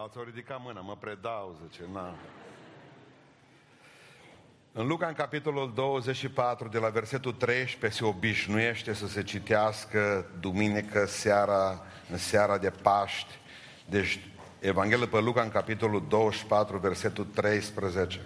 Alții 0.00 0.18
au 0.18 0.26
ridicat 0.26 0.60
mâna, 0.62 0.80
mă 0.80 0.96
predau, 1.00 1.56
zice, 1.62 1.82
na. 1.92 2.14
În 4.72 4.86
Luca, 4.86 5.06
în 5.06 5.14
capitolul 5.14 5.72
24, 5.74 6.68
de 6.68 6.78
la 6.78 6.88
versetul 6.88 7.32
13, 7.32 8.00
se 8.00 8.04
obișnuiește 8.04 8.92
să 8.92 9.06
se 9.06 9.22
citească 9.22 10.30
duminică 10.40 11.06
seara, 11.06 11.82
în 12.10 12.16
seara 12.16 12.58
de 12.58 12.70
Paști. 12.70 13.38
Deci, 13.88 14.20
Evanghelia 14.60 15.06
pe 15.06 15.20
Luca, 15.20 15.42
în 15.42 15.50
capitolul 15.50 16.04
24, 16.08 16.78
versetul 16.78 17.24
13. 17.24 18.20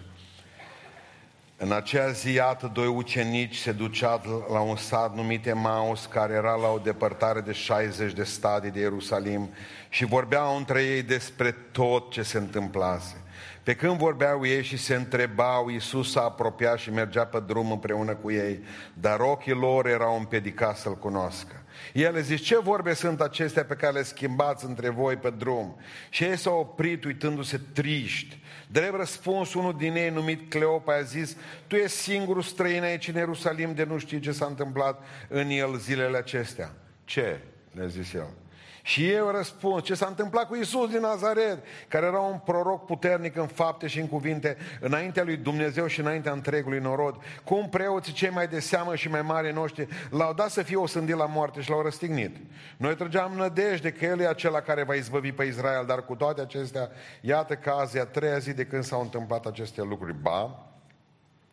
În 1.64 1.72
aceea 1.72 2.08
zi, 2.08 2.32
iată, 2.32 2.70
doi 2.72 2.86
ucenici 2.86 3.56
se 3.56 3.72
duceau 3.72 4.46
la 4.52 4.60
un 4.60 4.76
sat 4.76 5.14
numit 5.14 5.46
Emaus, 5.46 6.06
care 6.06 6.32
era 6.32 6.54
la 6.54 6.68
o 6.68 6.78
depărtare 6.78 7.40
de 7.40 7.52
60 7.52 8.12
de 8.12 8.22
stadii 8.22 8.70
de 8.70 8.80
Ierusalim 8.80 9.50
și 9.88 10.04
vorbeau 10.04 10.56
între 10.56 10.82
ei 10.82 11.02
despre 11.02 11.50
tot 11.72 12.10
ce 12.10 12.22
se 12.22 12.38
întâmplase. 12.38 13.16
Pe 13.62 13.74
când 13.74 13.98
vorbeau 13.98 14.46
ei 14.46 14.62
și 14.62 14.76
se 14.76 14.94
întrebau, 14.94 15.68
Iisus 15.68 16.10
s-a 16.10 16.22
apropiat 16.22 16.78
și 16.78 16.90
mergea 16.90 17.24
pe 17.24 17.42
drum 17.46 17.70
împreună 17.70 18.14
cu 18.14 18.30
ei, 18.30 18.60
dar 18.94 19.20
ochii 19.20 19.52
lor 19.52 19.86
erau 19.86 20.16
împedicați 20.18 20.80
să-L 20.80 20.98
cunoască. 20.98 21.61
El 21.92 22.12
le 22.12 22.20
zice, 22.20 22.42
ce 22.42 22.58
vorbe 22.58 22.94
sunt 22.94 23.20
acestea 23.20 23.64
pe 23.64 23.74
care 23.74 23.92
le 23.92 24.02
schimbați 24.02 24.64
între 24.64 24.88
voi 24.88 25.16
pe 25.16 25.30
drum? 25.30 25.76
Și 26.10 26.24
ei 26.24 26.36
s-au 26.36 26.58
oprit 26.58 27.04
uitându-se 27.04 27.60
triști. 27.72 28.38
Drept 28.68 28.96
răspuns, 28.96 29.54
unul 29.54 29.76
din 29.76 29.96
ei, 29.96 30.10
numit 30.10 30.50
Cleopa, 30.50 30.94
a 30.94 31.02
zis, 31.02 31.36
tu 31.66 31.76
ești 31.76 31.96
singurul 31.96 32.42
străin 32.42 32.82
aici 32.82 33.08
în 33.08 33.14
Ierusalim 33.14 33.74
de 33.74 33.84
nu 33.84 33.98
știi 33.98 34.20
ce 34.20 34.32
s-a 34.32 34.46
întâmplat 34.46 35.04
în 35.28 35.48
el 35.48 35.76
zilele 35.76 36.16
acestea. 36.16 36.72
Ce? 37.04 37.40
le-a 37.72 37.86
zis 37.86 38.12
el. 38.12 38.41
Și 38.82 39.10
eu 39.10 39.30
răspund, 39.30 39.82
ce 39.82 39.94
s-a 39.94 40.06
întâmplat 40.06 40.46
cu 40.46 40.54
Isus 40.54 40.90
din 40.90 41.00
Nazaret, 41.00 41.64
care 41.88 42.06
era 42.06 42.18
un 42.18 42.38
proroc 42.38 42.86
puternic 42.86 43.36
în 43.36 43.46
fapte 43.46 43.86
și 43.86 44.00
în 44.00 44.08
cuvinte, 44.08 44.56
înaintea 44.80 45.22
lui 45.24 45.36
Dumnezeu 45.36 45.86
și 45.86 46.00
înaintea 46.00 46.32
întregului 46.32 46.78
norod, 46.78 47.16
cum 47.44 47.68
preoții 47.68 48.12
cei 48.12 48.30
mai 48.30 48.48
de 48.48 48.60
seamă 48.60 48.94
și 48.94 49.08
mai 49.08 49.22
mari 49.22 49.52
noștri 49.52 49.88
l-au 50.10 50.32
dat 50.32 50.50
să 50.50 50.62
fie 50.62 50.76
osândit 50.76 51.16
la 51.16 51.26
moarte 51.26 51.60
și 51.60 51.70
l-au 51.70 51.82
răstignit. 51.82 52.36
Noi 52.76 52.94
trăgeam 52.94 53.32
nădejde 53.32 53.90
că 53.92 54.04
El 54.04 54.20
e 54.20 54.28
acela 54.28 54.60
care 54.60 54.82
va 54.82 54.94
izbăvi 54.94 55.32
pe 55.32 55.44
Israel, 55.44 55.84
dar 55.86 56.04
cu 56.04 56.14
toate 56.14 56.40
acestea, 56.40 56.90
iată 57.20 57.54
că 57.54 57.70
azi 57.70 57.96
e 57.96 58.00
a 58.00 58.04
treia 58.04 58.38
zi 58.38 58.52
de 58.52 58.64
când 58.64 58.84
s-au 58.84 59.00
întâmplat 59.00 59.46
aceste 59.46 59.82
lucruri. 59.82 60.14
Ba, 60.22 60.71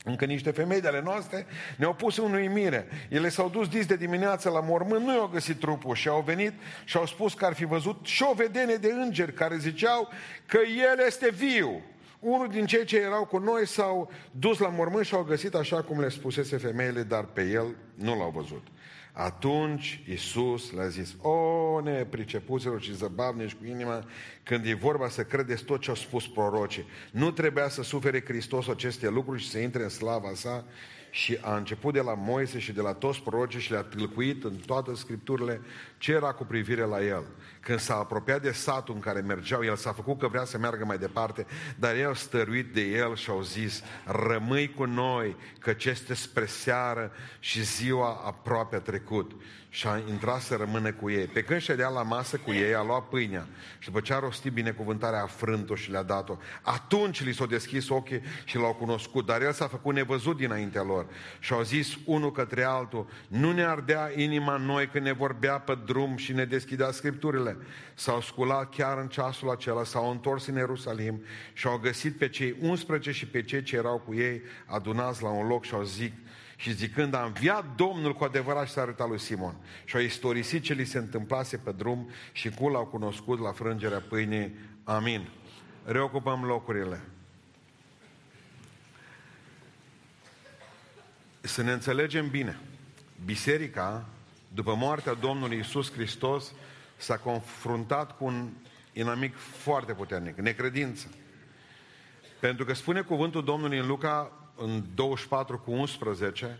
încă 0.03 0.25
niște 0.25 0.51
femei 0.51 0.81
de 0.81 0.87
ale 0.87 1.01
noastre 1.01 1.45
ne-au 1.75 1.93
pus 1.93 2.17
în 2.17 2.33
uimire. 2.33 2.87
Ele 3.09 3.29
s-au 3.29 3.49
dus 3.49 3.67
dis 3.67 3.85
de 3.85 3.95
dimineață 3.95 4.49
la 4.49 4.59
mormânt, 4.59 5.05
nu 5.05 5.15
i-au 5.15 5.27
găsit 5.27 5.59
trupul 5.59 5.95
și 5.95 6.07
au 6.07 6.21
venit 6.21 6.53
și 6.83 6.97
au 6.97 7.05
spus 7.05 7.33
că 7.33 7.45
ar 7.45 7.53
fi 7.53 7.65
văzut 7.65 7.99
și 8.05 8.23
o 8.29 8.33
vedenie 8.33 8.75
de 8.75 8.91
îngeri 8.91 9.33
care 9.33 9.57
ziceau 9.57 10.09
că 10.45 10.57
el 10.57 11.05
este 11.05 11.29
viu. 11.29 11.81
Unul 12.19 12.47
din 12.47 12.65
cei 12.65 12.85
ce 12.85 12.97
erau 12.97 13.25
cu 13.25 13.37
noi 13.37 13.67
s-au 13.67 14.11
dus 14.31 14.57
la 14.57 14.67
mormânt 14.67 15.05
și 15.05 15.13
au 15.13 15.23
găsit 15.23 15.53
așa 15.53 15.81
cum 15.81 15.99
le 15.99 16.09
spusese 16.09 16.57
femeile, 16.57 17.03
dar 17.03 17.23
pe 17.23 17.41
el 17.41 17.75
nu 17.95 18.17
l-au 18.17 18.31
văzut. 18.35 18.67
Atunci 19.11 20.03
Iisus 20.07 20.71
le-a 20.71 20.87
zis, 20.87 21.15
o, 21.21 21.81
nepricepuților 21.81 22.81
și 22.81 22.95
zăbavnici 22.95 23.53
cu 23.53 23.65
inima, 23.65 24.03
când 24.43 24.65
e 24.65 24.73
vorba 24.73 25.09
să 25.09 25.23
credeți 25.23 25.63
tot 25.63 25.81
ce 25.81 25.89
au 25.89 25.95
spus 25.95 26.27
prorocii. 26.27 26.85
Nu 27.11 27.31
trebuia 27.31 27.69
să 27.69 27.83
sufere 27.83 28.23
Hristos 28.25 28.67
aceste 28.67 29.09
lucruri 29.09 29.41
și 29.41 29.49
să 29.49 29.57
intre 29.57 29.83
în 29.83 29.89
slava 29.89 30.31
sa 30.33 30.65
și 31.09 31.37
a 31.41 31.55
început 31.55 31.93
de 31.93 32.01
la 32.01 32.13
Moise 32.13 32.59
și 32.59 32.71
de 32.71 32.81
la 32.81 32.93
toți 32.93 33.21
prorocii 33.21 33.59
și 33.59 33.71
le-a 33.71 33.83
tâlcuit 33.83 34.43
în 34.43 34.55
toate 34.65 34.95
scripturile 34.95 35.61
ce 35.97 36.11
era 36.11 36.31
cu 36.31 36.43
privire 36.43 36.83
la 36.83 37.03
el. 37.03 37.23
Când 37.59 37.79
s-a 37.79 37.95
apropiat 37.95 38.41
de 38.41 38.51
satul 38.51 38.95
în 38.95 38.99
care 38.99 39.19
mergeau, 39.19 39.63
el 39.63 39.75
s-a 39.75 39.91
făcut 39.91 40.19
că 40.19 40.27
vrea 40.27 40.45
să 40.45 40.57
meargă 40.57 40.85
mai 40.85 40.97
departe, 40.97 41.45
dar 41.75 41.95
el 41.95 42.13
stăruit 42.13 42.73
de 42.73 42.81
el 42.81 43.15
și 43.15 43.29
au 43.29 43.41
zis, 43.41 43.83
rămâi 44.05 44.73
cu 44.73 44.83
noi, 44.83 45.35
că 45.59 45.73
ce 45.73 45.89
este 45.89 46.13
spre 46.13 46.45
seară 46.45 47.11
și 47.39 47.63
ziua 47.63 48.21
aproape 48.25 48.75
a 48.75 48.79
trecut 48.79 49.31
și 49.69 49.87
a 49.87 50.01
intrat 50.09 50.41
să 50.41 50.55
rămână 50.55 50.91
cu 50.91 51.09
ei. 51.09 51.25
Pe 51.25 51.43
când 51.43 51.61
ședea 51.61 51.87
la 51.87 52.03
masă 52.03 52.37
cu 52.37 52.51
ei, 52.51 52.75
a 52.75 52.83
luat 52.83 53.07
pâinea 53.07 53.47
și 53.79 53.87
după 53.87 53.99
ce 53.99 54.13
a 54.13 54.19
rostit 54.19 54.51
binecuvântarea, 54.51 55.21
a 55.21 55.25
frânt-o 55.25 55.75
și 55.75 55.91
le-a 55.91 56.03
dat-o. 56.03 56.37
Atunci 56.61 57.23
li 57.23 57.33
s-au 57.33 57.45
deschis 57.45 57.89
ochii 57.89 58.21
și 58.43 58.57
l-au 58.57 58.73
cunoscut, 58.73 59.25
dar 59.25 59.41
el 59.41 59.51
s-a 59.51 59.67
făcut 59.67 59.93
nevăzut 59.93 60.37
dinaintea 60.37 60.83
lor. 60.83 61.05
Și 61.39 61.53
au 61.53 61.61
zis 61.61 61.97
unul 62.05 62.31
către 62.31 62.63
altul, 62.63 63.07
nu 63.27 63.51
ne 63.51 63.63
ardea 63.63 64.11
inima 64.15 64.57
noi 64.57 64.87
când 64.87 65.05
ne 65.05 65.13
vorbea 65.13 65.59
pe 65.59 65.77
drum 65.85 66.17
și 66.17 66.33
ne 66.33 66.45
deschidea 66.45 66.91
scripturile. 66.91 67.57
S-au 67.93 68.21
sculat 68.21 68.69
chiar 68.69 68.97
în 68.97 69.07
ceasul 69.07 69.49
acela, 69.49 69.83
s-au 69.83 70.11
întors 70.11 70.45
în 70.45 70.55
Ierusalim 70.55 71.23
și 71.53 71.67
au 71.67 71.77
găsit 71.77 72.17
pe 72.17 72.29
cei 72.29 72.55
11 72.61 73.11
și 73.11 73.27
pe 73.27 73.41
cei 73.41 73.63
ce 73.63 73.75
erau 73.75 73.97
cu 74.05 74.13
ei 74.13 74.41
adunați 74.65 75.23
la 75.23 75.29
un 75.29 75.47
loc 75.47 75.65
și 75.65 75.73
au 75.73 75.83
zis, 75.83 76.11
și 76.59 76.73
zicând, 76.73 77.13
a 77.13 77.23
înviat 77.23 77.75
Domnul 77.75 78.13
cu 78.13 78.23
adevărat 78.23 78.67
și 78.67 78.73
s-a 78.73 78.81
arătat 78.81 79.07
lui 79.07 79.19
Simon. 79.19 79.55
Și 79.85 79.95
a 79.95 79.99
istorisit 79.99 80.63
ce 80.63 80.73
li 80.73 80.85
se 80.85 80.97
întâmplase 80.97 81.57
pe 81.57 81.71
drum 81.71 82.09
și 82.31 82.49
cum 82.49 82.71
l-au 82.71 82.85
cunoscut 82.85 83.39
la 83.39 83.51
frângerea 83.51 84.03
pâinii. 84.09 84.55
Amin. 84.83 85.29
Reocupăm 85.85 86.43
locurile. 86.43 87.01
Să 91.41 91.61
ne 91.61 91.71
înțelegem 91.71 92.29
bine. 92.29 92.59
Biserica, 93.25 94.05
după 94.53 94.75
moartea 94.75 95.13
Domnului 95.13 95.57
Isus 95.57 95.91
Hristos, 95.91 96.51
s-a 96.97 97.17
confruntat 97.17 98.17
cu 98.17 98.25
un 98.25 98.49
inamic 98.93 99.35
foarte 99.37 99.93
puternic, 99.93 100.37
necredință. 100.37 101.07
Pentru 102.39 102.65
că 102.65 102.73
spune 102.73 103.01
cuvântul 103.01 103.43
Domnului 103.43 103.77
în 103.77 103.87
Luca 103.87 104.38
în 104.61 104.83
24 104.95 105.59
cu 105.59 105.71
11, 105.71 106.59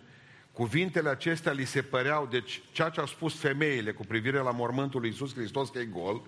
cuvintele 0.51 1.09
acestea 1.09 1.51
li 1.51 1.65
se 1.65 1.81
păreau, 1.81 2.25
deci 2.25 2.61
ceea 2.71 2.89
ce 2.89 2.99
au 2.99 3.05
spus 3.05 3.39
femeile 3.39 3.91
cu 3.91 4.05
privire 4.05 4.37
la 4.37 4.51
mormântul 4.51 4.99
lui 4.99 5.09
Iisus 5.09 5.33
Hristos 5.33 5.69
că 5.69 5.79
e 5.79 5.85
gol, 5.85 6.21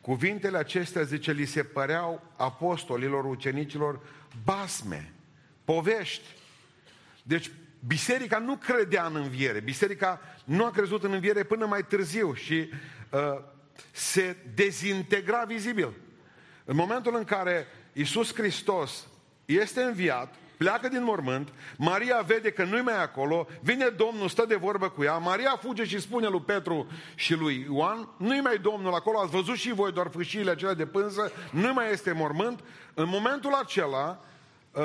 cuvintele 0.00 0.58
acestea, 0.58 1.02
zice, 1.02 1.32
li 1.32 1.44
se 1.44 1.62
păreau 1.62 2.22
apostolilor, 2.36 3.24
ucenicilor, 3.24 4.00
basme, 4.44 5.12
povești. 5.64 6.24
Deci 7.22 7.50
biserica 7.86 8.38
nu 8.38 8.56
credea 8.56 9.06
în 9.06 9.16
înviere, 9.16 9.60
biserica 9.60 10.20
nu 10.44 10.64
a 10.64 10.70
crezut 10.70 11.04
în 11.04 11.12
înviere 11.12 11.42
până 11.42 11.66
mai 11.66 11.84
târziu 11.84 12.34
și 12.34 12.68
uh, 13.10 13.20
se 13.90 14.36
dezintegra 14.54 15.44
vizibil. 15.44 15.92
În 16.64 16.76
momentul 16.76 17.16
în 17.16 17.24
care 17.24 17.66
Iisus 17.92 18.34
Hristos 18.34 19.06
este 19.44 19.82
înviat, 19.82 20.34
pleacă 20.62 20.88
din 20.88 21.02
mormânt, 21.04 21.48
Maria 21.76 22.22
vede 22.26 22.50
că 22.50 22.64
nu-i 22.64 22.80
mai 22.80 23.02
acolo, 23.02 23.46
vine 23.60 23.88
Domnul, 23.88 24.28
stă 24.28 24.44
de 24.48 24.54
vorbă 24.54 24.88
cu 24.88 25.02
ea, 25.02 25.16
Maria 25.16 25.58
fuge 25.60 25.84
și 25.84 26.00
spune 26.00 26.28
lui 26.28 26.40
Petru 26.40 26.86
și 27.14 27.34
lui 27.34 27.66
Ioan, 27.70 28.08
nu-i 28.16 28.40
mai 28.40 28.58
Domnul 28.58 28.94
acolo, 28.94 29.18
ați 29.18 29.30
văzut 29.30 29.56
și 29.56 29.72
voi 29.72 29.92
doar 29.92 30.08
fâșiile 30.10 30.50
acelea 30.50 30.74
de 30.74 30.86
pânză, 30.86 31.32
nu 31.50 31.72
mai 31.72 31.92
este 31.92 32.12
mormânt. 32.12 32.60
În 32.94 33.08
momentul 33.08 33.52
acela, 33.52 34.20
uh, 34.72 34.82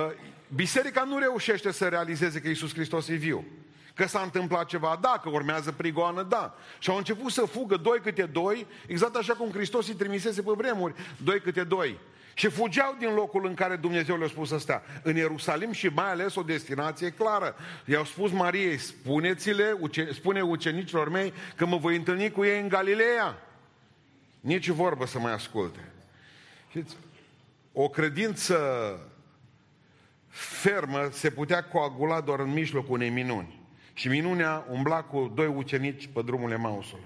biserica 0.55 1.03
nu 1.03 1.17
reușește 1.17 1.71
să 1.71 1.87
realizeze 1.87 2.41
că 2.41 2.47
Iisus 2.47 2.73
Hristos 2.73 3.07
e 3.07 3.13
viu. 3.13 3.45
Că 3.93 4.07
s-a 4.07 4.21
întâmplat 4.21 4.65
ceva, 4.65 4.97
da, 5.01 5.19
că 5.23 5.29
urmează 5.29 5.71
prigoană, 5.71 6.23
da. 6.23 6.55
Și 6.79 6.89
au 6.89 6.97
început 6.97 7.31
să 7.31 7.41
fugă 7.41 7.75
doi 7.75 7.99
câte 7.99 8.23
doi, 8.23 8.67
exact 8.87 9.15
așa 9.15 9.33
cum 9.33 9.49
Hristos 9.51 9.87
îi 9.87 9.93
trimisese 9.93 10.41
pe 10.41 10.51
vremuri, 10.55 10.93
doi 11.23 11.39
câte 11.39 11.63
doi. 11.63 11.99
Și 12.37 12.49
fugeau 12.49 12.95
din 12.99 13.13
locul 13.13 13.45
în 13.45 13.53
care 13.53 13.75
Dumnezeu 13.75 14.17
le-a 14.17 14.27
spus 14.27 14.47
să 14.47 14.57
stea. 14.57 14.83
În 15.03 15.15
Ierusalim 15.15 15.71
și 15.71 15.87
mai 15.87 16.09
ales 16.09 16.35
o 16.35 16.41
destinație 16.41 17.09
clară. 17.09 17.55
I-au 17.85 18.03
spus 18.03 18.31
Mariei, 18.31 18.77
spuneți-le, 18.77 19.77
spune 20.13 20.41
ucenicilor 20.41 21.09
mei 21.09 21.33
că 21.55 21.65
mă 21.65 21.77
voi 21.77 21.95
întâlni 21.95 22.31
cu 22.31 22.43
ei 22.43 22.61
în 22.61 22.67
Galileea. 22.67 23.37
Nici 24.39 24.67
vorbă 24.67 25.05
să 25.05 25.19
mai 25.19 25.33
asculte. 25.33 25.79
Știți, 26.69 26.95
o 27.73 27.89
credință 27.89 28.57
fermă 30.61 31.09
se 31.11 31.29
putea 31.29 31.63
coagula 31.63 32.21
doar 32.21 32.39
în 32.39 32.53
mijlocul 32.53 32.93
unei 32.93 33.09
minuni. 33.09 33.59
Și 33.93 34.07
minunea 34.07 34.65
umbla 34.69 35.03
cu 35.03 35.31
doi 35.35 35.47
ucenici 35.47 36.09
pe 36.13 36.21
drumul 36.21 36.51
Emausului. 36.51 37.05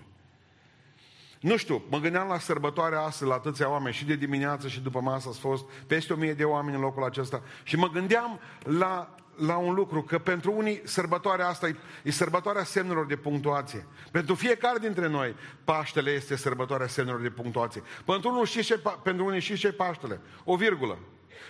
Nu 1.42 1.58
știu, 1.58 1.84
mă 1.90 1.98
gândeam 1.98 2.28
la 2.28 2.40
sărbătoarea 2.40 3.02
asta, 3.02 3.26
la 3.26 3.34
atâția 3.34 3.70
oameni, 3.70 3.94
și 3.94 4.06
de 4.06 4.16
dimineață 4.16 4.68
și 4.68 4.80
după 4.80 5.00
masă 5.00 5.30
ați 5.30 5.40
fost 5.40 5.64
peste 5.88 6.14
o 6.14 6.16
mie 6.16 6.34
de 6.34 6.44
oameni 6.44 6.76
în 6.76 6.82
locul 6.82 7.04
acesta. 7.04 7.42
Și 7.64 7.76
mă 7.76 7.90
gândeam 7.90 8.40
la, 8.64 9.16
la 9.36 9.58
un 9.58 9.74
lucru, 9.74 10.02
că 10.02 10.20
pentru 10.20 10.54
unii 10.58 10.82
sărbătoarea 10.84 11.48
asta 11.48 11.68
e, 11.68 11.76
e 12.04 12.12
sărbătoarea 12.12 12.64
semnelor 12.64 13.06
de 13.06 13.16
punctuație. 13.16 13.88
Pentru 14.12 14.36
fiecare 14.36 14.80
dintre 14.80 15.08
noi, 15.08 15.36
Paștele 15.64 16.12
este 16.12 16.36
sărbătoarea 16.36 16.88
semnelor 16.88 17.22
de 17.22 17.30
punctuație. 17.30 17.84
Pentru 18.06 18.30
unii 18.30 18.46
știți 18.46 18.66
ce, 18.66 18.82
pentru 19.04 19.26
unii 19.26 19.40
știți 19.40 19.60
ce 19.60 19.72
Paștele? 19.72 20.20
O 20.44 20.56
virgulă. 20.56 20.98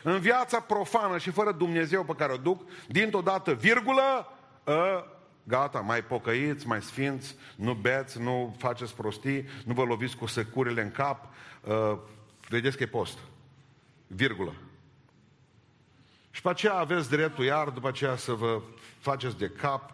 În 0.04 0.20
viața 0.20 0.60
profană 0.60 1.18
și 1.18 1.30
fără 1.30 1.52
Dumnezeu 1.52 2.04
pe 2.04 2.14
care 2.18 2.34
o 2.34 2.38
duc, 2.38 2.62
dintr-o 2.88 3.22
dată, 3.22 3.54
virgulă, 3.54 4.32
ă, 4.68 5.06
Gata, 5.44 5.80
mai 5.80 6.04
pocăiți, 6.04 6.68
mai 6.68 6.82
sfinți, 6.82 7.36
nu 7.56 7.74
beți, 7.74 8.22
nu 8.22 8.56
faceți 8.58 8.96
prostii, 8.96 9.48
nu 9.66 9.74
vă 9.74 9.84
loviți 9.84 10.18
cu 10.18 10.26
securile 10.26 10.82
în 10.82 10.92
cap, 10.92 11.34
uh, 11.64 11.98
vedeți 12.48 12.78
că 12.78 12.84
e 12.84 12.88
post. 12.88 13.18
Virgulă. 14.08 14.54
Și 16.32 16.42
pe 16.42 16.50
aceea 16.50 16.74
aveți 16.74 17.10
dreptul 17.10 17.44
iar 17.44 17.70
după 17.70 17.88
aceea 17.88 18.16
să 18.16 18.34
vă 18.34 18.62
faceți 19.00 19.38
de 19.38 19.50
cap 19.50 19.94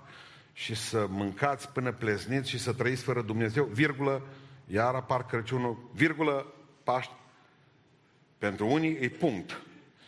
și 0.54 0.76
să 0.76 1.06
mâncați 1.10 1.70
până 1.70 1.92
plezniți 1.92 2.50
și 2.50 2.60
să 2.60 2.74
trăiți 2.74 3.04
fără 3.04 3.22
Dumnezeu, 3.22 3.64
virgulă, 3.64 4.22
iar 4.68 4.96
apar 4.96 5.26
Crăciunul, 5.26 5.90
virgulă, 5.94 6.54
Paști. 6.84 7.14
Pentru 8.38 8.68
unii 8.68 8.98
e 9.02 9.10
punct. 9.10 9.62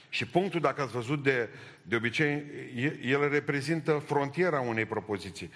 Și 0.09 0.25
punctul, 0.25 0.59
dacă 0.59 0.81
ați 0.81 0.91
văzut 0.91 1.23
de, 1.23 1.49
de 1.89 1.95
obicei, 1.95 2.43
el 3.03 3.29
reprezintă 3.29 4.03
frontiera 4.05 4.59
unei 4.59 4.85
propoziții, 4.85 5.51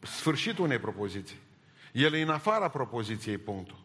sfârșitul 0.00 0.64
unei 0.64 0.78
propoziții. 0.78 1.36
El 1.92 2.14
e 2.14 2.22
în 2.22 2.28
afara 2.28 2.68
propoziției 2.68 3.38
punctul. 3.38 3.82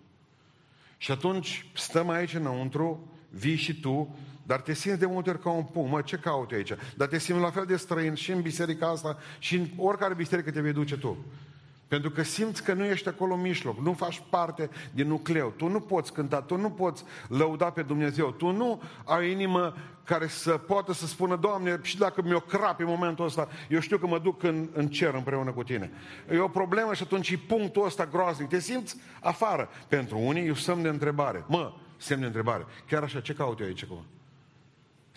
Și 0.97 1.11
atunci 1.11 1.65
stăm 1.73 2.09
aici 2.09 2.33
înăuntru, 2.33 3.11
vii 3.29 3.55
și 3.55 3.79
tu, 3.79 4.17
dar 4.45 4.61
te 4.61 4.73
simți 4.73 4.99
de 4.99 5.05
multe 5.05 5.29
ori 5.29 5.41
ca 5.41 5.49
un 5.49 5.63
pum. 5.63 5.89
Mă, 5.89 6.01
ce 6.01 6.17
caut 6.17 6.51
aici? 6.51 6.73
Dar 6.95 7.07
te 7.07 7.19
simți 7.19 7.41
la 7.41 7.51
fel 7.51 7.65
de 7.65 7.75
străin 7.75 8.13
și 8.13 8.31
în 8.31 8.41
biserica 8.41 8.87
asta 8.89 9.17
și 9.39 9.55
în 9.55 9.67
oricare 9.77 10.13
biserică 10.13 10.51
te 10.51 10.61
vei 10.61 10.73
duce 10.73 10.97
tu. 10.97 11.25
Pentru 11.89 12.09
că 12.09 12.23
simți 12.23 12.63
că 12.63 12.73
nu 12.73 12.85
ești 12.85 13.07
acolo 13.07 13.33
în 13.33 13.41
mijloc, 13.41 13.79
nu 13.79 13.93
faci 13.93 14.21
parte 14.29 14.69
din 14.91 15.07
nucleu. 15.07 15.53
Tu 15.57 15.67
nu 15.67 15.79
poți 15.79 16.13
cânta, 16.13 16.41
tu 16.41 16.57
nu 16.57 16.69
poți 16.69 17.03
lăuda 17.27 17.69
pe 17.69 17.81
Dumnezeu, 17.81 18.31
tu 18.31 18.51
nu 18.51 18.81
ai 19.05 19.31
inimă 19.31 19.73
care 20.03 20.27
să 20.27 20.51
poată 20.51 20.93
să 20.93 21.07
spună, 21.07 21.35
Doamne, 21.35 21.79
și 21.81 21.97
dacă 21.97 22.21
mi-o 22.21 22.39
crap 22.39 22.79
în 22.79 22.85
momentul 22.85 23.25
ăsta, 23.25 23.47
eu 23.69 23.79
știu 23.79 23.97
că 23.97 24.07
mă 24.07 24.19
duc 24.19 24.43
în, 24.43 24.69
în 24.73 24.87
cer 24.87 25.13
împreună 25.13 25.51
cu 25.51 25.63
tine. 25.63 25.91
E 26.31 26.39
o 26.39 26.47
problemă 26.47 26.93
și 26.93 27.03
atunci 27.03 27.29
e 27.29 27.39
punctul 27.47 27.85
ăsta 27.85 28.05
groaznic. 28.05 28.49
Te 28.49 28.59
simți 28.59 28.95
afară. 29.21 29.69
Pentru 29.87 30.17
unii 30.17 30.45
e 30.45 30.49
un 30.49 30.55
semn 30.55 30.81
de 30.81 30.87
întrebare. 30.87 31.43
Mă, 31.47 31.73
semn 31.97 32.19
de 32.19 32.25
întrebare. 32.25 32.65
Chiar 32.87 33.03
așa, 33.03 33.19
ce 33.19 33.33
caut 33.33 33.59
eu 33.59 33.65
aici 33.65 33.83
acum? 33.83 34.05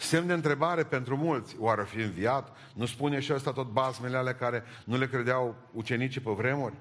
Semn 0.02 0.26
de 0.26 0.32
întrebare 0.32 0.82
pentru 0.84 1.16
mulți. 1.16 1.56
Oare 1.58 1.84
fi 1.84 2.00
înviat? 2.00 2.56
Nu 2.75 2.87
spune 2.87 3.20
și 3.20 3.32
ăsta 3.32 3.52
tot 3.52 3.66
bazmele 3.66 4.16
alea 4.16 4.34
care 4.34 4.62
nu 4.84 4.99
le 4.99 5.06
credeau 5.06 5.56
ucenicii 5.72 6.20
pe 6.20 6.31
vremuri? 6.31 6.75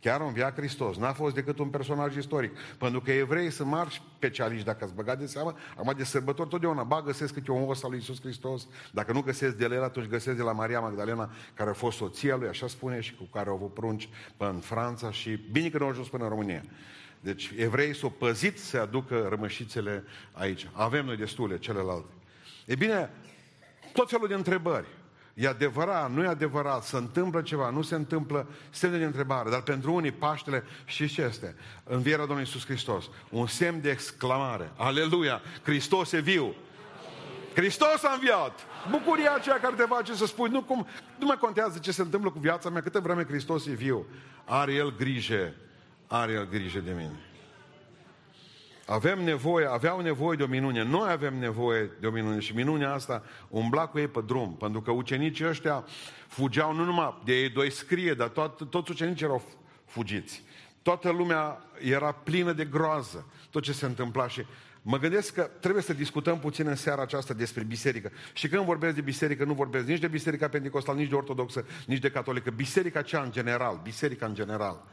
Chiar 0.00 0.20
un 0.20 0.26
înviat 0.26 0.56
Hristos. 0.56 0.96
N-a 0.96 1.12
fost 1.12 1.34
decât 1.34 1.58
un 1.58 1.68
personaj 1.68 2.16
istoric. 2.16 2.58
Pentru 2.78 3.00
că 3.00 3.12
evreii 3.12 3.50
sunt 3.50 3.68
mari 3.68 4.02
specialiști, 4.16 4.64
dacă 4.64 4.84
ați 4.84 4.94
băgat 4.94 5.18
de 5.18 5.26
seama, 5.26 5.56
acum 5.76 5.92
de 5.96 6.04
sărbători 6.04 6.48
totdeauna, 6.48 6.82
ba 6.82 7.02
găsesc 7.02 7.32
câte 7.32 7.50
un 7.50 7.68
os 7.68 7.82
al 7.82 7.90
lui 7.90 7.98
Iisus 7.98 8.20
Hristos. 8.20 8.66
Dacă 8.92 9.12
nu 9.12 9.20
găsesc 9.20 9.56
de 9.56 9.64
el, 9.64 9.82
atunci 9.82 10.06
găsesc 10.06 10.36
de 10.36 10.42
la 10.42 10.52
Maria 10.52 10.80
Magdalena, 10.80 11.30
care 11.54 11.70
a 11.70 11.72
fost 11.72 11.96
soția 11.96 12.36
lui, 12.36 12.48
așa 12.48 12.66
spune, 12.66 13.00
și 13.00 13.14
cu 13.14 13.24
care 13.32 13.48
au 13.48 13.54
avut 13.54 13.74
prunci 13.74 14.08
până 14.36 14.50
în 14.50 14.58
Franța 14.58 15.10
și 15.10 15.30
bine 15.52 15.68
că 15.68 15.78
nu 15.78 15.84
au 15.84 15.90
ajuns 15.90 16.08
până 16.08 16.22
în 16.22 16.30
România. 16.30 16.62
Deci 17.20 17.52
evreii 17.56 17.94
s-au 17.94 18.10
păzit 18.10 18.58
să 18.58 18.78
aducă 18.78 19.26
rămășițele 19.28 20.04
aici. 20.32 20.68
Avem 20.72 21.04
noi 21.04 21.16
destule, 21.16 21.58
celelalte. 21.58 22.15
E 22.66 22.74
bine, 22.74 23.10
tot 23.92 24.10
felul 24.10 24.28
de 24.28 24.34
întrebări. 24.34 24.86
E 25.34 25.48
adevărat, 25.48 26.10
nu 26.10 26.22
e 26.22 26.26
adevărat, 26.26 26.84
se 26.84 26.96
întâmplă 26.96 27.42
ceva, 27.42 27.70
nu 27.70 27.82
se 27.82 27.94
întâmplă, 27.94 28.46
semne 28.70 28.98
de 28.98 29.04
întrebare. 29.04 29.50
Dar 29.50 29.62
pentru 29.62 29.94
unii 29.94 30.12
Paștele, 30.12 30.64
și 30.84 31.08
ce 31.08 31.22
este? 31.22 31.56
Învierea 31.84 32.24
Domnului 32.26 32.44
Iisus 32.44 32.64
Hristos. 32.64 33.04
Un 33.30 33.46
semn 33.46 33.80
de 33.80 33.90
exclamare. 33.90 34.70
Aleluia! 34.76 35.40
Hristos 35.62 36.12
e 36.12 36.20
viu! 36.20 36.54
Hristos 37.54 38.04
a 38.04 38.12
înviat! 38.12 38.60
Bucuria 38.90 39.34
aceea 39.34 39.60
care 39.60 39.74
te 39.74 39.82
face 39.82 40.14
să 40.14 40.26
spui, 40.26 40.50
nu, 40.50 40.62
cum, 40.62 40.86
nu 41.18 41.26
mai 41.26 41.36
contează 41.36 41.78
ce 41.78 41.92
se 41.92 42.02
întâmplă 42.02 42.30
cu 42.30 42.38
viața 42.38 42.70
mea, 42.70 42.82
câtă 42.82 43.00
vreme 43.00 43.24
Hristos 43.24 43.66
e 43.66 43.72
viu. 43.72 44.06
Are 44.44 44.72
El 44.72 44.96
grijă, 44.96 45.54
are 46.06 46.32
El 46.32 46.48
grijă 46.48 46.78
de 46.78 46.90
mine. 46.90 47.20
Avem 48.86 49.22
nevoie, 49.24 49.66
aveau 49.66 50.00
nevoie 50.00 50.36
de 50.36 50.42
o 50.42 50.46
minune. 50.46 50.82
Noi 50.82 51.10
avem 51.10 51.38
nevoie 51.38 51.90
de 52.00 52.06
o 52.06 52.10
minune 52.10 52.38
și 52.38 52.54
minunea 52.54 52.92
asta 52.92 53.22
umbla 53.48 53.86
cu 53.86 53.98
ei 53.98 54.08
pe 54.08 54.20
drum. 54.26 54.56
Pentru 54.56 54.80
că 54.80 54.90
ucenicii 54.90 55.48
ăștia 55.48 55.84
fugeau 56.26 56.74
nu 56.74 56.84
numai 56.84 57.22
de 57.24 57.32
ei 57.32 57.48
doi 57.48 57.70
scrie, 57.70 58.14
dar 58.14 58.28
tot, 58.28 58.70
toți 58.70 58.90
ucenicii 58.90 59.24
erau 59.24 59.42
fugiți. 59.84 60.42
Toată 60.82 61.10
lumea 61.10 61.64
era 61.80 62.12
plină 62.12 62.52
de 62.52 62.64
groază, 62.64 63.26
tot 63.50 63.62
ce 63.62 63.72
se 63.72 63.86
întâmpla 63.86 64.28
și 64.28 64.46
mă 64.82 64.98
gândesc 64.98 65.34
că 65.34 65.50
trebuie 65.60 65.82
să 65.82 65.92
discutăm 65.92 66.38
puțin 66.38 66.66
în 66.66 66.76
seara 66.76 67.02
aceasta 67.02 67.34
despre 67.34 67.62
biserică. 67.62 68.10
Și 68.32 68.48
când 68.48 68.64
vorbesc 68.64 68.94
de 68.94 69.00
biserică, 69.00 69.44
nu 69.44 69.52
vorbesc 69.52 69.86
nici 69.86 70.00
de 70.00 70.08
biserica 70.08 70.48
pentecostală, 70.48 70.98
nici 70.98 71.08
de 71.08 71.14
ortodoxă, 71.14 71.66
nici 71.86 71.98
de 71.98 72.10
catolică. 72.10 72.50
Biserica 72.50 73.02
cea 73.02 73.22
în 73.22 73.32
general, 73.32 73.80
biserica 73.82 74.26
în 74.26 74.34
general. 74.34 74.84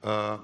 Uh, 0.00 0.40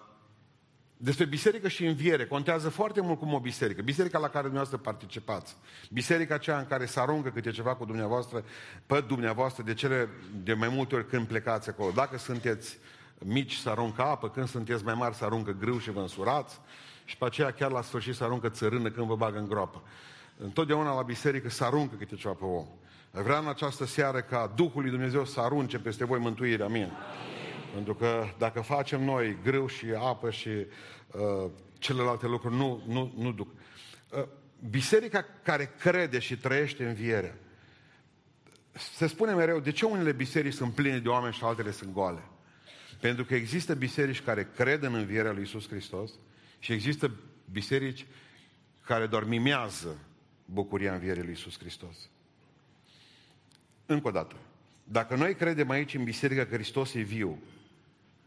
despre 0.97 1.25
biserică 1.25 1.69
și 1.69 1.87
înviere 1.87 2.27
contează 2.27 2.69
foarte 2.69 3.01
mult 3.01 3.19
cum 3.19 3.35
o 3.35 3.41
biserică. 3.41 3.83
Biserica 3.83 4.19
la 4.19 4.29
care 4.29 4.43
dumneavoastră 4.43 4.79
participați. 4.79 5.57
Biserica 5.91 6.35
aceea 6.35 6.59
în 6.59 6.67
care 6.67 6.87
se 6.87 7.01
aruncă 7.01 7.29
câte 7.29 7.51
ceva 7.51 7.75
cu 7.75 7.85
dumneavoastră, 7.85 8.45
pe 8.87 9.01
dumneavoastră, 9.01 9.63
de 9.63 9.75
cele 9.75 10.09
de 10.45 10.53
mai 10.53 10.69
multe 10.69 10.95
ori 10.95 11.07
când 11.09 11.27
plecați 11.27 11.69
acolo. 11.69 11.91
Dacă 11.91 12.19
sunteți 12.19 12.79
mici, 13.19 13.55
să 13.55 13.69
aruncă 13.69 14.03
apă, 14.03 14.31
când 14.31 14.49
sunteți 14.49 14.85
mai 14.85 14.95
mari, 14.95 15.15
să 15.15 15.25
aruncă 15.25 15.57
grâu 15.61 15.79
și 15.79 15.91
vă 15.91 16.01
însurați. 16.01 16.61
Și 17.05 17.17
pe 17.17 17.25
aceea 17.25 17.51
chiar 17.51 17.71
la 17.71 17.83
sfârșit 17.83 18.15
să 18.15 18.25
aruncă 18.25 18.49
țărână 18.49 18.91
când 18.91 19.07
vă 19.07 19.17
bagă 19.17 19.39
în 19.39 19.49
groapă. 19.49 19.83
Întotdeauna 20.37 20.95
la 20.95 21.03
biserică 21.03 21.49
se 21.49 21.65
aruncă 21.65 21.95
câte 21.99 22.15
ceva 22.15 22.35
pe 22.35 22.45
om. 22.45 22.67
Vreau 23.11 23.43
în 23.43 23.49
această 23.49 23.87
seară 23.87 24.21
ca 24.21 24.53
Duhul 24.55 24.83
lui 24.83 24.91
Dumnezeu 24.91 25.25
să 25.25 25.41
arunce 25.41 25.79
peste 25.79 26.05
voi 26.05 26.19
mântuirea. 26.19 26.67
Amin. 26.67 26.83
Amin. 26.83 27.36
Pentru 27.77 27.95
că 27.95 28.25
dacă 28.39 28.61
facem 28.61 29.05
noi 29.05 29.39
grâu 29.43 29.67
și 29.67 29.87
apă 29.99 30.31
și 30.31 30.49
uh, 30.49 31.51
celelalte 31.79 32.27
lucruri, 32.27 32.55
nu, 32.55 32.83
nu, 32.87 33.15
nu 33.17 33.33
duc. 33.33 33.49
Uh, 34.11 34.25
biserica 34.71 35.25
care 35.43 35.75
crede 35.79 36.19
și 36.19 36.37
trăiește 36.37 36.87
învierea, 36.87 37.39
se 38.73 39.07
spune 39.07 39.33
mereu, 39.33 39.61
de 39.61 39.71
ce 39.71 39.85
unele 39.85 40.13
biserici 40.13 40.53
sunt 40.53 40.75
pline 40.75 40.99
de 40.99 41.09
oameni 41.09 41.33
și 41.33 41.45
altele 41.45 41.71
sunt 41.71 41.93
goale? 41.93 42.23
Pentru 43.01 43.25
că 43.25 43.35
există 43.35 43.75
biserici 43.75 44.23
care 44.23 44.49
cred 44.55 44.83
în 44.83 44.95
învierea 44.95 45.33
lui 45.33 45.43
Isus 45.43 45.69
Hristos 45.69 46.11
și 46.59 46.73
există 46.73 47.11
biserici 47.53 48.07
care 48.85 49.07
doar 49.07 49.25
mimează 49.25 49.99
bucuria 50.45 50.93
învierii 50.93 51.23
lui 51.23 51.33
Isus 51.33 51.59
Hristos. 51.59 51.97
Încă 53.87 54.09
o 54.09 54.11
dată, 54.11 54.37
dacă 54.85 55.15
noi 55.15 55.35
credem 55.35 55.71
aici 55.71 55.95
în 55.95 56.05
biserică 56.05 56.45
că 56.45 56.55
Hristos 56.55 56.95
e 56.95 57.01
viu, 57.01 57.43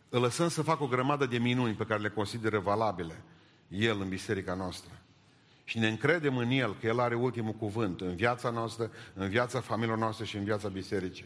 îl 0.10 0.22
lăsăm 0.22 0.48
să 0.48 0.62
facă 0.62 0.84
o 0.84 0.88
grămadă 0.88 1.26
de 1.26 1.38
minuni 1.38 1.74
pe 1.74 1.86
care 1.86 2.02
le 2.02 2.10
consideră 2.10 2.60
valabile 2.60 3.22
El 3.68 4.02
în 4.02 4.10
biserica 4.10 4.54
noastră. 4.54 4.92
Și 5.64 5.80
ne 5.80 5.88
încredem 5.88 6.38
în 6.38 6.50
El 6.50 6.76
că 6.80 6.88
El 6.88 7.00
are 7.00 7.16
ultimul 7.16 7.54
cuvânt 7.54 8.02
în 8.02 8.16
viața 8.16 8.50
noastră, 8.50 8.92
în 9.14 9.30
viața 9.30 9.62
familiilor 9.62 9.98
noastre 9.98 10.26
și 10.26 10.38
în 10.38 10.44
viața 10.44 10.68
bisericii. 10.68 11.26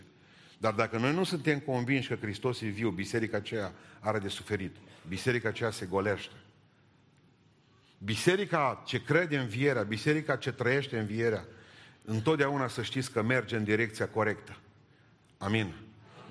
Dar 0.58 0.74
dacă 0.74 0.98
noi 0.98 1.13
nu 1.13 1.24
suntem 1.24 1.60
convinși 1.60 2.08
că 2.08 2.15
Hristos 2.15 2.62
e 2.62 2.67
viu, 2.67 2.89
biserica 2.89 3.38
aceea 3.38 3.74
are 4.00 4.19
de 4.19 4.27
suferit. 4.27 4.75
Biserica 5.08 5.50
aceea 5.50 5.72
se 5.72 5.86
golește. 5.86 6.34
Biserica 7.98 8.84
ce 8.86 9.03
crede 9.03 9.38
în 9.38 9.48
vierea, 9.48 9.84
biserica 9.84 10.36
ce 10.36 10.51
trăiește 10.51 11.00
în 11.00 11.05
vierea, 11.05 11.46
întotdeauna 12.05 12.67
să 12.67 12.81
știți 12.81 13.12
că 13.12 13.22
merge 13.22 13.55
în 13.55 13.63
direcția 13.63 14.08
corectă. 14.08 14.58
Amin. 15.38 15.74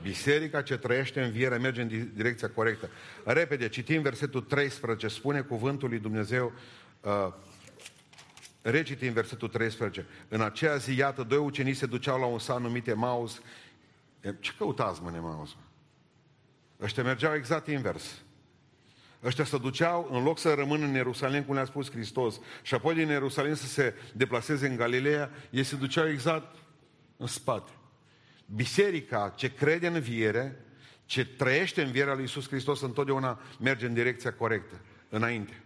Biserica 0.02 0.62
ce 0.62 0.76
trăiește 0.76 1.22
în 1.22 1.30
viere 1.30 1.56
merge 1.56 1.82
în 1.82 2.10
direcția 2.14 2.50
corectă. 2.50 2.88
Repede, 3.24 3.68
citim 3.68 4.02
versetul 4.02 4.40
13, 4.40 5.08
spune 5.08 5.40
cuvântul 5.40 5.88
lui 5.88 5.98
Dumnezeu, 5.98 6.52
uh, 7.00 7.32
recitim 8.62 9.12
versetul 9.12 9.48
13. 9.48 10.06
În 10.28 10.40
aceea 10.40 10.76
zi, 10.76 10.96
iată, 10.96 11.22
doi 11.22 11.38
ucenici 11.38 11.76
se 11.76 11.86
duceau 11.86 12.20
la 12.20 12.26
un 12.26 12.38
sat 12.38 12.60
numit 12.60 12.88
Emaus. 12.88 13.42
Ce 14.40 14.52
căutați, 14.58 15.02
mă, 15.02 15.08
în 15.08 15.14
Emaus? 15.14 15.56
Ăștia 16.80 17.02
mergeau 17.02 17.34
exact 17.34 17.66
invers. 17.66 18.22
Ăștia 19.24 19.44
se 19.44 19.58
duceau, 19.58 20.08
în 20.12 20.22
loc 20.22 20.38
să 20.38 20.54
rămână 20.54 20.84
în 20.84 20.94
Ierusalim, 20.94 21.42
cum 21.42 21.54
le-a 21.54 21.64
spus 21.64 21.90
Hristos, 21.90 22.40
și 22.62 22.74
apoi 22.74 22.94
din 22.94 23.08
Ierusalim 23.08 23.54
să 23.54 23.66
se 23.66 23.94
deplaseze 24.12 24.66
în 24.66 24.76
Galileea, 24.76 25.30
ei 25.50 25.64
se 25.64 25.76
duceau 25.76 26.08
exact 26.08 26.56
în 27.16 27.26
spate. 27.26 27.70
Biserica 28.54 29.32
ce 29.36 29.54
crede 29.54 29.86
în 29.86 30.00
viere, 30.00 30.64
ce 31.04 31.24
trăiește 31.24 31.82
în 31.82 31.90
vierea 31.90 32.12
lui 32.12 32.22
Iisus 32.22 32.48
Hristos, 32.48 32.80
întotdeauna 32.80 33.40
merge 33.60 33.86
în 33.86 33.94
direcția 33.94 34.32
corectă, 34.32 34.80
înainte. 35.08 35.62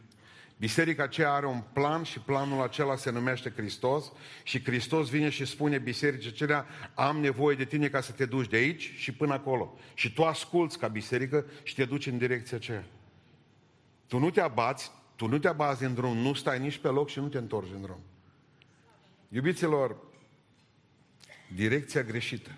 Biserica 0.58 1.02
aceea 1.02 1.32
are 1.32 1.46
un 1.46 1.62
plan 1.72 2.02
și 2.02 2.20
planul 2.20 2.62
acela 2.62 2.96
se 2.96 3.10
numește 3.10 3.52
Hristos 3.56 4.12
și 4.42 4.64
Hristos 4.64 5.08
vine 5.08 5.28
și 5.28 5.44
spune 5.44 5.78
bisericii 5.78 6.30
acelea 6.30 6.66
am 6.94 7.18
nevoie 7.20 7.56
de 7.56 7.64
tine 7.64 7.88
ca 7.88 8.00
să 8.00 8.12
te 8.12 8.26
duci 8.26 8.48
de 8.48 8.56
aici 8.56 8.92
și 8.96 9.12
până 9.12 9.32
acolo. 9.32 9.78
Și 9.94 10.12
tu 10.12 10.24
asculți 10.24 10.78
ca 10.78 10.88
biserică 10.88 11.46
și 11.62 11.74
te 11.74 11.84
duci 11.84 12.06
în 12.06 12.18
direcția 12.18 12.56
aceea. 12.56 12.84
Tu 14.06 14.18
nu 14.18 14.30
te 14.30 14.40
abați, 14.40 14.90
tu 15.16 15.26
nu 15.26 15.38
te 15.38 15.48
abazi 15.48 15.84
în 15.84 15.94
drum, 15.94 16.16
nu 16.16 16.34
stai 16.34 16.58
nici 16.58 16.78
pe 16.78 16.88
loc 16.88 17.08
și 17.08 17.18
nu 17.18 17.28
te 17.28 17.38
întorci 17.38 17.72
în 17.74 17.80
drum. 17.80 18.00
Iubiților, 19.28 19.96
direcția 21.54 22.02
greșită 22.02 22.50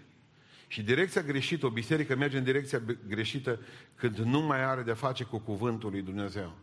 și 0.68 0.82
direcția 0.82 1.22
greșită, 1.22 1.66
o 1.66 1.70
biserică 1.70 2.16
merge 2.16 2.38
în 2.38 2.44
direcția 2.44 2.82
greșită 3.06 3.60
când 3.94 4.16
nu 4.16 4.40
mai 4.40 4.64
are 4.64 4.82
de 4.82 4.92
face 4.92 5.24
cu 5.24 5.38
cuvântul 5.38 5.90
lui 5.90 6.02
Dumnezeu. 6.02 6.56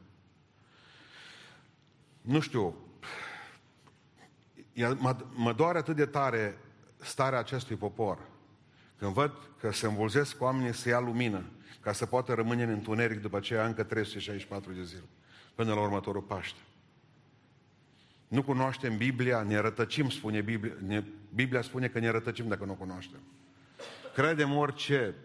Nu 2.22 2.40
știu, 2.40 2.76
Mă, 4.98 5.16
mă 5.34 5.54
doare 5.54 5.78
atât 5.78 5.96
de 5.96 6.06
tare 6.06 6.58
starea 6.98 7.40
acestui 7.40 7.76
popor. 7.76 8.20
Când 8.98 9.14
văd 9.14 9.32
că 9.60 9.72
se 9.72 9.88
învolzesc 9.88 10.42
oamenii 10.42 10.74
să 10.74 10.90
ia 10.90 11.00
lumină, 11.00 11.46
ca 11.82 11.92
să 11.92 12.06
poată 12.06 12.34
rămâne 12.34 12.64
în 12.64 12.70
întuneric 12.70 13.22
după 13.22 13.38
aceea 13.38 13.66
încă 13.66 13.84
364 13.84 14.72
de 14.72 14.84
zile, 14.84 15.04
până 15.56 15.74
la 15.74 15.82
următorul 15.82 16.22
Paște. 16.22 16.60
Nu 18.28 18.44
cunoaștem 18.44 18.98
Biblia, 18.98 19.42
ne 19.42 19.58
rătăcim, 19.58 20.10
spune 20.10 20.42
Biblia. 20.42 20.74
Ne, 20.86 21.04
Biblia 21.34 21.62
spune 21.62 21.88
că 21.88 22.00
ne 22.00 22.10
rătăcim 22.10 22.48
dacă 22.48 22.66
nu 22.66 22.72
o 22.72 22.76
cunoaștem. 22.76 23.20
Credem 24.16 24.56
orice. 24.56 25.16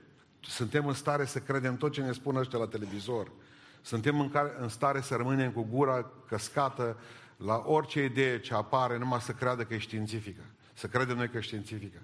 Suntem 0.41 0.87
în 0.87 0.95
stare 0.95 1.25
să 1.25 1.39
credem 1.39 1.77
tot 1.77 1.93
ce 1.93 2.01
ne 2.01 2.13
spun 2.13 2.37
ăștia 2.37 2.59
la 2.59 2.67
televizor. 2.67 3.33
Suntem 3.81 4.21
în, 4.21 4.31
care, 4.31 4.55
în 4.59 4.69
stare 4.69 5.01
să 5.01 5.17
rămânem 5.17 5.51
cu 5.51 5.63
gura 5.63 6.11
căscată 6.27 7.01
la 7.37 7.63
orice 7.67 8.05
idee 8.05 8.41
ce 8.41 8.55
apare, 8.55 8.99
numai 8.99 9.21
să 9.21 9.33
creadă 9.33 9.65
că 9.65 9.75
e 9.75 9.79
științifică. 9.79 10.43
Să 10.73 10.87
credem 10.87 11.17
noi 11.17 11.29
că 11.29 11.37
e 11.37 11.41
științifică. 11.41 11.99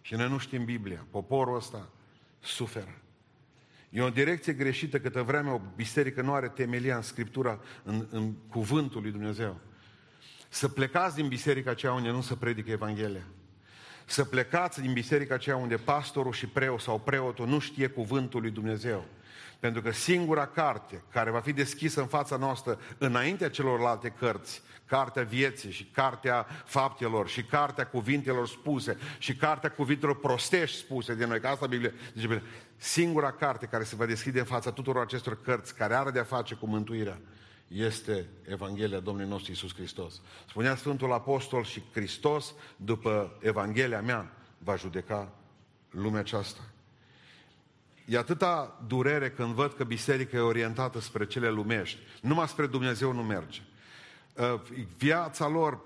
Și 0.00 0.14
noi 0.14 0.28
nu 0.28 0.38
știm 0.38 0.64
Biblia. 0.64 1.06
Poporul 1.10 1.56
ăsta 1.56 1.88
suferă. 2.40 3.00
E 3.90 4.02
o 4.02 4.10
direcție 4.10 4.52
greșită 4.52 5.00
câtă 5.00 5.22
vreme 5.22 5.50
o 5.50 5.60
biserică 5.76 6.22
nu 6.22 6.32
are 6.32 6.48
temelia 6.48 6.96
în 6.96 7.02
Scriptura, 7.02 7.60
în, 7.82 8.06
în 8.10 8.32
cuvântul 8.32 9.02
lui 9.02 9.10
Dumnezeu. 9.10 9.60
Să 10.48 10.68
plecați 10.68 11.14
din 11.14 11.28
biserica 11.28 11.70
aceea 11.70 11.92
unde 11.92 12.10
nu 12.10 12.20
se 12.20 12.34
predică 12.34 12.70
Evanghelia. 12.70 13.26
Să 14.08 14.24
plecați 14.24 14.80
din 14.80 14.92
biserica 14.92 15.34
aceea 15.34 15.56
unde 15.56 15.76
pastorul 15.76 16.32
și 16.32 16.46
preot 16.46 16.80
sau 16.80 16.98
preotul 16.98 17.46
nu 17.46 17.58
știe 17.58 17.86
cuvântul 17.86 18.40
lui 18.40 18.50
Dumnezeu. 18.50 19.04
Pentru 19.60 19.82
că 19.82 19.90
singura 19.90 20.46
carte 20.46 21.02
care 21.12 21.30
va 21.30 21.40
fi 21.40 21.52
deschisă 21.52 22.00
în 22.00 22.06
fața 22.06 22.36
noastră 22.36 22.78
înaintea 22.98 23.50
celorlalte 23.50 24.08
cărți, 24.08 24.62
cartea 24.86 25.22
vieții 25.22 25.70
și 25.70 25.84
cartea 25.84 26.46
faptelor 26.64 27.28
și 27.28 27.42
cartea 27.42 27.86
cuvintelor 27.86 28.48
spuse 28.48 28.98
și 29.18 29.36
cartea 29.36 29.70
cuvintelor 29.70 30.20
prostești 30.20 30.76
spuse 30.76 31.14
de 31.14 31.26
noi, 31.26 31.40
că 31.40 31.46
asta 31.46 31.66
Biblia 31.66 31.92
zice, 32.14 32.42
singura 32.76 33.32
carte 33.32 33.66
care 33.66 33.84
se 33.84 33.96
va 33.96 34.06
deschide 34.06 34.38
în 34.38 34.44
fața 34.44 34.70
tuturor 34.70 35.02
acestor 35.02 35.42
cărți 35.42 35.74
care 35.74 35.94
are 35.94 36.10
de-a 36.10 36.24
face 36.24 36.54
cu 36.54 36.66
mântuirea 36.66 37.18
este 37.68 38.26
Evanghelia 38.48 39.00
Domnului 39.00 39.30
nostru 39.30 39.52
Isus 39.52 39.74
Hristos. 39.74 40.20
Spunea 40.48 40.76
Sfântul 40.76 41.12
Apostol 41.12 41.64
și 41.64 41.82
Hristos, 41.92 42.54
după 42.76 43.38
Evanghelia 43.40 44.00
mea, 44.00 44.32
va 44.58 44.76
judeca 44.76 45.32
lumea 45.90 46.20
aceasta. 46.20 46.60
E 48.04 48.18
atâta 48.18 48.84
durere 48.86 49.30
când 49.30 49.54
văd 49.54 49.72
că 49.72 49.84
biserica 49.84 50.36
e 50.36 50.40
orientată 50.40 51.00
spre 51.00 51.26
cele 51.26 51.50
lumești. 51.50 51.98
Numai 52.20 52.48
spre 52.48 52.66
Dumnezeu 52.66 53.12
nu 53.12 53.22
merge. 53.22 53.60
Uh, 54.34 54.60
viața 54.96 55.48
lor, 55.48 55.80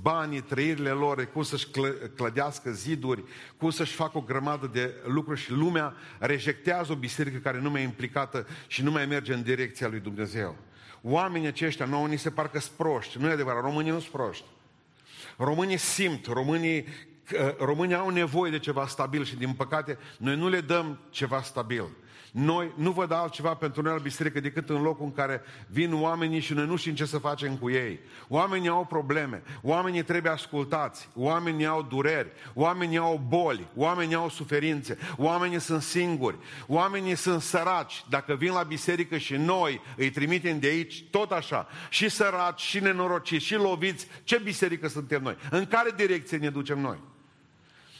banii, 0.00 0.40
trăirile 0.40 0.90
lor, 0.90 1.24
cum 1.24 1.42
să-și 1.42 1.68
clădească 2.16 2.70
ziduri, 2.70 3.24
cum 3.56 3.70
să-și 3.70 3.94
facă 3.94 4.18
o 4.18 4.20
grămadă 4.20 4.66
de 4.66 4.94
lucruri 5.04 5.40
și 5.40 5.52
lumea 5.52 5.94
rejectează 6.18 6.92
o 6.92 6.96
biserică 6.96 7.38
care 7.38 7.60
nu 7.60 7.70
mai 7.70 7.80
e 7.80 7.84
implicată 7.84 8.46
și 8.66 8.82
nu 8.82 8.90
mai 8.90 9.06
merge 9.06 9.32
în 9.32 9.42
direcția 9.42 9.88
lui 9.88 10.00
Dumnezeu. 10.00 10.56
Oamenii 11.08 11.48
aceștia 11.48 11.84
nouă 11.84 12.06
ni 12.06 12.16
se 12.16 12.30
parcă 12.30 12.58
sproști. 12.58 13.18
Nu 13.18 13.28
e 13.28 13.32
adevărat, 13.32 13.62
românii 13.62 13.90
nu 13.90 14.00
sproști. 14.00 14.44
Românii 15.36 15.76
simt, 15.76 16.26
românii, 16.26 16.86
românii 17.58 17.94
au 17.94 18.08
nevoie 18.08 18.50
de 18.50 18.58
ceva 18.58 18.86
stabil 18.86 19.24
și 19.24 19.36
din 19.36 19.52
păcate 19.52 19.98
noi 20.18 20.36
nu 20.36 20.48
le 20.48 20.60
dăm 20.60 20.98
ceva 21.10 21.42
stabil. 21.42 21.84
Noi 22.38 22.72
nu 22.74 22.90
văd 22.90 23.12
altceva 23.12 23.54
pentru 23.54 23.82
noi 23.82 23.92
la 23.92 23.98
biserică 23.98 24.40
decât 24.40 24.68
în 24.68 24.82
locul 24.82 25.04
în 25.04 25.12
care 25.12 25.42
vin 25.66 26.02
oamenii 26.02 26.40
și 26.40 26.52
noi 26.52 26.66
nu 26.66 26.76
știm 26.76 26.94
ce 26.94 27.04
să 27.04 27.18
facem 27.18 27.56
cu 27.56 27.70
ei. 27.70 28.00
Oamenii 28.28 28.68
au 28.68 28.84
probleme, 28.84 29.42
oamenii 29.62 30.02
trebuie 30.02 30.32
ascultați, 30.32 31.08
oamenii 31.14 31.66
au 31.66 31.82
dureri, 31.82 32.28
oamenii 32.54 32.98
au 32.98 33.22
boli, 33.28 33.68
oamenii 33.74 34.14
au 34.14 34.28
suferințe, 34.28 34.98
oamenii 35.16 35.60
sunt 35.60 35.82
singuri, 35.82 36.36
oamenii 36.66 37.14
sunt 37.14 37.42
săraci. 37.42 38.04
Dacă 38.08 38.34
vin 38.34 38.52
la 38.52 38.62
biserică 38.62 39.16
și 39.16 39.36
noi 39.36 39.80
îi 39.96 40.10
trimitem 40.10 40.58
de 40.58 40.66
aici, 40.66 41.04
tot 41.10 41.30
așa, 41.30 41.68
și 41.90 42.08
săraci, 42.08 42.60
și 42.60 42.80
nenorociți, 42.80 43.44
și 43.44 43.54
loviți, 43.54 44.06
ce 44.24 44.40
biserică 44.44 44.88
suntem 44.88 45.22
noi? 45.22 45.36
În 45.50 45.66
care 45.66 45.90
direcție 45.96 46.36
ne 46.36 46.50
ducem 46.50 46.78
noi? 46.80 46.98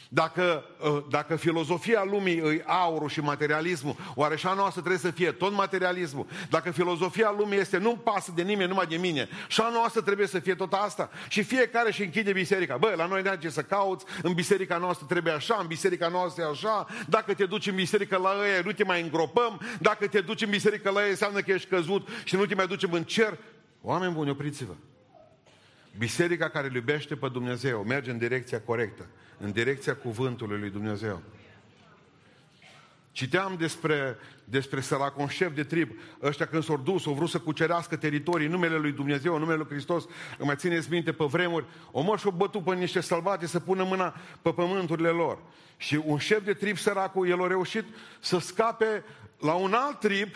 Dacă, 0.09 0.63
ă, 0.83 1.05
dacă 1.09 1.35
filozofia 1.35 2.03
lumii 2.03 2.39
îi 2.39 2.63
aurul 2.65 3.09
și 3.09 3.19
materialismul, 3.19 3.95
oare 4.15 4.35
și 4.35 4.47
a 4.47 4.53
noastră 4.53 4.81
trebuie 4.81 5.01
să 5.01 5.11
fie 5.11 5.31
tot 5.31 5.53
materialismul? 5.53 6.25
Dacă 6.49 6.71
filozofia 6.71 7.35
lumii 7.37 7.57
este 7.57 7.77
nu 7.77 7.95
pasă 7.95 8.31
de 8.35 8.41
nimeni, 8.41 8.69
numai 8.69 8.85
de 8.85 8.95
mine, 8.95 9.29
și 9.47 9.61
a 9.61 9.69
noastră 9.69 10.01
trebuie 10.01 10.27
să 10.27 10.39
fie 10.39 10.55
tot 10.55 10.73
asta? 10.73 11.09
Și 11.27 11.43
fiecare 11.43 11.91
și 11.91 12.03
închide 12.03 12.31
biserica. 12.31 12.77
Bă, 12.77 12.93
la 12.97 13.05
noi 13.05 13.21
ne 13.21 13.37
ce 13.39 13.49
să 13.49 13.61
cauți, 13.61 14.05
în 14.21 14.33
biserica 14.33 14.77
noastră 14.77 15.05
trebuie 15.09 15.33
așa, 15.33 15.57
în 15.61 15.67
biserica 15.67 16.07
noastră 16.07 16.43
e 16.43 16.49
așa, 16.49 16.87
dacă 17.07 17.33
te 17.33 17.45
duci 17.45 17.67
în 17.67 17.75
biserică 17.75 18.17
la 18.17 18.29
ăia, 18.41 18.61
nu 18.65 18.71
te 18.71 18.83
mai 18.83 19.01
îngropăm, 19.01 19.61
dacă 19.79 20.07
te 20.07 20.21
duci 20.21 20.41
în 20.41 20.49
biserică 20.49 20.89
la 20.89 20.99
ăia, 20.99 21.09
înseamnă 21.09 21.39
că 21.39 21.51
ești 21.51 21.69
căzut 21.69 22.07
și 22.23 22.35
nu 22.35 22.45
te 22.45 22.55
mai 22.55 22.67
ducem 22.67 22.91
în 22.91 23.03
cer. 23.03 23.37
Oameni 23.81 24.13
buni, 24.13 24.29
opriți-vă. 24.29 24.73
Biserica 25.97 26.49
care 26.49 26.67
îl 26.67 26.75
iubește 26.75 27.15
pe 27.15 27.27
Dumnezeu 27.27 27.83
merge 27.83 28.11
în 28.11 28.17
direcția 28.17 28.61
corectă 28.61 29.05
în 29.39 29.51
direcția 29.51 29.95
cuvântului 29.95 30.59
lui 30.59 30.69
Dumnezeu. 30.69 31.21
Citeam 33.11 33.55
despre, 33.57 34.17
despre 34.43 34.81
săracon 34.81 35.27
șef 35.27 35.53
de 35.53 35.63
trib, 35.63 35.89
ăștia 36.21 36.45
când 36.45 36.63
s-au 36.63 36.77
dus, 36.77 37.05
au 37.05 37.13
vrut 37.13 37.29
să 37.29 37.39
cucerească 37.39 37.95
teritorii, 37.95 38.47
numele 38.47 38.77
lui 38.77 38.91
Dumnezeu, 38.91 39.37
numele 39.37 39.57
lui 39.57 39.67
Hristos, 39.69 40.03
îmi 40.37 40.47
mai 40.47 40.55
țineți 40.55 40.91
minte 40.91 41.11
pe 41.11 41.25
vremuri, 41.25 41.65
o 41.91 42.01
mă 42.01 42.17
și-o 42.17 42.31
bătut 42.31 42.63
pe 42.63 42.75
niște 42.75 42.99
salvate 42.99 43.47
să 43.47 43.59
pună 43.59 43.83
mâna 43.83 44.15
pe 44.41 44.51
pământurile 44.51 45.09
lor. 45.09 45.39
Și 45.77 46.01
un 46.05 46.17
șef 46.17 46.43
de 46.43 46.53
trib 46.53 46.77
săracul, 46.77 47.29
el 47.29 47.43
a 47.43 47.47
reușit 47.47 47.85
să 48.19 48.39
scape 48.39 49.03
la 49.39 49.53
un 49.53 49.73
alt 49.73 49.99
trib, 49.99 50.29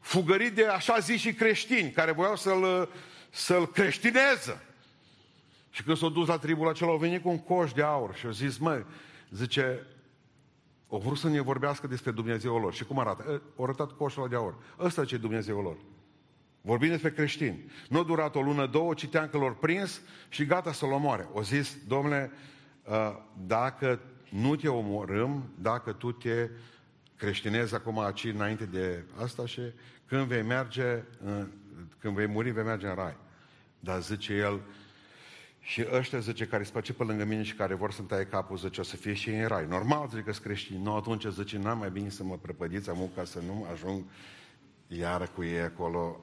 fugărit 0.00 0.54
de 0.54 0.66
așa 0.66 0.98
zi 0.98 1.16
și 1.16 1.32
creștini, 1.32 1.90
care 1.90 2.12
voiau 2.12 2.36
să-l, 2.36 2.88
să-l 3.30 3.66
creștineză. 3.66 4.62
Și 5.78 5.84
când 5.84 5.96
s-au 5.96 6.08
dus 6.08 6.28
la 6.28 6.38
tribul 6.38 6.68
acela, 6.68 6.90
au 6.90 6.96
venit 6.96 7.22
cu 7.22 7.28
un 7.28 7.38
coș 7.38 7.72
de 7.72 7.82
aur 7.82 8.14
și 8.14 8.26
au 8.26 8.32
zis, 8.32 8.58
măi, 8.58 8.84
zice, 9.30 9.86
au 10.90 10.98
vrut 10.98 11.18
să 11.18 11.28
ne 11.28 11.40
vorbească 11.40 11.86
despre 11.86 12.10
Dumnezeul 12.10 12.60
lor. 12.60 12.74
Și 12.74 12.84
cum 12.84 12.98
arată? 12.98 13.42
Au 13.56 13.64
arătat 13.64 13.92
coșul 13.92 14.28
de 14.28 14.34
aur. 14.34 14.54
Ăsta 14.78 15.04
ce 15.04 15.14
e 15.14 15.18
Dumnezeul 15.18 15.62
lor. 15.62 15.76
Vorbim 16.60 16.88
despre 16.88 17.10
creștini. 17.10 17.70
Nu 17.88 17.98
a 17.98 18.02
durat 18.02 18.34
o 18.34 18.40
lună, 18.40 18.66
două, 18.66 18.94
citeam 18.94 19.28
că 19.28 19.38
l-au 19.38 19.56
prins 19.60 20.00
și 20.28 20.44
gata 20.44 20.72
să-l 20.72 20.92
omoare. 20.92 21.28
O 21.32 21.42
zis, 21.42 21.76
domnule, 21.86 22.30
ă, 22.90 23.22
dacă 23.46 24.00
nu 24.28 24.56
te 24.56 24.68
omorâm, 24.68 25.50
dacă 25.54 25.92
tu 25.92 26.12
te 26.12 26.50
creștinezi 27.16 27.74
acum 27.74 27.98
aici 27.98 28.24
înainte 28.24 28.64
de 28.64 29.04
asta 29.20 29.46
și 29.46 29.60
când 30.06 30.26
vei 30.26 30.42
merge, 30.42 31.02
când 31.98 32.14
vei 32.14 32.26
muri, 32.26 32.50
vei 32.50 32.64
merge 32.64 32.86
în 32.86 32.94
rai. 32.94 33.16
Dar 33.80 34.02
zice 34.02 34.32
el, 34.32 34.60
și 35.68 35.84
ăștia, 35.92 36.18
zice, 36.18 36.46
care 36.46 36.62
se 36.62 36.92
pe 36.92 37.04
lângă 37.04 37.24
mine 37.24 37.42
și 37.42 37.54
care 37.54 37.74
vor 37.74 37.92
să-mi 37.92 38.08
taie 38.08 38.24
capul, 38.24 38.56
zice, 38.56 38.80
o 38.80 38.82
să 38.82 38.96
fie 38.96 39.14
și 39.14 39.30
în 39.30 39.46
rai. 39.46 39.66
Normal, 39.66 40.08
zice, 40.08 40.22
că 40.22 40.32
sunt 40.32 40.44
creștini. 40.44 40.82
Nu, 40.82 40.94
atunci, 40.94 41.26
zice, 41.26 41.58
n-am 41.58 41.78
mai 41.78 41.90
bine 41.90 42.08
să 42.08 42.24
mă 42.24 42.36
prăpădiți 42.36 42.90
amu 42.90 43.10
ca 43.14 43.24
să 43.24 43.40
nu 43.46 43.66
ajung 43.72 44.04
iară 44.86 45.26
cu 45.34 45.44
ei 45.44 45.60
acolo. 45.60 46.20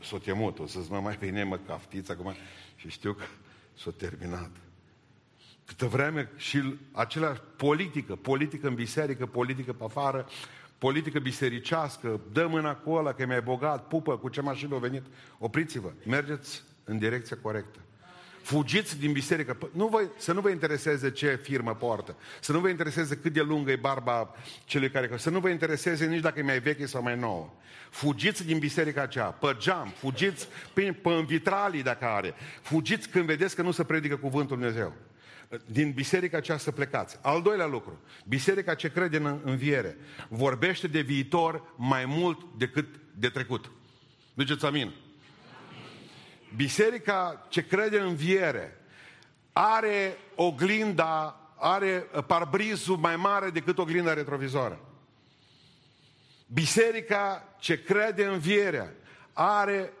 S-o, 0.00 0.18
temut, 0.18 0.58
o 0.58 0.66
să-ți 0.66 0.90
mă 0.90 1.00
mai 1.00 1.16
bine 1.20 1.44
mă 1.44 1.56
caftiți 1.56 2.10
acum. 2.10 2.34
Și 2.76 2.88
știu 2.88 3.12
că 3.12 3.24
s-a 3.78 3.90
terminat. 3.96 4.50
Câtă 5.64 5.86
vreme 5.86 6.30
și 6.36 6.78
același 6.92 7.40
politică, 7.56 8.16
politică 8.16 8.66
în 8.68 8.74
biserică, 8.74 9.26
politică 9.26 9.72
pe 9.72 9.84
afară, 9.84 10.26
politică 10.78 11.18
bisericească, 11.18 12.20
dă 12.32 12.46
mâna 12.46 12.76
cu 12.76 12.90
ăla 12.90 13.12
că 13.12 13.22
e 13.22 13.24
mai 13.24 13.42
bogat, 13.42 13.88
pupă 13.88 14.18
cu 14.18 14.28
ce 14.28 14.40
mașină 14.40 14.74
a 14.74 14.78
venit. 14.78 15.02
Opriți-vă, 15.38 15.92
mergeți 16.06 16.68
în 16.84 16.98
direcția 16.98 17.36
corectă. 17.42 17.78
Fugiți 18.42 18.98
din 18.98 19.12
biserică. 19.12 19.58
Nu 19.72 19.86
vă, 19.86 20.08
să 20.16 20.32
nu 20.32 20.40
vă 20.40 20.50
intereseze 20.50 21.10
ce 21.10 21.38
firmă 21.42 21.74
poartă. 21.74 22.16
Să 22.40 22.52
nu 22.52 22.58
vă 22.58 22.68
intereseze 22.68 23.16
cât 23.16 23.32
de 23.32 23.40
lungă 23.40 23.70
e 23.70 23.76
barba 23.76 24.34
celui 24.64 24.90
care... 24.90 25.10
Să 25.16 25.30
nu 25.30 25.40
vă 25.40 25.48
intereseze 25.48 26.06
nici 26.06 26.20
dacă 26.20 26.38
e 26.38 26.42
mai 26.42 26.60
veche 26.60 26.86
sau 26.86 27.02
mai 27.02 27.18
nouă. 27.18 27.52
Fugiți 27.90 28.46
din 28.46 28.58
biserica 28.58 29.02
aceea, 29.02 29.24
pe 29.24 29.56
geam, 29.58 29.92
fugiți 29.96 30.48
pe, 30.72 30.98
pe 31.02 31.24
vitralii 31.26 31.82
dacă 31.82 32.04
are. 32.04 32.34
Fugiți 32.62 33.08
când 33.08 33.24
vedeți 33.24 33.54
că 33.54 33.62
nu 33.62 33.70
se 33.70 33.84
predică 33.84 34.16
cuvântul 34.16 34.56
Dumnezeu. 34.56 34.92
Din 35.66 35.92
biserica 35.92 36.36
aceea 36.36 36.58
să 36.58 36.70
plecați. 36.70 37.18
Al 37.20 37.42
doilea 37.42 37.66
lucru, 37.66 38.00
biserica 38.26 38.74
ce 38.74 38.90
crede 38.90 39.16
în 39.16 39.40
înviere, 39.44 39.96
vorbește 40.28 40.86
de 40.86 41.00
viitor 41.00 41.74
mai 41.76 42.04
mult 42.04 42.40
decât 42.58 42.86
de 43.14 43.28
trecut. 43.28 43.70
Duceți 44.34 44.64
amin. 44.64 44.92
Biserica 46.56 47.46
ce 47.48 47.66
crede 47.66 48.00
în 48.00 48.14
viere 48.14 48.78
are 49.52 50.16
oglinda, 50.34 51.40
are 51.56 52.06
parbrizul 52.26 52.96
mai 52.96 53.16
mare 53.16 53.50
decât 53.50 53.78
oglinda 53.78 54.14
retrovizoară. 54.14 54.80
Biserica 56.46 57.54
ce 57.58 57.82
crede 57.82 58.24
în 58.24 58.38
vierea 58.38 58.92
are 59.32 59.92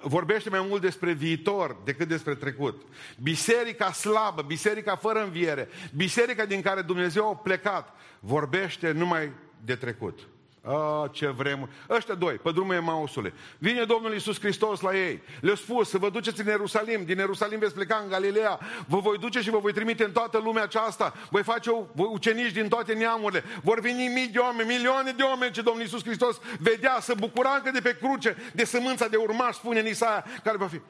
vorbește 0.00 0.50
mai 0.50 0.64
mult 0.68 0.80
despre 0.80 1.12
viitor 1.12 1.76
decât 1.84 2.08
despre 2.08 2.34
trecut. 2.34 2.82
Biserica 3.22 3.92
slabă, 3.92 4.42
biserica 4.42 4.96
fără 4.96 5.22
înviere, 5.22 5.68
biserica 5.94 6.44
din 6.44 6.62
care 6.62 6.82
Dumnezeu 6.82 7.28
a 7.28 7.36
plecat, 7.36 7.94
vorbește 8.20 8.90
numai 8.90 9.32
de 9.64 9.74
trecut. 9.74 10.18
A, 10.66 11.08
ce 11.12 11.28
vrem. 11.28 11.68
Ăștia 11.90 12.14
doi, 12.14 12.34
pe 12.34 12.50
drumul 12.50 12.74
Emausule. 12.74 13.32
Vine 13.58 13.84
Domnul 13.84 14.12
Iisus 14.12 14.40
Hristos 14.40 14.80
la 14.80 14.96
ei. 14.96 15.22
Le-a 15.40 15.54
spus 15.54 15.88
să 15.88 15.98
vă 15.98 16.10
duceți 16.10 16.40
în 16.40 16.46
Ierusalim. 16.46 17.04
Din 17.04 17.18
Ierusalim 17.18 17.58
veți 17.58 17.74
pleca 17.74 18.00
în 18.02 18.08
Galileea. 18.08 18.60
Vă 18.86 18.98
voi 18.98 19.18
duce 19.18 19.40
și 19.40 19.50
vă 19.50 19.58
voi 19.58 19.72
trimite 19.72 20.04
în 20.04 20.12
toată 20.12 20.38
lumea 20.38 20.62
aceasta. 20.62 21.14
Voi 21.30 21.42
face 21.42 21.70
ucenici 21.94 22.52
din 22.52 22.68
toate 22.68 22.92
neamurile. 22.92 23.44
Vor 23.62 23.80
veni 23.80 24.06
mii 24.06 24.28
de 24.28 24.38
oameni, 24.38 24.68
milioane 24.68 25.10
de 25.10 25.22
oameni 25.22 25.52
ce 25.52 25.62
Domnul 25.62 25.82
Iisus 25.82 26.04
Hristos 26.04 26.40
vedea 26.58 26.98
să 27.00 27.14
bucura 27.18 27.54
încă 27.54 27.70
de 27.70 27.80
pe 27.80 27.96
cruce 28.00 28.36
de 28.54 28.64
sămânța 28.64 29.08
de 29.08 29.16
urmaș, 29.16 29.54
spune 29.54 29.80
în 29.80 29.86
Isaia, 29.86 30.24
care 30.44 30.56
va 30.56 30.66
fi. 30.66 30.80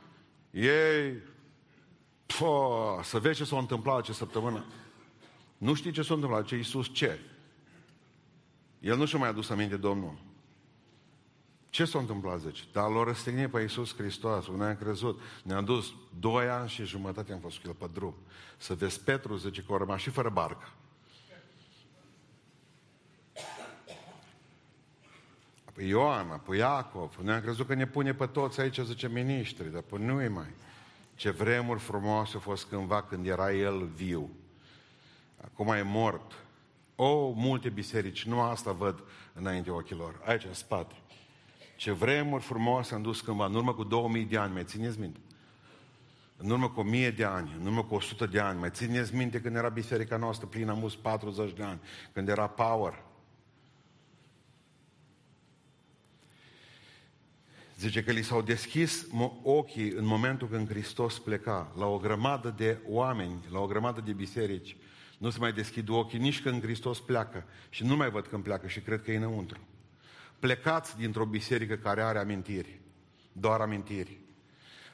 Ei, 0.50 1.22
po, 2.38 3.00
să 3.02 3.18
vezi 3.18 3.36
ce 3.36 3.44
s-a 3.44 3.56
întâmplat 3.58 3.98
acea 3.98 4.12
săptămână. 4.12 4.64
Nu 5.58 5.74
știi 5.74 5.92
ce 5.92 6.02
s-a 6.02 6.14
întâmplat, 6.14 6.44
ce 6.44 6.56
Iisus 6.56 6.86
ce? 6.92 7.18
El 8.80 8.96
nu 8.96 9.04
și-a 9.04 9.18
mai 9.18 9.28
adus 9.28 9.50
aminte 9.50 9.76
Domnul. 9.76 10.18
Ce 11.70 11.84
s-a 11.84 11.98
întâmplat, 11.98 12.40
zice? 12.40 12.62
Dar 12.72 12.90
l-a 12.90 13.04
răstignit 13.04 13.50
pe 13.50 13.60
Iisus 13.60 13.96
Hristos, 13.96 14.46
unde 14.46 14.64
am 14.64 14.76
crezut. 14.76 15.20
Ne-a 15.42 15.60
dus 15.60 15.92
doi 16.18 16.48
ani 16.48 16.68
și 16.68 16.84
jumătate 16.84 17.32
am 17.32 17.38
fost 17.38 17.58
cu 17.58 17.62
el 17.66 17.74
pe 17.74 17.90
drum. 17.92 18.14
Să 18.56 18.74
vezi 18.74 19.00
Petru, 19.00 19.36
zice 19.36 19.62
că 19.62 19.74
a 19.74 19.76
rămas 19.76 20.00
și 20.00 20.10
fără 20.10 20.28
barcă. 20.28 20.68
Apoi 25.64 25.88
Ioan, 25.88 26.30
apoi 26.30 26.58
Iacov, 26.58 27.16
ne-am 27.22 27.40
crezut 27.40 27.66
că 27.66 27.74
ne 27.74 27.86
pune 27.86 28.14
pe 28.14 28.26
toți 28.26 28.60
aici, 28.60 28.78
zice, 28.80 29.08
miniștri, 29.08 29.72
dar 29.72 29.82
până 29.82 30.12
nu 30.12 30.32
mai. 30.32 30.54
Ce 31.14 31.30
vremuri 31.30 31.80
frumoase 31.80 32.34
au 32.34 32.40
fost 32.40 32.66
cândva 32.66 33.02
când 33.02 33.26
era 33.26 33.52
el 33.52 33.86
viu. 33.86 34.30
Acum 35.44 35.68
e 35.68 35.82
mort. 35.82 36.45
O, 36.96 37.30
multe 37.30 37.68
biserici, 37.68 38.24
nu 38.24 38.40
asta 38.40 38.72
văd 38.72 39.02
înainte 39.32 39.70
ochilor, 39.70 40.20
aici 40.24 40.44
în 40.44 40.54
spate. 40.54 40.94
Ce 41.76 41.92
vremuri 41.92 42.42
frumoase 42.42 42.94
am 42.94 43.02
dus 43.02 43.20
cândva, 43.20 43.46
în 43.46 43.54
urmă 43.54 43.74
cu 43.74 43.84
2000 43.84 44.24
de 44.24 44.36
ani, 44.36 44.52
mai 44.52 44.64
țineți 44.64 45.00
minte? 45.00 45.20
În 46.36 46.50
urmă 46.50 46.68
cu 46.68 46.80
1000 46.80 47.10
de 47.10 47.24
ani, 47.24 47.56
în 47.60 47.66
urmă 47.66 47.84
cu 47.84 47.94
100 47.94 48.26
de 48.26 48.38
ani, 48.40 48.58
mai 48.58 48.70
țineți 48.70 49.14
minte 49.14 49.40
când 49.40 49.56
era 49.56 49.68
biserica 49.68 50.16
noastră 50.16 50.46
plină, 50.46 50.70
am 50.70 50.92
40 51.02 51.52
de 51.52 51.62
ani, 51.62 51.80
când 52.12 52.28
era 52.28 52.46
power. 52.46 53.04
Zice 57.78 58.04
că 58.04 58.12
li 58.12 58.22
s-au 58.22 58.42
deschis 58.42 59.06
ochii 59.42 59.90
în 59.90 60.04
momentul 60.04 60.48
când 60.48 60.68
Hristos 60.68 61.18
pleca 61.18 61.72
la 61.78 61.86
o 61.86 61.98
grămadă 61.98 62.54
de 62.56 62.78
oameni, 62.88 63.44
la 63.50 63.58
o 63.58 63.66
grămadă 63.66 64.00
de 64.00 64.12
biserici, 64.12 64.76
nu 65.18 65.30
se 65.30 65.38
mai 65.38 65.52
deschid 65.52 65.88
ochii 65.88 66.18
nici 66.18 66.42
când 66.42 66.62
Hristos 66.62 67.00
pleacă. 67.00 67.44
Și 67.68 67.84
nu 67.84 67.96
mai 67.96 68.10
văd 68.10 68.26
când 68.26 68.42
pleacă 68.42 68.66
și 68.66 68.80
cred 68.80 69.02
că 69.02 69.12
e 69.12 69.16
înăuntru. 69.16 69.60
Plecați 70.38 70.96
dintr-o 70.96 71.24
biserică 71.24 71.74
care 71.74 72.02
are 72.02 72.18
amintiri. 72.18 72.80
Doar 73.32 73.60
amintiri. 73.60 74.18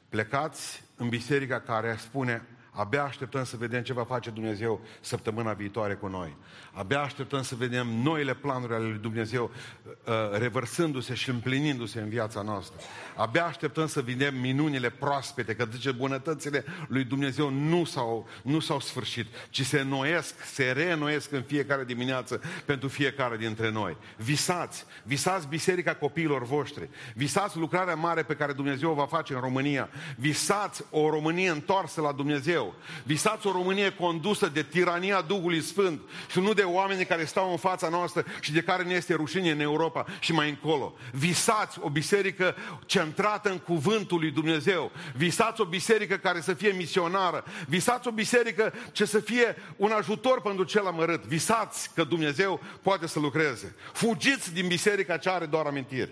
Plecați 0.09 0.83
în 0.95 1.09
biserica 1.09 1.59
care 1.59 1.95
spune 1.99 2.47
Abia 2.75 3.03
așteptăm 3.03 3.43
să 3.43 3.57
vedem 3.57 3.83
ce 3.83 3.93
va 3.93 4.03
face 4.03 4.29
Dumnezeu 4.29 4.81
săptămâna 5.01 5.53
viitoare 5.53 5.93
cu 5.93 6.07
noi. 6.07 6.35
Abia 6.71 7.01
așteptăm 7.01 7.41
să 7.41 7.55
vedem 7.55 7.87
noile 7.87 8.33
planuri 8.33 8.73
ale 8.73 8.85
lui 8.85 8.97
Dumnezeu 8.97 9.51
uh, 9.83 10.13
revărsându-se 10.31 11.13
și 11.13 11.29
împlinindu-se 11.29 11.99
în 11.99 12.09
viața 12.09 12.41
noastră. 12.41 12.77
Abia 13.15 13.45
așteptăm 13.45 13.87
să 13.87 14.01
vedem 14.01 14.35
minunile 14.35 14.89
proaspete, 14.89 15.55
că 15.55 15.67
zice 15.71 15.91
bunătățile 15.91 16.63
lui 16.87 17.03
Dumnezeu 17.03 17.49
nu 17.49 17.83
s-au, 17.83 18.27
nu 18.43 18.59
s-au 18.59 18.79
sfârșit, 18.79 19.27
ci 19.49 19.65
se 19.65 19.81
noiesc, 19.81 20.43
se 20.43 20.71
reînnoiesc 20.71 21.31
în 21.31 21.41
fiecare 21.41 21.83
dimineață 21.83 22.41
pentru 22.65 22.87
fiecare 22.87 23.37
dintre 23.37 23.71
noi. 23.71 23.97
Visați, 24.17 24.85
visați 25.03 25.47
biserica 25.47 25.95
copiilor 25.95 26.43
voștri, 26.43 26.89
visați 27.15 27.57
lucrarea 27.57 27.95
mare 27.95 28.23
pe 28.23 28.35
care 28.35 28.53
Dumnezeu 28.53 28.89
o 28.91 28.93
va 28.93 29.05
face 29.05 29.33
în 29.33 29.39
România, 29.39 29.89
visați 30.17 30.83
o 30.89 31.09
Românie 31.09 31.49
întoarsă 31.49 32.01
la 32.01 32.11
Dumnezeu, 32.11 32.62
Dumnezeu. 32.63 32.73
Visați 33.03 33.47
o 33.47 33.51
Românie 33.51 33.89
condusă 33.89 34.47
de 34.47 34.63
tirania 34.63 35.21
Duhului 35.21 35.61
Sfânt 35.61 36.01
și 36.31 36.39
nu 36.39 36.53
de 36.53 36.61
oameni 36.61 37.05
care 37.05 37.25
stau 37.25 37.51
în 37.51 37.57
fața 37.57 37.89
noastră 37.89 38.25
și 38.39 38.51
de 38.51 38.61
care 38.61 38.83
ne 38.83 38.93
este 38.93 39.13
rușine 39.13 39.51
în 39.51 39.59
Europa 39.59 40.05
și 40.19 40.31
mai 40.33 40.49
încolo. 40.49 40.93
Visați 41.11 41.79
o 41.81 41.89
biserică 41.89 42.55
centrată 42.85 43.49
în 43.49 43.57
cuvântul 43.57 44.19
lui 44.19 44.31
Dumnezeu. 44.31 44.91
Visați 45.15 45.61
o 45.61 45.65
biserică 45.65 46.15
care 46.15 46.41
să 46.41 46.53
fie 46.53 46.71
misionară. 46.71 47.43
Visați 47.67 48.07
o 48.07 48.11
biserică 48.11 48.73
ce 48.91 49.05
să 49.05 49.19
fie 49.19 49.55
un 49.75 49.91
ajutor 49.91 50.41
pentru 50.41 50.63
cel 50.63 50.85
amărât. 50.87 51.23
Visați 51.23 51.93
că 51.93 52.03
Dumnezeu 52.03 52.59
poate 52.81 53.07
să 53.07 53.19
lucreze. 53.19 53.75
Fugiți 53.93 54.53
din 54.53 54.67
biserica 54.67 55.17
ce 55.17 55.29
are 55.29 55.45
doar 55.45 55.65
amintiri. 55.65 56.11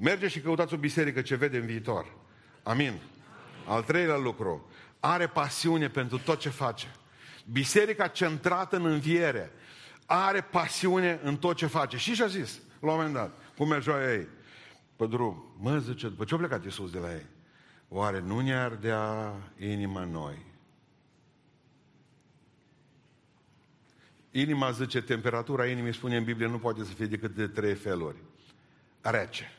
Mergeți 0.00 0.32
și 0.32 0.40
căutați 0.40 0.74
o 0.74 0.76
biserică 0.76 1.20
ce 1.20 1.34
vede 1.34 1.56
în 1.56 1.66
viitor. 1.66 2.06
Amin. 2.62 3.00
Al 3.66 3.82
treilea 3.82 4.16
lucru, 4.16 4.67
are 5.00 5.26
pasiune 5.26 5.88
pentru 5.88 6.18
tot 6.18 6.38
ce 6.38 6.48
face. 6.48 6.94
Biserica 7.50 8.06
centrată 8.06 8.76
în 8.76 8.86
înviere 8.86 9.52
are 10.06 10.40
pasiune 10.40 11.20
în 11.22 11.36
tot 11.36 11.56
ce 11.56 11.66
face. 11.66 11.96
Și 11.96 12.14
și-a 12.14 12.26
zis, 12.26 12.60
la 12.80 12.90
un 12.90 12.96
moment 12.96 13.14
dat, 13.14 13.32
cum 13.56 13.68
mergeau 13.68 14.00
ei 14.00 14.28
pe 14.96 15.06
drum. 15.06 15.56
Mă, 15.58 15.78
zice, 15.78 16.08
după 16.08 16.24
ce 16.24 16.34
a 16.34 16.36
plecat 16.36 16.64
Iisus 16.64 16.90
de 16.90 16.98
la 16.98 17.12
ei, 17.12 17.26
oare 17.88 18.20
nu 18.20 18.40
ne 18.40 18.54
ardea 18.54 19.32
inima 19.58 20.04
noi? 20.04 20.46
Inima, 24.30 24.70
zice, 24.70 25.00
temperatura 25.00 25.66
inimii, 25.66 25.94
spune 25.94 26.16
în 26.16 26.24
Biblie, 26.24 26.46
nu 26.46 26.58
poate 26.58 26.84
să 26.84 26.92
fie 26.92 27.06
decât 27.06 27.34
de 27.34 27.46
trei 27.46 27.74
feluri. 27.74 28.16
Rece. 29.00 29.52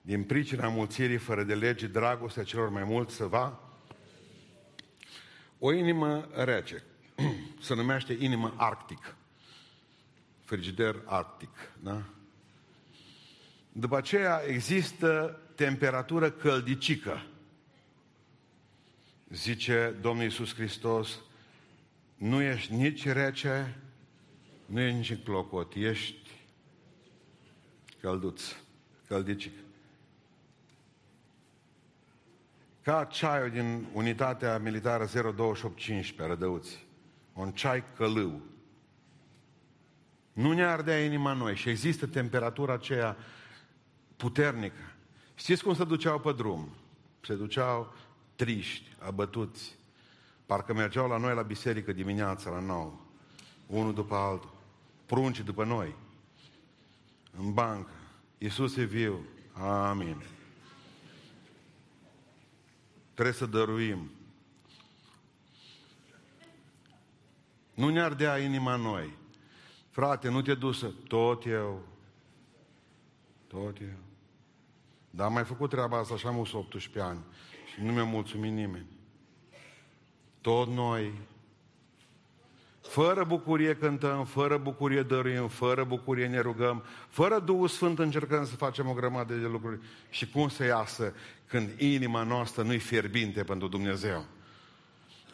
Din 0.00 0.24
pricina 0.24 0.68
mulțirii 0.68 1.16
fără 1.16 1.42
de 1.42 1.54
lege, 1.54 1.86
dragostea 1.86 2.42
celor 2.42 2.68
mai 2.68 2.84
mulți 2.84 3.14
să 3.14 3.24
va 3.24 3.67
o 5.58 5.72
inimă 5.72 6.28
rece 6.32 6.82
se 7.60 7.74
numește 7.74 8.16
inimă 8.18 8.54
arctic. 8.56 9.16
Frigider 10.44 11.02
arctic, 11.04 11.72
da? 11.82 12.02
După 13.72 13.96
aceea 13.96 14.42
există 14.46 15.40
temperatură 15.54 16.30
căldicică. 16.30 17.26
Zice 19.28 19.96
Domnul 20.00 20.24
Iisus 20.24 20.54
Hristos, 20.54 21.20
nu 22.16 22.42
ești 22.42 22.74
nici 22.74 23.06
rece, 23.06 23.78
nu 24.66 24.80
ești 24.80 25.12
nici 25.12 25.22
clocot, 25.22 25.74
ești 25.74 26.30
călduț, 28.00 28.42
căldicic. 29.06 29.52
Ca 32.88 33.04
ceaiul 33.04 33.50
din 33.50 33.86
unitatea 33.92 34.58
militară 34.58 35.04
02815, 35.04 36.26
Rădăuți. 36.26 36.86
Un 37.32 37.50
ceai 37.52 37.84
călâu. 37.96 38.40
Nu 40.32 40.52
ne 40.52 40.64
ardea 40.64 41.04
inima 41.04 41.32
noi 41.32 41.56
și 41.56 41.68
există 41.68 42.06
temperatura 42.06 42.72
aceea 42.72 43.16
puternică. 44.16 44.94
Știți 45.34 45.62
cum 45.62 45.74
se 45.74 45.84
duceau 45.84 46.18
pe 46.18 46.32
drum? 46.32 46.68
Se 47.20 47.34
duceau 47.34 47.94
triști, 48.36 48.96
abătuți. 48.98 49.76
Parcă 50.46 50.74
mergeau 50.74 51.08
la 51.08 51.16
noi 51.16 51.34
la 51.34 51.42
biserică 51.42 51.92
dimineața, 51.92 52.50
la 52.50 52.60
nou. 52.60 53.06
Unul 53.66 53.94
după 53.94 54.14
altul. 54.14 54.54
Prunci 55.06 55.40
după 55.40 55.64
noi. 55.64 55.94
În 57.38 57.52
bancă. 57.52 57.90
Iisus 58.38 58.76
e 58.76 58.84
viu. 58.84 59.26
Amin. 59.52 60.22
Trebuie 63.18 63.38
să 63.38 63.46
dăruim. 63.46 64.10
Nu 67.74 67.88
ne 67.88 68.00
ardea 68.00 68.38
inima 68.38 68.76
noi. 68.76 69.16
Frate, 69.90 70.28
nu 70.28 70.42
te 70.42 70.54
dusă. 70.54 70.92
Tot 71.08 71.46
eu. 71.46 71.86
Tot 73.46 73.80
eu. 73.80 73.98
Dar 75.10 75.26
am 75.26 75.32
mai 75.32 75.44
făcut 75.44 75.70
treaba 75.70 75.98
asta 75.98 76.16
și 76.16 76.26
am 76.26 76.38
18 76.38 77.00
ani. 77.00 77.20
Și 77.74 77.82
nu 77.82 77.92
mi-a 77.92 78.04
mulțumit 78.04 78.52
nimeni. 78.52 78.86
Tot 80.40 80.68
noi. 80.68 81.12
Fără 82.80 83.24
bucurie 83.24 83.76
cântăm, 83.76 84.24
fără 84.24 84.56
bucurie 84.56 85.02
dăruim, 85.02 85.48
fără 85.48 85.84
bucurie 85.84 86.26
ne 86.26 86.40
rugăm, 86.40 86.84
fără 87.08 87.38
Duhul 87.38 87.68
Sfânt 87.68 87.98
încercăm 87.98 88.44
să 88.44 88.56
facem 88.56 88.88
o 88.88 88.92
grămadă 88.92 89.34
de 89.34 89.46
lucruri. 89.46 89.80
Și 90.10 90.30
cum 90.30 90.48
să 90.48 90.64
iasă 90.64 91.14
când 91.48 91.80
inima 91.80 92.22
noastră 92.22 92.62
nu-i 92.62 92.78
fierbinte 92.78 93.42
pentru 93.42 93.68
Dumnezeu? 93.68 94.26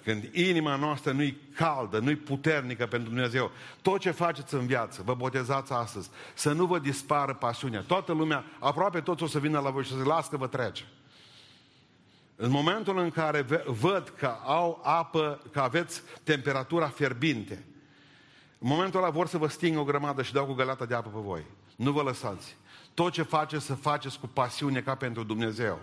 când 0.04 0.28
inima 0.32 0.76
noastră 0.76 1.12
nu-i 1.12 1.36
caldă, 1.54 1.98
nu-i 1.98 2.16
puternică 2.16 2.86
pentru 2.86 3.08
Dumnezeu, 3.08 3.50
tot 3.82 4.00
ce 4.00 4.10
faceți 4.10 4.54
în 4.54 4.66
viață, 4.66 5.02
vă 5.04 5.14
botezați 5.14 5.72
astăzi, 5.72 6.10
să 6.34 6.52
nu 6.52 6.66
vă 6.66 6.78
dispară 6.78 7.34
pasiunea. 7.34 7.80
Toată 7.80 8.12
lumea, 8.12 8.44
aproape 8.58 9.00
toți 9.00 9.22
o 9.22 9.26
să 9.26 9.38
vină 9.38 9.60
la 9.60 9.70
voi 9.70 9.82
și 9.82 9.90
să 9.90 9.96
zic, 9.96 10.06
las 10.06 10.28
că 10.28 10.36
vă 10.36 10.46
trece. 10.46 10.84
În 12.36 12.50
momentul 12.50 12.98
în 12.98 13.10
care 13.10 13.46
văd 13.66 14.12
că 14.18 14.36
au 14.44 14.80
apă, 14.82 15.40
că 15.52 15.60
aveți 15.60 16.02
temperatura 16.22 16.88
fierbinte, 16.88 17.64
în 18.58 18.68
momentul 18.68 19.00
ăla 19.00 19.10
vor 19.10 19.26
să 19.26 19.38
vă 19.38 19.48
stingă 19.48 19.78
o 19.78 19.84
grămadă 19.84 20.22
și 20.22 20.32
dau 20.32 20.46
cu 20.46 20.52
găleata 20.52 20.84
de 20.84 20.94
apă 20.94 21.08
pe 21.08 21.20
voi. 21.20 21.44
Nu 21.76 21.92
vă 21.92 22.02
lăsați. 22.02 22.56
Tot 22.94 23.12
ce 23.12 23.22
faceți 23.22 23.64
să 23.64 23.74
faceți 23.74 24.18
cu 24.18 24.26
pasiune 24.26 24.80
ca 24.80 24.94
pentru 24.94 25.22
Dumnezeu 25.22 25.78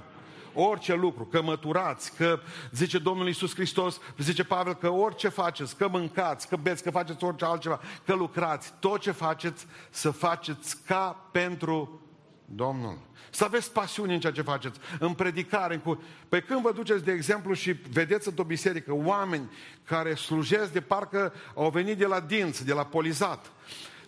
orice 0.53 0.95
lucru, 0.95 1.25
că 1.25 1.41
măturați, 1.41 2.15
că 2.15 2.39
zice 2.71 2.97
Domnul 2.97 3.27
Iisus 3.27 3.53
Hristos, 3.53 3.99
zice 4.17 4.43
Pavel 4.43 4.73
că 4.73 4.89
orice 4.89 5.29
faceți, 5.29 5.75
că 5.75 5.87
mâncați, 5.87 6.47
că 6.47 6.55
beți, 6.55 6.83
că 6.83 6.91
faceți 6.91 7.23
orice 7.23 7.45
altceva, 7.45 7.79
că 8.05 8.13
lucrați, 8.13 8.73
tot 8.79 8.99
ce 8.99 9.11
faceți, 9.11 9.67
să 9.89 10.11
faceți 10.11 10.77
ca 10.85 11.29
pentru 11.31 12.01
Domnul. 12.45 12.97
Să 13.29 13.43
aveți 13.43 13.71
pasiune 13.71 14.13
în 14.13 14.19
ceea 14.19 14.33
ce 14.33 14.41
faceți, 14.41 14.79
în 14.99 15.13
predicare. 15.13 15.73
În 15.73 15.79
cu... 15.79 16.03
Pe 16.29 16.41
când 16.41 16.61
vă 16.61 16.71
duceți, 16.71 17.03
de 17.03 17.11
exemplu, 17.11 17.53
și 17.53 17.71
vedeți 17.71 18.27
într-o 18.27 18.43
biserică 18.43 18.93
oameni 18.93 19.51
care 19.83 20.13
slujesc 20.13 20.71
de 20.71 20.81
parcă 20.81 21.33
au 21.55 21.69
venit 21.69 21.97
de 21.97 22.05
la 22.05 22.19
dinți, 22.19 22.65
de 22.65 22.73
la 22.73 22.85
polizat. 22.85 23.51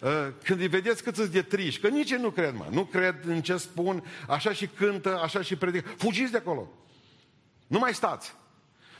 Uh, 0.04 0.28
când 0.44 0.60
îi 0.60 0.68
vedeți 0.68 1.04
cât 1.04 1.16
sunt 1.16 1.30
de 1.30 1.42
triși, 1.42 1.80
că 1.80 1.88
nici 1.88 2.16
nu 2.16 2.30
cred, 2.30 2.54
mă, 2.56 2.68
nu 2.72 2.84
cred 2.84 3.16
în 3.26 3.42
ce 3.42 3.58
spun, 3.58 4.04
așa 4.28 4.54
și 4.54 4.68
cântă, 4.68 5.20
așa 5.24 5.42
și 5.42 5.56
predică. 5.56 5.89
Fugiți 5.98 6.32
de 6.32 6.38
acolo. 6.38 6.72
Nu 7.68 7.80
mai 7.80 7.94
stați. 7.94 8.36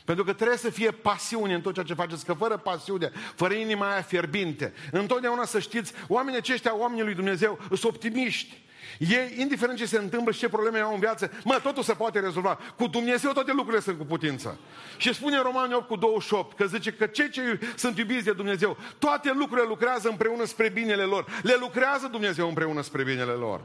Pentru 0.04 0.24
că 0.24 0.32
trebuie 0.32 0.56
să 0.56 0.70
fie 0.70 0.90
pasiune 0.90 1.54
în 1.54 1.60
tot 1.60 1.72
ceea 1.72 1.84
ce 1.84 1.94
faceți, 1.94 2.24
că 2.24 2.32
fără 2.32 2.56
pasiune, 2.56 3.10
fără 3.34 3.54
inima 3.54 3.92
aia 3.92 4.02
fierbinte, 4.02 4.72
întotdeauna 4.90 5.44
să 5.44 5.58
știți, 5.58 5.92
oamenii 6.08 6.38
aceștia, 6.38 6.76
oamenii 6.78 7.04
lui 7.04 7.14
Dumnezeu, 7.14 7.58
sunt 7.68 7.84
optimiști. 7.84 8.62
Ei, 8.98 9.34
indiferent 9.38 9.78
ce 9.78 9.86
se 9.86 9.98
întâmplă 9.98 10.32
și 10.32 10.38
ce 10.38 10.48
probleme 10.48 10.78
au 10.78 10.94
în 10.94 11.00
viață, 11.00 11.30
mă, 11.44 11.60
totul 11.62 11.82
se 11.82 11.92
poate 11.92 12.20
rezolva. 12.20 12.58
Cu 12.76 12.86
Dumnezeu 12.86 13.32
toate 13.32 13.52
lucrurile 13.52 13.82
sunt 13.82 13.98
cu 13.98 14.04
putință. 14.04 14.58
Și 14.96 15.14
spune 15.14 15.40
Romani 15.42 15.74
8 15.74 15.86
cu 15.86 15.96
28 15.96 16.56
că 16.56 16.66
zice 16.66 16.92
că 16.92 17.06
cei 17.06 17.30
ce 17.30 17.60
sunt 17.76 17.98
iubiți 17.98 18.24
de 18.24 18.32
Dumnezeu, 18.32 18.76
toate 18.98 19.32
lucrurile 19.32 19.66
lucrează 19.68 20.08
împreună 20.08 20.44
spre 20.44 20.68
binele 20.68 21.02
lor. 21.02 21.40
Le 21.42 21.56
lucrează 21.60 22.06
Dumnezeu 22.06 22.48
împreună 22.48 22.82
spre 22.82 23.02
binele 23.02 23.32
lor. 23.32 23.60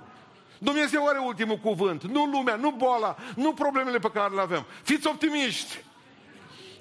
Dumnezeu 0.57 1.07
are 1.07 1.19
ultimul 1.19 1.57
cuvânt. 1.57 2.03
Nu 2.03 2.25
lumea, 2.25 2.55
nu 2.55 2.71
boala, 2.71 3.15
nu 3.35 3.53
problemele 3.53 3.99
pe 3.99 4.11
care 4.13 4.33
le 4.33 4.41
avem. 4.41 4.65
Fiți 4.83 5.07
optimiști! 5.07 5.83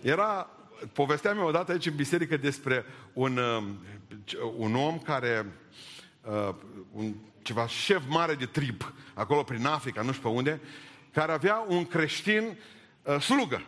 Era, 0.03 0.51
povestea 0.93 1.35
mea 1.35 1.45
odată 1.45 1.73
aici 1.73 1.87
în 1.87 1.95
biserică 1.95 2.37
despre 2.37 2.85
un, 3.13 3.37
uh, 3.37 3.63
un 4.57 4.75
om 4.75 4.99
care, 4.99 5.47
uh, 6.23 6.55
un 6.93 7.15
ceva 7.43 7.67
șef 7.67 8.03
mare 8.09 8.35
de 8.35 8.47
trib, 8.47 8.93
acolo 9.15 9.43
prin 9.43 9.67
Africa, 9.67 10.03
nu 10.03 10.13
știu 10.13 10.29
pe 10.29 10.37
unde, 10.37 10.61
care 11.13 11.33
avea 11.33 11.65
un 11.69 11.85
creștin 11.87 12.59
uh, 13.03 13.21
slugă. 13.21 13.63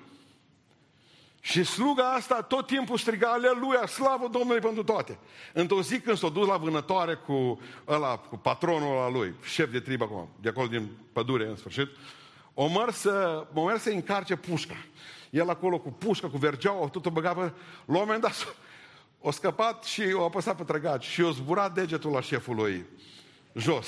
Și 1.40 1.64
sluga 1.64 2.12
asta 2.12 2.42
tot 2.42 2.66
timpul 2.66 2.98
striga, 2.98 3.28
aleluia, 3.28 3.86
slavă 3.86 4.28
Domnului 4.28 4.60
pentru 4.60 4.84
toate. 4.84 5.18
Într-o 5.52 5.82
zi 5.82 6.00
când 6.00 6.16
s-a 6.16 6.28
dus 6.28 6.46
la 6.46 6.56
vânătoare 6.56 7.14
cu, 7.14 7.60
ăla, 7.88 8.16
cu 8.16 8.36
patronul 8.36 8.96
ăla 8.96 9.10
lui, 9.10 9.34
șef 9.42 9.70
de 9.70 9.80
trib 9.80 10.02
acum, 10.02 10.28
de 10.40 10.48
acolo 10.48 10.66
din 10.66 10.88
pădure 11.12 11.46
în 11.46 11.56
sfârșit, 11.56 11.88
o 12.54 12.66
măr 12.66 12.92
să, 12.92 13.46
o 13.54 13.62
măr 13.62 13.78
să 13.78 13.90
încarce 13.90 14.36
pușca. 14.36 14.76
El 15.30 15.50
acolo 15.50 15.78
cu 15.78 15.90
pușca, 15.90 16.28
cu 16.28 16.36
vergeaua, 16.36 16.88
tot 16.88 17.06
o 17.06 17.10
băga 17.10 17.34
pe... 17.34 17.40
La 17.40 17.48
un 17.84 17.94
moment 17.94 18.20
dat 18.20 18.56
o 19.20 19.30
scăpat 19.30 19.84
și 19.84 20.02
o 20.12 20.24
apăsat 20.24 20.56
pe 20.56 20.62
trăgaci 20.62 21.04
și 21.04 21.22
o 21.22 21.30
zburat 21.30 21.74
degetul 21.74 22.10
la 22.10 22.20
șeful 22.20 22.54
lui 22.54 22.86
jos. 23.52 23.86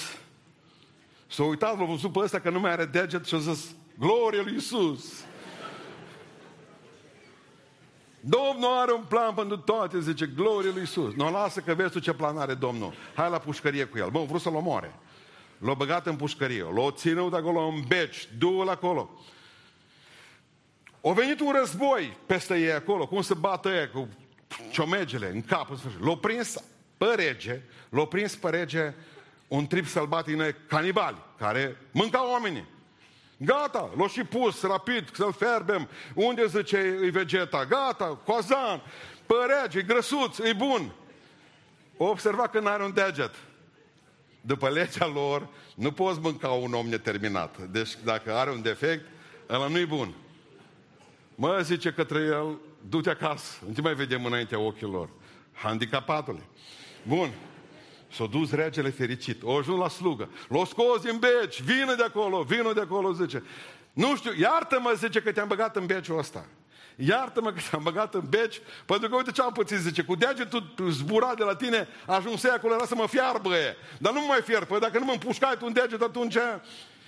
S-a 1.27 1.43
uitat, 1.43 1.79
l-a 1.79 1.85
văzut 1.85 2.13
pe 2.13 2.19
ăsta 2.19 2.41
că 2.41 2.51
nu 2.51 2.61
mai 2.61 2.71
are 2.71 2.85
deget 2.85 3.25
și 3.25 3.35
a 3.35 3.39
zis, 3.39 3.75
glorie 3.99 4.41
lui 4.41 4.53
Iisus! 4.53 5.25
Domnul 8.21 8.79
are 8.79 8.93
un 8.93 9.05
plan 9.09 9.35
pentru 9.35 9.57
toate, 9.57 10.01
zice, 10.01 10.27
glorie 10.27 10.71
lui 10.71 10.81
Iisus. 10.81 11.15
Nu 11.15 11.31
lasă 11.31 11.61
că 11.61 11.75
vezi 11.75 11.93
tu 11.93 11.99
ce 11.99 12.13
plan 12.13 12.39
are 12.39 12.55
Domnul. 12.55 12.93
Hai 13.15 13.31
la 13.31 13.39
pușcărie 13.39 13.85
cu 13.85 13.99
el. 13.99 14.11
Bă, 14.11 14.25
vrut 14.29 14.41
să-l 14.41 14.55
omoare. 14.55 14.95
L-a 15.59 15.75
băgat 15.75 16.07
în 16.07 16.17
pușcărie, 16.17 16.63
l-a 16.63 16.91
ținut 16.91 17.35
acolo 17.35 17.61
în 17.61 17.83
beci, 17.89 18.29
du-l 18.39 18.69
acolo. 18.69 19.11
A 21.05 21.13
venit 21.13 21.41
un 21.41 21.53
război 21.53 22.17
peste 22.27 22.59
ei 22.59 22.73
acolo, 22.73 23.07
cum 23.07 23.23
se 23.23 23.35
bată 23.35 23.69
ei 23.69 23.91
cu 23.91 24.09
ciomegele 24.71 25.31
în 25.35 25.43
cap, 25.43 25.71
în 25.71 25.77
sfârșit. 25.77 26.05
L-a 26.05 26.17
prins 26.17 26.65
pe 26.97 27.07
rege, 27.17 27.61
l-a 27.89 28.07
prins 28.07 28.37
pe 28.37 28.49
rege 28.49 28.95
un 29.53 29.67
trip 29.67 29.87
sălbatic 29.87 30.67
canibali, 30.67 31.17
care 31.39 31.77
mâncau 31.91 32.31
oamenii. 32.31 32.65
Gata, 33.37 33.91
l-o 33.97 34.07
și 34.07 34.25
pus 34.25 34.63
rapid 34.63 35.15
să-l 35.15 35.33
ferbem. 35.33 35.89
Unde 36.15 36.47
zice 36.47 36.77
e 36.77 37.11
vegeta? 37.11 37.65
Gata, 37.65 38.21
coazan, 38.25 38.83
părege, 39.27 39.79
e 39.79 39.83
grăsuț, 39.83 40.39
e 40.39 40.53
bun. 40.53 40.93
O 41.97 42.05
observa 42.05 42.49
că 42.49 42.61
n-are 42.61 42.85
un 42.85 42.93
deget. 42.95 43.35
După 44.41 44.69
legea 44.69 45.07
lor, 45.07 45.49
nu 45.75 45.93
poți 45.93 46.21
mânca 46.21 46.49
un 46.49 46.73
om 46.73 46.87
neterminat. 46.87 47.59
Deci 47.59 47.97
dacă 48.05 48.35
are 48.35 48.51
un 48.51 48.63
defect, 48.63 49.07
ăla 49.49 49.67
nu-i 49.67 49.87
bun. 49.87 50.15
Mă, 51.35 51.61
zice 51.63 51.93
către 51.93 52.19
el, 52.19 52.59
du-te 52.89 53.11
acasă, 53.11 53.59
nu 53.67 53.73
te 53.73 53.81
mai 53.81 53.95
vedem 53.95 54.25
înaintea 54.25 54.59
ochilor. 54.59 55.09
Handicapatule. 55.53 56.43
Bun. 57.07 57.31
S-a 58.15 58.27
dus 58.27 58.53
regele 58.53 58.91
fericit, 58.91 59.43
o 59.43 59.57
ajuns 59.57 59.79
la 59.79 59.89
slugă, 59.89 60.29
l-a 60.49 60.65
scos 60.65 61.01
din 61.01 61.19
beci, 61.19 61.63
vină 61.63 61.95
de 61.95 62.03
acolo, 62.03 62.43
vină 62.43 62.73
de 62.73 62.81
acolo, 62.81 63.13
zice. 63.13 63.43
Nu 63.93 64.17
știu, 64.17 64.33
iartă-mă, 64.41 64.93
zice, 64.97 65.21
că 65.21 65.33
te-am 65.33 65.49
băgat 65.49 65.77
în 65.77 65.87
beciul 65.87 66.19
ăsta. 66.19 66.47
Iartă-mă 66.97 67.53
că 67.53 67.61
te-am 67.71 67.83
băgat 67.83 68.15
în 68.15 68.25
beci, 68.29 68.61
pentru 68.87 69.09
că 69.09 69.17
uite 69.17 69.31
ce 69.31 69.43
am 69.43 69.53
pățit, 69.53 69.79
zice, 69.79 70.03
cu 70.03 70.15
degetul 70.15 70.73
zburat 70.89 71.37
de 71.37 71.45
la 71.45 71.55
tine, 71.55 71.89
ajunsei 72.07 72.51
acolo, 72.51 72.75
era 72.75 72.87
să 72.87 72.95
mă 72.95 73.07
fiarbă 73.07 73.55
e. 73.55 73.77
Dar 73.99 74.13
nu 74.13 74.21
mă 74.21 74.27
mai 74.29 74.41
fierb, 74.43 74.67
păi 74.67 74.81
dacă 74.81 74.99
nu 74.99 75.05
mă 75.05 75.13
împușcai 75.13 75.57
tu 75.59 75.67
un 75.67 75.73
deget 75.73 76.03
atunci... 76.03 76.37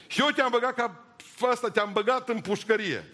Și 0.07 0.21
eu 0.21 0.29
te-am 0.29 0.51
băgat 0.51 0.75
ca 0.75 1.05
ăsta, 1.51 1.71
te-am 1.71 1.93
băgat 1.93 2.29
în 2.29 2.41
pușcărie. 2.41 3.13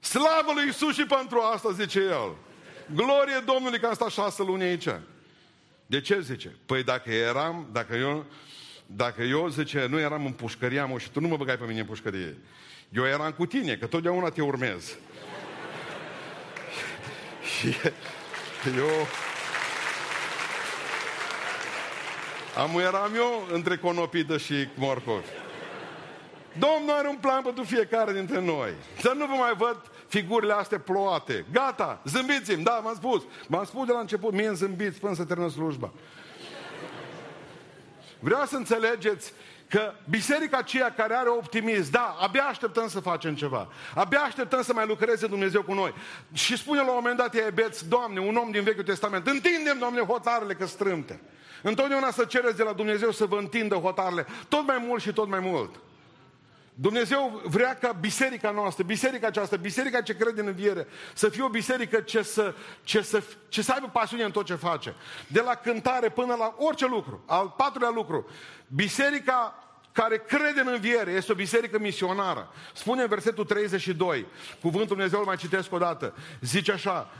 Slavă 0.00 0.52
lui 0.54 0.68
Isus 0.68 0.94
și 0.94 1.04
pentru 1.04 1.40
asta, 1.40 1.70
zice 1.70 1.98
el. 1.98 2.36
Glorie 2.94 3.42
Domnului 3.44 3.80
că 3.80 3.86
am 3.86 3.94
stat 3.94 4.10
șase 4.10 4.42
luni 4.42 4.62
aici. 4.62 4.88
De 5.86 6.00
ce 6.00 6.20
zice? 6.20 6.56
Păi 6.66 6.82
dacă 6.82 7.10
eram, 7.10 7.68
dacă 7.72 7.96
eu, 7.96 8.24
dacă 8.86 9.22
eu, 9.22 9.48
zice, 9.48 9.86
nu 9.86 9.98
eram 9.98 10.24
în 10.26 10.32
pușcărie, 10.32 10.84
mă, 10.84 10.98
și 10.98 11.10
tu 11.10 11.20
nu 11.20 11.28
mă 11.28 11.36
băgai 11.36 11.56
pe 11.56 11.64
mine 11.66 11.80
în 11.80 11.86
pușcărie. 11.86 12.36
Eu 12.88 13.06
eram 13.06 13.32
cu 13.32 13.46
tine, 13.46 13.76
că 13.76 13.86
totdeauna 13.86 14.28
te 14.28 14.42
urmez. 14.42 14.98
și 17.58 17.76
eu... 18.76 19.06
Am 22.56 22.78
eram 22.78 23.14
eu 23.14 23.46
între 23.52 23.76
conopidă 23.76 24.38
și 24.38 24.68
morcovi. 24.74 25.28
Domnul 26.58 26.96
are 26.96 27.08
un 27.08 27.16
plan 27.16 27.42
pentru 27.42 27.64
fiecare 27.64 28.12
dintre 28.12 28.40
noi. 28.40 28.70
Să 29.00 29.12
nu 29.16 29.26
vă 29.26 29.32
mai 29.32 29.54
văd 29.56 29.91
figurile 30.12 30.52
astea 30.52 30.78
ploate. 30.78 31.44
Gata, 31.52 32.00
zâmbiți-mi, 32.04 32.62
da, 32.62 32.72
m-am 32.72 32.94
spus. 32.94 33.22
M-am 33.48 33.64
spus 33.64 33.86
de 33.86 33.92
la 33.92 33.98
început, 33.98 34.32
mie 34.32 34.46
îmi 34.46 34.56
zâmbiți 34.56 35.00
până 35.00 35.14
să 35.14 35.24
termină 35.24 35.48
slujba. 35.48 35.92
Vreau 38.18 38.44
să 38.44 38.56
înțelegeți 38.56 39.32
că 39.68 39.92
biserica 40.10 40.56
aceea 40.56 40.94
care 40.94 41.14
are 41.14 41.28
optimism, 41.28 41.90
da, 41.90 42.16
abia 42.20 42.42
așteptăm 42.42 42.88
să 42.88 43.00
facem 43.00 43.34
ceva. 43.34 43.68
Abia 43.94 44.20
așteptăm 44.20 44.62
să 44.62 44.72
mai 44.72 44.86
lucreze 44.86 45.26
Dumnezeu 45.26 45.62
cu 45.62 45.74
noi. 45.74 45.94
Și 46.32 46.56
spune 46.56 46.80
la 46.80 46.88
un 46.88 46.94
moment 46.94 47.16
dat 47.16 47.34
Ebeț, 47.34 47.80
Doamne, 47.80 48.20
un 48.20 48.36
om 48.36 48.50
din 48.50 48.62
Vechiul 48.62 48.84
Testament, 48.84 49.26
întindem, 49.26 49.78
Doamne, 49.78 50.00
hotarele 50.00 50.54
că 50.54 50.66
strâmte. 50.66 51.20
Întotdeauna 51.62 52.10
să 52.10 52.24
cereți 52.24 52.56
de 52.56 52.62
la 52.62 52.72
Dumnezeu 52.72 53.10
să 53.10 53.24
vă 53.24 53.36
întindă 53.36 53.74
hotarele 53.74 54.26
tot 54.48 54.66
mai 54.66 54.84
mult 54.86 55.02
și 55.02 55.12
tot 55.12 55.28
mai 55.28 55.40
mult. 55.40 55.80
Dumnezeu 56.74 57.40
vrea 57.44 57.74
ca 57.74 57.92
biserica 57.92 58.50
noastră, 58.50 58.84
biserica 58.84 59.26
aceasta, 59.26 59.56
biserica 59.56 60.00
ce 60.00 60.16
crede 60.16 60.40
în 60.40 60.46
înviere, 60.46 60.86
să 61.14 61.28
fie 61.28 61.42
o 61.42 61.48
biserică 61.48 62.00
ce 62.00 62.22
să, 62.22 62.54
ce, 62.82 63.02
să, 63.02 63.22
ce 63.48 63.62
să 63.62 63.72
aibă 63.72 63.88
pasiune 63.92 64.22
în 64.22 64.30
tot 64.30 64.44
ce 64.44 64.54
face. 64.54 64.94
De 65.26 65.40
la 65.40 65.54
cântare 65.54 66.08
până 66.08 66.34
la 66.34 66.54
orice 66.58 66.86
lucru. 66.86 67.24
Al 67.26 67.54
patrulea 67.56 67.90
lucru. 67.94 68.26
Biserica 68.66 69.54
care 69.92 70.22
crede 70.26 70.60
în 70.60 70.68
înviere 70.72 71.10
este 71.10 71.32
o 71.32 71.34
biserică 71.34 71.78
misionară. 71.78 72.52
Spune 72.72 73.02
în 73.02 73.08
versetul 73.08 73.44
32, 73.44 74.26
cuvântul 74.60 74.86
Dumnezeu 74.86 75.18
îl 75.18 75.24
mai 75.24 75.36
citesc 75.36 75.72
o 75.72 75.78
dată. 75.78 76.14
Zice 76.40 76.72
așa, 76.72 77.10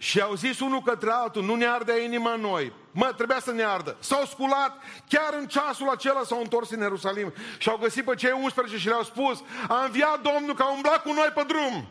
și 0.00 0.20
au 0.20 0.34
zis 0.34 0.60
unul 0.60 0.82
către 0.82 1.10
altul, 1.10 1.44
nu 1.44 1.54
ne 1.54 1.66
arde 1.66 2.02
inima 2.04 2.36
noi. 2.36 2.72
Mă, 2.90 3.12
trebuia 3.16 3.40
să 3.40 3.52
ne 3.52 3.62
ardă. 3.62 3.96
S-au 4.00 4.24
sculat, 4.24 4.82
chiar 5.08 5.34
în 5.38 5.46
ceasul 5.46 5.88
acela 5.88 6.22
s-au 6.24 6.40
întors 6.40 6.70
în 6.70 6.80
Ierusalim. 6.80 7.32
Și 7.58 7.68
au 7.68 7.76
găsit 7.76 8.04
pe 8.04 8.14
cei 8.14 8.32
11 8.42 8.76
și 8.76 8.86
le-au 8.86 9.02
spus, 9.02 9.42
a 9.68 9.84
înviat 9.84 10.20
Domnul 10.20 10.54
că 10.54 10.62
a 10.62 10.72
umblat 10.72 11.02
cu 11.02 11.12
noi 11.12 11.28
pe 11.34 11.44
drum. 11.46 11.88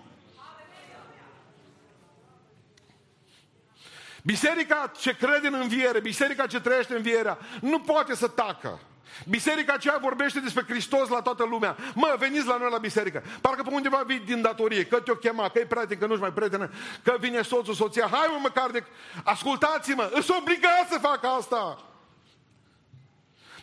Biserica 4.24 4.92
ce 5.00 5.16
crede 5.16 5.48
în 5.48 5.54
înviere, 5.54 6.00
biserica 6.00 6.46
ce 6.46 6.60
trăiește 6.60 6.96
învierea, 6.96 7.38
nu 7.62 7.80
poate 7.80 8.16
să 8.16 8.28
tacă. 8.28 8.80
Biserica 9.28 9.74
aceea 9.74 9.98
vorbește 10.02 10.40
despre 10.40 10.66
Hristos 10.68 11.10
la 11.10 11.22
toată 11.22 11.46
lumea. 11.50 11.76
Mă, 11.94 12.16
veniți 12.20 12.46
la 12.46 12.58
noi 12.58 12.70
la 12.72 12.78
biserică. 12.78 13.24
Parcă 13.42 13.62
pe 13.64 13.70
undeva 13.74 14.04
vii 14.06 14.20
din 14.20 14.42
datorie, 14.42 14.86
că 14.86 15.00
te-o 15.00 15.16
chema, 15.16 15.50
că 15.50 15.60
e 15.60 15.66
prieten, 15.66 15.98
că 15.98 16.06
nu-și 16.06 16.22
mai 16.22 16.34
prietenă, 16.34 16.70
că 17.04 17.16
vine 17.20 17.42
soțul, 17.42 17.74
soția. 17.74 18.08
Hai 18.12 18.28
mă 18.30 18.40
măcar 18.42 18.70
de... 18.70 18.84
Ascultați-mă, 19.24 20.10
îs 20.14 20.30
obligat 20.30 20.88
să 20.90 20.98
fac 21.02 21.26
asta. 21.38 21.82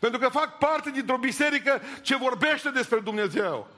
Pentru 0.01 0.21
că 0.21 0.29
fac 0.29 0.59
parte 0.59 0.91
dintr-o 0.91 1.17
biserică 1.17 1.81
ce 2.03 2.17
vorbește 2.17 2.71
despre 2.71 2.99
Dumnezeu. 2.99 3.69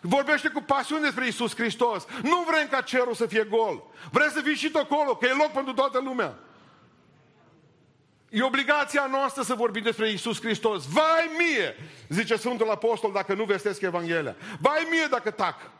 Vorbește 0.00 0.48
cu 0.48 0.60
pasiune 0.62 1.00
despre 1.00 1.26
Isus 1.26 1.54
Hristos. 1.54 2.06
Nu 2.22 2.44
vrem 2.50 2.68
ca 2.70 2.80
cerul 2.80 3.14
să 3.14 3.26
fie 3.26 3.44
gol. 3.44 3.82
Vrem 4.10 4.30
să 4.30 4.40
fii 4.40 4.54
și 4.54 4.70
tu 4.70 4.78
acolo, 4.78 5.16
că 5.16 5.26
e 5.26 5.32
loc 5.32 5.52
pentru 5.52 5.72
toată 5.72 6.00
lumea. 6.04 6.38
E 8.36 8.42
obligația 8.42 9.06
noastră 9.10 9.42
să 9.42 9.54
vorbim 9.54 9.82
despre 9.82 10.10
Isus 10.10 10.40
Hristos. 10.40 10.84
Vai 10.86 11.30
mie, 11.38 11.76
zice 12.08 12.36
Sfântul 12.36 12.70
Apostol, 12.70 13.12
dacă 13.12 13.34
nu 13.34 13.44
vestesc 13.44 13.80
Evanghelia. 13.80 14.36
Vai 14.60 14.86
mie 14.90 15.06
dacă 15.10 15.30
tac. 15.30 15.70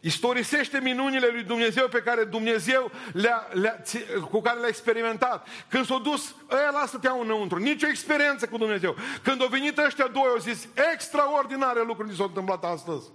Istorisește 0.00 0.80
minunile 0.80 1.26
lui 1.26 1.42
Dumnezeu 1.42 1.88
pe 1.88 1.98
care 1.98 2.24
Dumnezeu 2.24 2.90
le-a, 3.12 3.48
le 3.52 3.84
cu 4.30 4.40
care 4.40 4.58
le-a 4.58 4.68
experimentat. 4.68 5.48
Când 5.68 5.86
s-a 5.86 5.98
dus, 5.98 6.34
ăia 6.50 6.70
la 6.70 6.86
stăteau 6.86 7.20
înăuntru. 7.20 7.58
Nici 7.58 7.82
o 7.82 7.88
experiență 7.88 8.46
cu 8.46 8.58
Dumnezeu. 8.58 8.96
Când 9.22 9.42
au 9.42 9.48
venit 9.48 9.78
ăștia 9.78 10.06
doi, 10.06 10.28
au 10.28 10.38
zis, 10.38 10.68
extraordinare 10.92 11.84
lucruri 11.84 12.16
s-au 12.16 12.26
întâmplat 12.26 12.64
astăzi. 12.64 13.10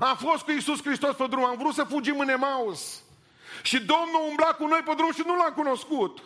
Am 0.00 0.16
fost 0.16 0.42
cu 0.42 0.50
Isus 0.50 0.82
Hristos 0.82 1.14
pe 1.14 1.26
drum, 1.30 1.44
am 1.44 1.56
vrut 1.58 1.74
să 1.74 1.84
fugim 1.84 2.18
în 2.18 2.28
Emaus. 2.28 3.02
Și 3.62 3.78
Domnul 3.78 4.28
umbla 4.28 4.46
cu 4.46 4.66
noi 4.66 4.80
pe 4.84 4.92
drum 4.96 5.12
și 5.12 5.22
nu 5.26 5.36
l-am 5.36 5.52
cunoscut. 5.54 6.22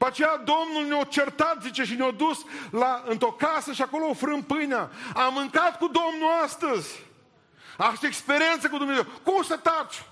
Pe 0.00 0.06
aceea 0.06 0.36
Domnul 0.36 0.86
ne-a 0.88 1.04
certat, 1.04 1.62
zice, 1.62 1.84
și 1.84 1.94
ne-a 1.94 2.10
dus 2.10 2.44
la, 2.70 3.02
într-o 3.06 3.32
casă 3.32 3.72
și 3.72 3.82
acolo 3.82 4.06
ofrâm 4.06 4.42
pâinea. 4.42 4.90
Am 5.14 5.32
mâncat 5.32 5.78
cu 5.78 5.86
Domnul 5.86 6.30
astăzi. 6.44 7.02
Asta 7.76 8.06
experiență 8.06 8.68
cu 8.68 8.76
Dumnezeu. 8.76 9.04
Cum 9.22 9.42
să 9.42 9.56
taci? 9.56 10.04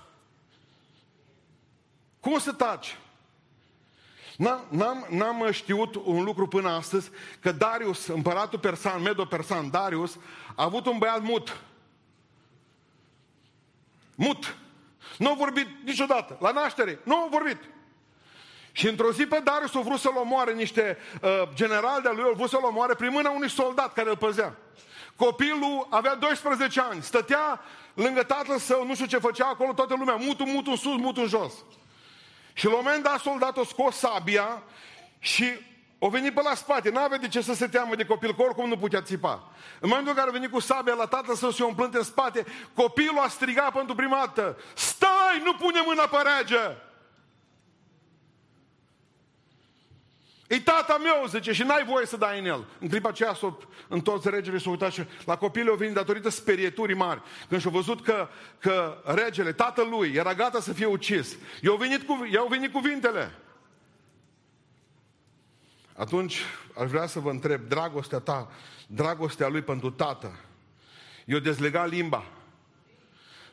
Cum 2.19 2.39
să 2.39 2.51
taci? 2.51 2.97
N-am, 4.37 5.07
n-am 5.09 5.51
știut 5.51 5.95
un 5.95 6.23
lucru 6.23 6.47
până 6.47 6.69
astăzi, 6.69 7.09
că 7.39 7.51
Darius, 7.51 8.07
împăratul 8.07 8.59
persan, 8.59 9.01
Medo-Persan, 9.01 9.69
Darius, 9.69 10.17
a 10.55 10.63
avut 10.63 10.85
un 10.85 10.97
băiat 10.97 11.21
mut. 11.21 11.61
Mut. 14.15 14.55
Nu 15.17 15.31
a 15.31 15.33
vorbit 15.33 15.67
niciodată. 15.83 16.37
La 16.39 16.51
naștere. 16.51 16.99
Nu 17.03 17.15
a 17.15 17.27
vorbit. 17.29 17.57
Și 18.79 18.87
într-o 18.87 19.11
zi 19.11 19.25
pe 19.25 19.41
Darius 19.43 19.75
au 19.75 19.81
vrut 19.81 19.99
să-l 19.99 20.15
omoare 20.15 20.53
niște 20.53 20.97
uh, 21.21 21.29
generali 21.53 22.01
de-a 22.01 22.11
lui, 22.11 22.23
au 22.23 22.33
vrut 22.33 22.49
să-l 22.49 22.63
omoare 22.63 22.93
prin 22.93 23.11
mâna 23.11 23.29
unui 23.29 23.49
soldat 23.49 23.93
care 23.93 24.09
îl 24.09 24.17
păzea. 24.17 24.55
Copilul 25.15 25.87
avea 25.89 26.15
12 26.15 26.79
ani, 26.79 27.01
stătea 27.01 27.61
lângă 27.93 28.23
tatăl 28.23 28.57
său, 28.57 28.85
nu 28.85 28.93
știu 28.93 29.05
ce 29.05 29.17
făcea 29.17 29.45
acolo, 29.47 29.73
toată 29.73 29.95
lumea, 29.97 30.15
mutul, 30.15 30.45
mutul 30.45 30.71
în 30.71 30.77
sus, 30.77 30.95
mutul 30.95 31.23
în 31.23 31.29
jos. 31.29 31.53
Și 32.53 32.65
la 32.65 32.71
un 32.71 32.81
moment 32.83 33.03
dat 33.03 33.19
soldatul 33.19 33.61
a 33.61 33.65
scos 33.65 33.95
sabia 33.95 34.63
și 35.19 35.45
o 35.97 36.09
venit 36.09 36.33
pe 36.33 36.41
la 36.41 36.55
spate, 36.55 36.89
n-avea 36.89 37.17
de 37.17 37.27
ce 37.27 37.41
să 37.41 37.53
se 37.53 37.67
teamă 37.67 37.95
de 37.95 38.05
copil, 38.05 38.35
că 38.35 38.41
oricum 38.41 38.67
nu 38.67 38.77
putea 38.77 39.01
țipa. 39.01 39.51
În 39.79 39.89
momentul 39.89 40.11
în 40.11 40.17
care 40.17 40.29
a 40.29 40.33
venit 40.33 40.51
cu 40.51 40.59
sabia 40.59 40.93
la 40.93 41.05
tatăl 41.05 41.35
său 41.35 41.51
și 41.51 41.61
o 41.61 41.67
împlânt 41.67 41.95
în 41.95 42.03
spate, 42.03 42.45
copilul 42.73 43.19
a 43.19 43.27
strigat 43.27 43.71
pentru 43.71 43.95
prima 43.95 44.17
dată, 44.17 44.57
stai, 44.75 45.41
nu 45.43 45.53
pune 45.53 45.81
mâna 45.85 46.03
pe 46.03 46.17
rege! 46.17 46.87
E 50.49 50.59
tata 50.59 50.97
meu, 50.97 51.25
zice, 51.27 51.51
și 51.51 51.63
n-ai 51.63 51.85
voie 51.85 52.05
să 52.05 52.17
dai 52.17 52.39
în 52.39 52.45
el. 52.45 52.65
În 52.79 52.89
clipa 52.89 53.09
aceea 53.09 53.33
s-o 53.33 53.57
întors 53.87 54.23
regele 54.23 54.57
și 54.57 54.63
s-a 54.63 54.69
uitat 54.69 54.91
și 54.91 55.03
la 55.25 55.37
copilul 55.37 55.75
venit 55.75 55.93
datorită 55.93 56.29
sperieturii 56.29 56.95
mari. 56.95 57.21
Când 57.47 57.61
și-a 57.61 57.69
văzut 57.69 58.03
că, 58.03 58.27
că 58.59 59.01
regele, 59.05 59.51
tatăl 59.51 59.87
lui, 59.89 60.13
era 60.13 60.33
gata 60.33 60.59
să 60.59 60.73
fie 60.73 60.85
ucis. 60.85 61.37
I-au 61.61 61.75
venit, 61.75 62.07
cu, 62.07 62.27
i-au 62.31 62.47
venit 62.47 62.71
cuvintele. 62.71 63.31
Atunci 65.95 66.41
aș 66.77 66.89
vrea 66.89 67.07
să 67.07 67.19
vă 67.19 67.29
întreb, 67.29 67.61
dragostea 67.67 68.19
ta, 68.19 68.51
dragostea 68.87 69.47
lui 69.47 69.61
pentru 69.61 69.91
tată, 69.91 70.39
i-a 71.25 71.39
dezlegat 71.39 71.89
limba. 71.89 72.25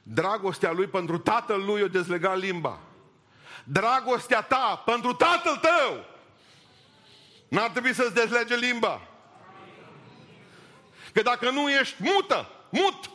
Dragostea 0.02 0.72
lui 0.72 0.87
pentru 0.87 1.18
tatăl 1.18 1.64
lui 1.64 1.80
i-a 1.80 1.88
dezlegat 1.88 2.38
limba. 2.38 2.78
Dragostea 3.64 4.42
ta 4.42 4.82
pentru 4.85 5.12
tatăl 5.12 5.56
tău 5.56 6.14
N-ar 7.48 7.70
trebui 7.70 7.94
să-ți 7.94 8.14
dezlege 8.14 8.56
limba. 8.56 9.00
Că 11.12 11.22
dacă 11.22 11.50
nu 11.50 11.70
ești 11.70 11.96
mută, 11.98 12.48
mut. 12.70 13.11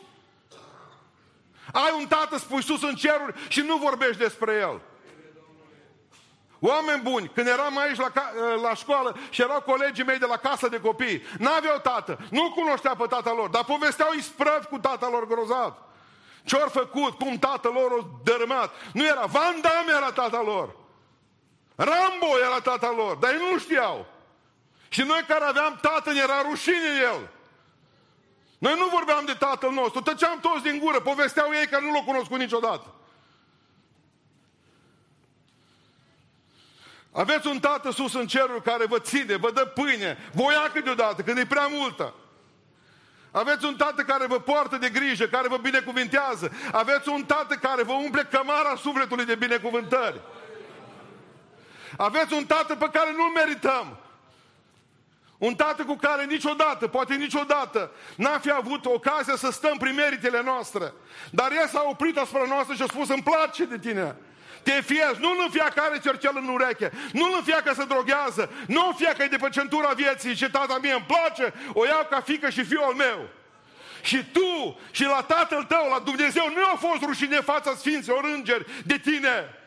Ai 1.72 1.94
un 1.98 2.06
tată, 2.06 2.38
spui 2.38 2.62
sus 2.62 2.82
în 2.82 2.94
ceruri 2.94 3.34
și 3.48 3.60
nu 3.60 3.76
vorbești 3.76 4.16
despre 4.16 4.52
el. 4.52 4.80
Oameni 6.64 7.02
buni, 7.02 7.30
când 7.34 7.46
eram 7.46 7.78
aici 7.78 7.96
la, 7.96 8.12
la 8.62 8.74
școală 8.74 9.16
și 9.30 9.40
erau 9.40 9.60
colegii 9.60 10.04
mei 10.04 10.18
de 10.18 10.26
la 10.26 10.36
casă 10.36 10.68
de 10.68 10.80
copii, 10.80 11.22
n-aveau 11.38 11.78
tată, 11.78 12.18
nu 12.30 12.50
cunoștea 12.50 12.94
pe 12.94 13.06
tata 13.08 13.32
lor, 13.32 13.48
dar 13.48 13.64
povesteau 13.64 14.12
isprăvi 14.12 14.66
cu 14.66 14.78
tata 14.78 15.08
lor 15.08 15.26
grozav. 15.26 15.74
Ce-au 16.44 16.68
făcut, 16.68 17.18
cum 17.18 17.38
tata 17.38 17.68
lor 17.74 17.90
o 17.90 18.06
dărâmat. 18.22 18.70
Nu 18.92 19.06
era, 19.06 19.24
Van 19.24 19.60
Damme 19.60 19.92
era 19.96 20.12
tata 20.12 20.42
lor. 20.44 20.76
Rambo 21.74 22.38
era 22.46 22.60
tata 22.60 22.92
lor, 22.96 23.16
dar 23.16 23.32
ei 23.32 23.50
nu 23.50 23.58
știau. 23.58 24.06
Și 24.92 25.02
noi 25.02 25.24
care 25.28 25.44
aveam 25.44 25.78
tată, 25.80 26.12
ne 26.12 26.18
era 26.18 26.42
rușine 26.42 26.90
el. 27.02 27.28
Noi 28.58 28.74
nu 28.78 28.86
vorbeam 28.86 29.24
de 29.24 29.32
tatăl 29.32 29.70
nostru, 29.70 30.00
tăceam 30.00 30.40
toți 30.40 30.62
din 30.62 30.78
gură, 30.78 31.00
povesteau 31.00 31.50
ei 31.60 31.66
că 31.66 31.78
nu 31.80 31.92
l-au 31.92 32.04
cunoscut 32.04 32.38
niciodată. 32.38 32.94
Aveți 37.12 37.46
un 37.46 37.60
tată 37.60 37.90
sus 37.90 38.14
în 38.14 38.26
cerul 38.26 38.62
care 38.62 38.86
vă 38.86 38.98
ține, 38.98 39.36
vă 39.36 39.50
dă 39.50 39.64
pâine, 39.64 40.30
vă 40.32 40.42
ia 40.42 40.70
câteodată, 40.72 41.22
când 41.22 41.38
e 41.38 41.46
prea 41.46 41.66
multă. 41.66 42.14
Aveți 43.30 43.64
un 43.64 43.76
tată 43.76 44.02
care 44.02 44.26
vă 44.26 44.40
poartă 44.40 44.76
de 44.76 44.88
grijă, 44.88 45.26
care 45.26 45.48
vă 45.48 45.56
binecuvintează. 45.56 46.52
Aveți 46.72 47.08
un 47.08 47.24
tată 47.24 47.54
care 47.54 47.82
vă 47.82 47.92
umple 47.92 48.22
cămara 48.22 48.76
sufletului 48.76 49.24
de 49.24 49.34
binecuvântări. 49.34 50.20
Aveți 51.96 52.32
un 52.32 52.46
tată 52.46 52.76
pe 52.76 52.88
care 52.92 53.12
nu-l 53.16 53.30
merităm. 53.34 54.01
Un 55.42 55.54
tată 55.54 55.84
cu 55.84 55.96
care 55.96 56.24
niciodată, 56.24 56.86
poate 56.88 57.14
niciodată, 57.14 57.90
n-a 58.16 58.38
fi 58.38 58.50
avut 58.50 58.86
ocazia 58.86 59.36
să 59.36 59.50
stăm 59.50 59.76
prin 59.76 59.94
meritele 59.94 60.42
noastre. 60.42 60.92
Dar 61.30 61.52
el 61.52 61.68
s-a 61.68 61.84
oprit 61.88 62.16
asupra 62.16 62.44
noastră 62.48 62.74
și 62.74 62.82
a 62.82 62.86
spus, 62.86 63.08
îmi 63.08 63.22
place 63.22 63.64
de 63.64 63.78
tine. 63.78 64.16
Te 64.62 64.70
fiezi, 64.70 65.20
nu 65.20 65.28
în 65.28 65.50
fiecare 65.50 65.98
cercel 65.98 66.32
în 66.34 66.48
ureche, 66.48 66.92
nu 67.12 67.32
în 67.36 67.42
fiecare 67.42 67.74
se 67.74 67.84
droghează, 67.84 68.50
nu 68.66 68.86
în 68.86 68.94
fiecare 68.94 69.28
de 69.28 69.36
pe 69.36 69.48
centura 69.48 69.88
vieții 69.88 70.34
și 70.34 70.50
tata 70.50 70.78
mie 70.82 70.92
îmi 70.92 71.06
place, 71.06 71.54
o 71.72 71.86
iau 71.86 72.06
ca 72.10 72.20
fică 72.20 72.50
și 72.50 72.64
fiul 72.64 72.94
meu. 72.96 73.28
Și 74.02 74.24
tu 74.32 74.80
și 74.90 75.04
la 75.04 75.22
tatăl 75.22 75.64
tău, 75.64 75.88
la 75.90 75.98
Dumnezeu, 75.98 76.48
nu 76.54 76.64
a 76.72 76.76
fost 76.76 77.02
rușine 77.02 77.40
fața 77.40 77.74
Sfinților 77.74 78.24
Îngeri 78.24 78.66
de 78.84 78.98
tine. 78.98 79.61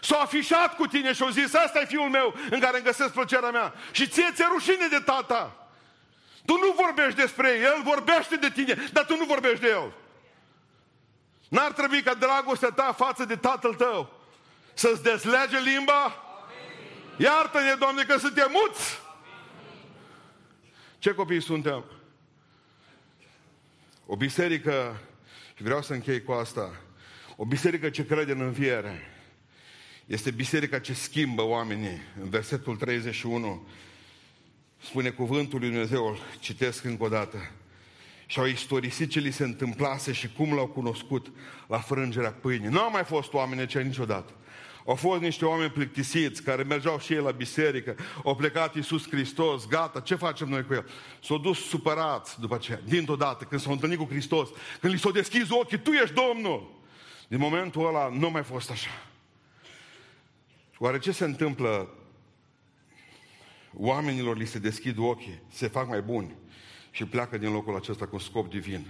S-a 0.00 0.18
afișat 0.18 0.76
cu 0.76 0.86
tine 0.86 1.12
și 1.12 1.22
a 1.22 1.30
zis, 1.30 1.54
asta 1.54 1.80
e 1.80 1.86
fiul 1.86 2.08
meu 2.08 2.34
în 2.50 2.60
care 2.60 2.76
îmi 2.76 2.84
găsesc 2.84 3.12
plăcerea 3.12 3.50
mea. 3.50 3.74
Și 3.90 4.08
ție 4.08 4.30
ți-e 4.34 4.44
rușine 4.52 4.86
de 4.90 4.98
tata. 5.04 5.70
Tu 6.44 6.52
nu 6.52 6.74
vorbești 6.84 7.20
despre 7.20 7.48
el, 7.48 7.82
vorbește 7.82 8.36
de 8.36 8.50
tine, 8.50 8.88
dar 8.92 9.04
tu 9.04 9.16
nu 9.16 9.24
vorbești 9.24 9.60
de 9.60 9.68
el. 9.68 9.92
N-ar 11.48 11.72
trebui 11.72 12.02
ca 12.02 12.14
dragostea 12.14 12.68
ta 12.68 12.92
față 12.92 13.24
de 13.24 13.36
tatăl 13.36 13.74
tău 13.74 14.20
să-ți 14.74 15.02
dezlege 15.02 15.58
limba? 15.58 16.24
Iartă-ne, 17.16 17.74
Doamne, 17.74 18.02
că 18.02 18.18
suntem 18.18 18.50
muți! 18.50 19.00
Ce 20.98 21.14
copii 21.14 21.42
suntem? 21.42 21.84
O 24.06 24.16
biserică, 24.16 24.96
și 25.54 25.62
vreau 25.62 25.82
să 25.82 25.92
închei 25.92 26.22
cu 26.22 26.32
asta, 26.32 26.70
o 27.36 27.44
biserică 27.44 27.90
ce 27.90 28.06
crede 28.06 28.32
în 28.32 28.40
înviere, 28.40 29.19
este 30.10 30.30
biserica 30.30 30.78
ce 30.78 30.92
schimbă 30.92 31.42
oamenii. 31.42 32.00
În 32.22 32.28
versetul 32.28 32.76
31 32.76 33.66
spune 34.82 35.10
cuvântul 35.10 35.58
lui 35.58 35.68
Dumnezeu, 35.68 36.18
citesc 36.40 36.84
încă 36.84 37.04
o 37.04 37.08
dată. 37.08 37.50
Și 38.26 38.38
au 38.38 38.46
istorisit 38.46 39.10
ce 39.10 39.20
li 39.20 39.30
se 39.30 39.44
întâmplase 39.44 40.12
și 40.12 40.32
cum 40.32 40.54
l-au 40.54 40.66
cunoscut 40.66 41.32
la 41.66 41.78
frângerea 41.78 42.30
pâinii. 42.30 42.68
Nu 42.68 42.80
au 42.80 42.90
mai 42.90 43.04
fost 43.04 43.32
oameni 43.32 43.66
ce 43.66 43.82
niciodată. 43.82 44.32
Au 44.86 44.94
fost 44.94 45.20
niște 45.20 45.44
oameni 45.44 45.70
plictisiți 45.70 46.42
care 46.42 46.62
mergeau 46.62 46.98
și 46.98 47.12
ei 47.12 47.22
la 47.22 47.30
biserică, 47.30 47.96
au 48.24 48.36
plecat 48.36 48.74
Iisus 48.74 49.08
Hristos, 49.08 49.66
gata, 49.66 50.00
ce 50.00 50.14
facem 50.14 50.48
noi 50.48 50.66
cu 50.66 50.72
el? 50.72 50.88
S-au 51.22 51.38
dus 51.38 51.58
supărați 51.58 52.40
după 52.40 52.54
aceea, 52.54 52.80
dintr-o 52.84 53.16
dată, 53.16 53.44
când 53.44 53.60
s-au 53.60 53.72
întâlnit 53.72 53.98
cu 53.98 54.06
Hristos, 54.10 54.48
când 54.80 54.92
li 54.92 54.98
s-au 54.98 55.10
deschis 55.10 55.50
ochii, 55.50 55.78
Tu 55.78 55.90
ești 55.90 56.14
Domnul! 56.14 56.78
Din 57.28 57.38
momentul 57.38 57.86
ăla 57.86 58.08
nu 58.08 58.30
mai 58.30 58.42
fost 58.42 58.70
așa. 58.70 58.90
Oare 60.82 60.98
ce 60.98 61.12
se 61.12 61.24
întâmplă? 61.24 61.94
Oamenilor 63.74 64.36
li 64.36 64.46
se 64.46 64.58
deschid 64.58 64.98
ochii, 64.98 65.42
se 65.52 65.66
fac 65.66 65.88
mai 65.88 66.02
buni 66.02 66.36
și 66.90 67.04
pleacă 67.04 67.38
din 67.38 67.52
locul 67.52 67.76
acesta 67.76 68.06
cu 68.06 68.18
scop 68.18 68.50
divin. 68.50 68.86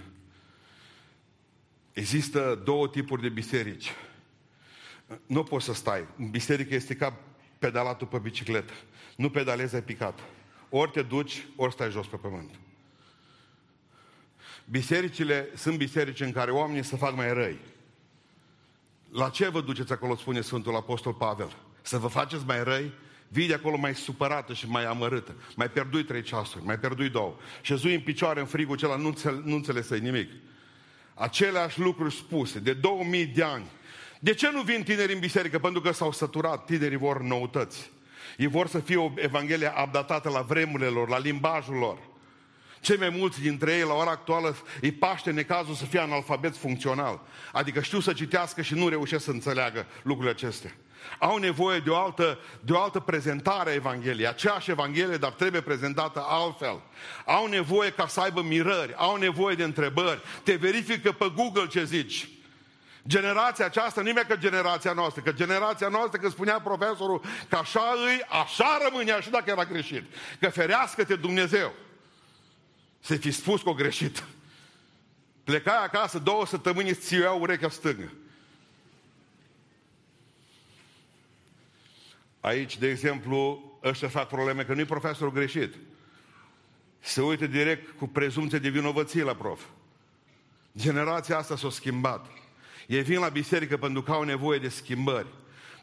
Există 1.93 2.61
două 2.63 2.87
tipuri 2.87 3.21
de 3.21 3.29
biserici. 3.29 3.91
Nu 5.25 5.43
poți 5.43 5.65
să 5.65 5.73
stai. 5.73 6.07
Biserica 6.29 6.75
este 6.75 6.95
ca 6.95 7.17
pedalatul 7.59 8.07
pe 8.07 8.17
bicicletă. 8.17 8.73
Nu 9.15 9.29
pedalezi, 9.29 9.75
ai 9.75 9.83
picat. 9.83 10.19
Ori 10.69 10.91
te 10.91 11.01
duci, 11.01 11.47
ori 11.55 11.73
stai 11.73 11.91
jos 11.91 12.07
pe 12.07 12.15
pământ. 12.15 12.59
Bisericile 14.65 15.49
sunt 15.55 15.77
biserici 15.77 16.19
în 16.19 16.31
care 16.31 16.51
oamenii 16.51 16.83
se 16.83 16.95
fac 16.95 17.15
mai 17.15 17.33
răi. 17.33 17.59
La 19.09 19.29
ce 19.29 19.49
vă 19.49 19.61
duceți 19.61 19.91
acolo, 19.91 20.15
spune 20.15 20.41
Sfântul 20.41 20.75
Apostol 20.75 21.13
Pavel? 21.13 21.55
Să 21.81 21.97
vă 21.97 22.07
faceți 22.07 22.43
mai 22.45 22.63
răi? 22.63 22.91
Vii 23.27 23.47
de 23.47 23.53
acolo 23.53 23.77
mai 23.77 23.95
supărată 23.95 24.53
și 24.53 24.69
mai 24.69 24.85
amărâtă. 24.85 25.35
Mai 25.55 25.69
pierdui 25.69 26.03
trei 26.03 26.21
ceasuri, 26.21 26.65
mai 26.65 26.79
pierdui 26.79 27.09
două. 27.09 27.35
Și 27.61 27.75
zui 27.75 27.93
în 27.93 28.01
picioare 28.01 28.39
în 28.39 28.45
frigul 28.45 28.75
acela, 28.75 28.95
nu, 28.95 29.07
înțel, 29.07 29.41
nu 29.45 29.55
înțelegi 29.55 29.99
nimic. 29.99 30.29
Aceleași 31.13 31.79
lucruri 31.79 32.13
spuse 32.13 32.59
de 32.59 32.73
2000 32.73 33.25
de 33.25 33.43
ani. 33.43 33.65
De 34.19 34.33
ce 34.33 34.51
nu 34.51 34.61
vin 34.61 34.83
tineri 34.83 35.13
în 35.13 35.19
biserică? 35.19 35.59
Pentru 35.59 35.81
că 35.81 35.91
s-au 35.91 36.11
săturat, 36.11 36.65
tinerii 36.65 36.97
vor 36.97 37.21
noutăți. 37.21 37.91
Ei 38.37 38.47
vor 38.47 38.67
să 38.67 38.79
fie 38.79 38.97
o 38.97 39.11
evanghelie 39.15 39.67
adaptată 39.75 40.29
la 40.29 40.41
vremurile 40.41 40.89
lor, 40.89 41.09
la 41.09 41.19
limbajul 41.19 41.75
lor. 41.75 41.97
Cei 42.81 42.97
mai 42.97 43.09
mulți 43.09 43.41
dintre 43.41 43.71
ei, 43.71 43.81
la 43.81 43.93
ora 43.93 44.11
actuală, 44.11 44.55
îi 44.81 44.91
paște 44.91 45.31
necazul 45.31 45.73
să 45.73 45.85
fie 45.85 45.99
analfabet 45.99 46.57
funcțional. 46.57 47.21
Adică 47.51 47.81
știu 47.81 47.99
să 47.99 48.13
citească 48.13 48.61
și 48.61 48.73
nu 48.73 48.87
reușesc 48.87 49.23
să 49.23 49.31
înțeleagă 49.31 49.85
lucrurile 50.03 50.33
acestea. 50.33 50.71
Au 51.19 51.37
nevoie 51.37 51.79
de 51.79 51.89
o 51.89 51.97
altă, 51.97 52.39
de 52.59 52.73
o 52.73 52.81
altă 52.81 52.99
prezentare 52.99 53.69
a 53.69 53.73
Evangheliei. 53.73 54.27
Aceeași 54.27 54.71
Evanghelie, 54.71 55.17
dar 55.17 55.31
trebuie 55.31 55.61
prezentată 55.61 56.25
altfel. 56.27 56.81
Au 57.25 57.45
nevoie 57.45 57.91
ca 57.91 58.07
să 58.07 58.19
aibă 58.19 58.41
mirări, 58.41 58.93
au 58.95 59.15
nevoie 59.15 59.55
de 59.55 59.63
întrebări. 59.63 60.21
Te 60.43 60.55
verifică 60.55 61.11
pe 61.11 61.31
Google 61.35 61.67
ce 61.67 61.83
zici. 61.83 62.29
Generația 63.07 63.65
aceasta, 63.65 64.01
nimeni 64.01 64.27
că 64.27 64.35
generația 64.35 64.93
noastră, 64.93 65.21
că 65.21 65.31
generația 65.31 65.87
noastră, 65.87 66.19
când 66.19 66.31
spunea 66.31 66.59
profesorul 66.59 67.21
că 67.49 67.55
așa 67.55 67.93
îi, 68.05 68.21
așa 68.41 68.77
rămânea 68.83 69.19
și 69.19 69.29
dacă 69.29 69.49
era 69.49 69.65
greșit. 69.65 70.03
Că 70.39 70.49
ferească-te 70.49 71.15
Dumnezeu. 71.15 71.73
Să 72.99 73.15
fi 73.15 73.31
spus 73.31 73.61
că 73.61 73.69
o 73.69 73.73
greșit. 73.73 74.23
Plecai 75.43 75.83
acasă 75.83 76.19
două 76.19 76.45
săptămâni, 76.45 76.89
îți 76.89 77.05
țiuiau 77.05 77.39
urechea 77.39 77.69
stângă. 77.69 78.11
Aici, 82.41 82.77
de 82.77 82.89
exemplu, 82.89 83.63
ăștia 83.83 84.07
fac 84.07 84.27
probleme 84.27 84.63
că 84.63 84.73
nu-i 84.73 84.85
profesorul 84.85 85.33
greșit. 85.33 85.73
Se 86.99 87.21
uită 87.21 87.47
direct 87.47 87.97
cu 87.97 88.07
prezumție 88.07 88.59
de 88.59 88.69
vinovăție 88.69 89.23
la 89.23 89.35
prof. 89.35 89.61
Generația 90.77 91.37
asta 91.37 91.55
s-a 91.55 91.69
schimbat. 91.69 92.25
Ei 92.87 93.01
vin 93.01 93.19
la 93.19 93.29
biserică 93.29 93.77
pentru 93.77 94.01
că 94.01 94.11
au 94.11 94.23
nevoie 94.23 94.59
de 94.59 94.69
schimbări. 94.69 95.27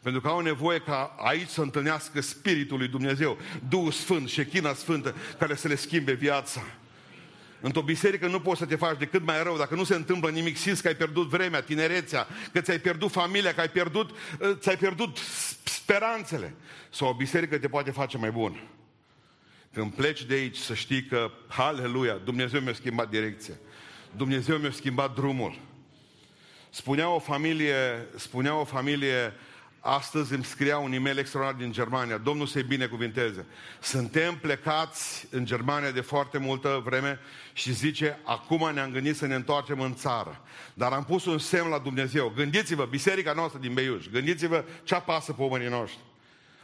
Pentru 0.03 0.21
că 0.21 0.27
au 0.27 0.39
nevoie 0.39 0.79
ca 0.79 1.15
aici 1.17 1.47
să 1.47 1.61
întâlnească 1.61 2.21
Spiritul 2.21 2.77
lui 2.77 2.87
Dumnezeu, 2.87 3.37
Duhul 3.69 3.91
Sfânt, 3.91 4.29
China 4.49 4.73
Sfântă, 4.73 5.15
care 5.37 5.55
să 5.55 5.67
le 5.67 5.75
schimbe 5.75 6.11
viața. 6.11 6.61
Într-o 7.61 7.81
biserică 7.81 8.27
nu 8.27 8.39
poți 8.39 8.59
să 8.59 8.65
te 8.65 8.75
faci 8.75 8.97
decât 8.97 9.23
mai 9.23 9.43
rău. 9.43 9.57
Dacă 9.57 9.75
nu 9.75 9.83
se 9.83 9.95
întâmplă 9.95 10.29
nimic, 10.29 10.57
simți 10.57 10.81
că 10.81 10.87
ai 10.87 10.95
pierdut 10.95 11.27
vremea, 11.27 11.61
tinerețea, 11.61 12.27
că 12.51 12.61
ți-ai 12.61 12.79
pierdut 12.79 13.11
familia, 13.11 13.53
că 13.53 13.59
ai 13.59 13.69
pierdut, 13.69 14.09
ă, 14.41 14.53
ți-ai 14.53 14.77
pierdut 14.77 15.17
speranțele. 15.63 16.53
Sau 16.89 17.07
o 17.07 17.13
biserică 17.13 17.57
te 17.57 17.67
poate 17.67 17.91
face 17.91 18.17
mai 18.17 18.31
bun. 18.31 18.67
Când 19.73 19.93
pleci 19.93 20.23
de 20.23 20.33
aici 20.33 20.57
să 20.57 20.73
știi 20.73 21.03
că, 21.03 21.31
aleluia, 21.47 22.13
Dumnezeu 22.23 22.59
mi-a 22.59 22.73
schimbat 22.73 23.09
direcția. 23.09 23.53
Dumnezeu 24.15 24.57
mi-a 24.57 24.71
schimbat 24.71 25.15
drumul. 25.15 25.59
Spunea 26.69 27.09
o 27.09 27.19
familie, 27.19 28.07
spunea 28.15 28.55
o 28.55 28.63
familie 28.63 29.33
Astăzi 29.79 30.33
îmi 30.33 30.43
scria 30.43 30.77
un 30.77 30.93
e-mail 30.93 31.17
extraordinar 31.17 31.63
din 31.63 31.71
Germania. 31.71 32.17
Domnul 32.17 32.47
să-i 32.47 32.63
binecuvinteze. 32.63 33.45
Suntem 33.81 34.37
plecați 34.37 35.27
în 35.31 35.45
Germania 35.45 35.91
de 35.91 36.01
foarte 36.01 36.37
multă 36.37 36.81
vreme 36.85 37.19
și 37.53 37.73
zice, 37.73 38.19
acum 38.23 38.71
ne-am 38.73 38.91
gândit 38.91 39.15
să 39.15 39.25
ne 39.25 39.35
întoarcem 39.35 39.79
în 39.79 39.95
țară. 39.95 40.41
Dar 40.73 40.91
am 40.91 41.03
pus 41.03 41.25
un 41.25 41.37
semn 41.37 41.69
la 41.69 41.77
Dumnezeu. 41.77 42.33
Gândiți-vă, 42.35 42.85
biserica 42.85 43.33
noastră 43.33 43.59
din 43.59 43.73
Beiuș, 43.73 44.05
gândiți-vă 44.05 44.63
ce 44.83 44.95
apasă 44.95 45.33
pe 45.33 45.41
oamenii 45.41 45.69
noștri. 45.69 45.99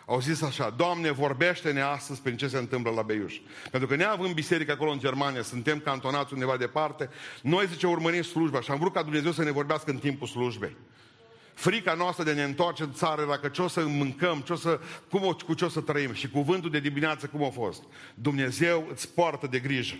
Au 0.06 0.19
zis 0.19 0.41
așa, 0.41 0.69
Doamne, 0.69 1.12
vorbește-ne 1.12 1.82
astăzi 1.82 2.21
prin 2.21 2.38
ce 2.38 2.47
se 2.47 2.58
întâmplă 2.58 2.91
la 2.91 3.01
Beiuș. 3.01 3.36
Pentru 3.71 3.89
că 3.89 3.95
neavând 3.95 4.34
biserică 4.34 4.71
acolo 4.71 4.91
în 4.91 4.99
Germania, 4.99 5.41
suntem 5.41 5.80
cantonați 5.80 6.34
undeva 6.34 6.58
departe, 6.58 7.10
noi, 7.41 7.67
zice, 7.67 7.88
urmărim 7.88 8.21
slujba 8.21 8.62
și 8.62 8.71
am 8.71 8.80
vrut 8.80 8.93
ca 8.93 9.01
Dumnezeu 9.01 9.32
să 9.32 9.43
ne 9.43 9.51
vorbească 9.51 9.91
în 9.91 9.97
timpul 9.97 10.28
slujbei. 10.28 10.75
Frica 11.55 11.93
noastră 11.93 12.23
de 12.23 12.31
a 12.31 12.33
ne 12.33 12.43
întoarce 12.43 12.83
în 12.83 12.93
țară 12.93 13.21
era 13.21 13.37
că 13.37 13.47
ce 13.47 13.61
o 13.61 13.67
să 13.67 13.85
mâncăm, 13.85 14.39
ce 14.39 14.53
o 14.53 14.55
să, 14.55 14.79
cum 15.09 15.25
o, 15.25 15.35
cu 15.45 15.53
ce 15.53 15.65
o 15.65 15.69
să 15.69 15.81
trăim. 15.81 16.13
Și 16.13 16.29
cuvântul 16.29 16.69
de 16.69 16.79
dimineață 16.79 17.27
cum 17.27 17.43
a 17.43 17.49
fost? 17.49 17.83
Dumnezeu 18.13 18.87
îți 18.91 19.13
poartă 19.13 19.47
de 19.47 19.59
grijă. 19.59 19.95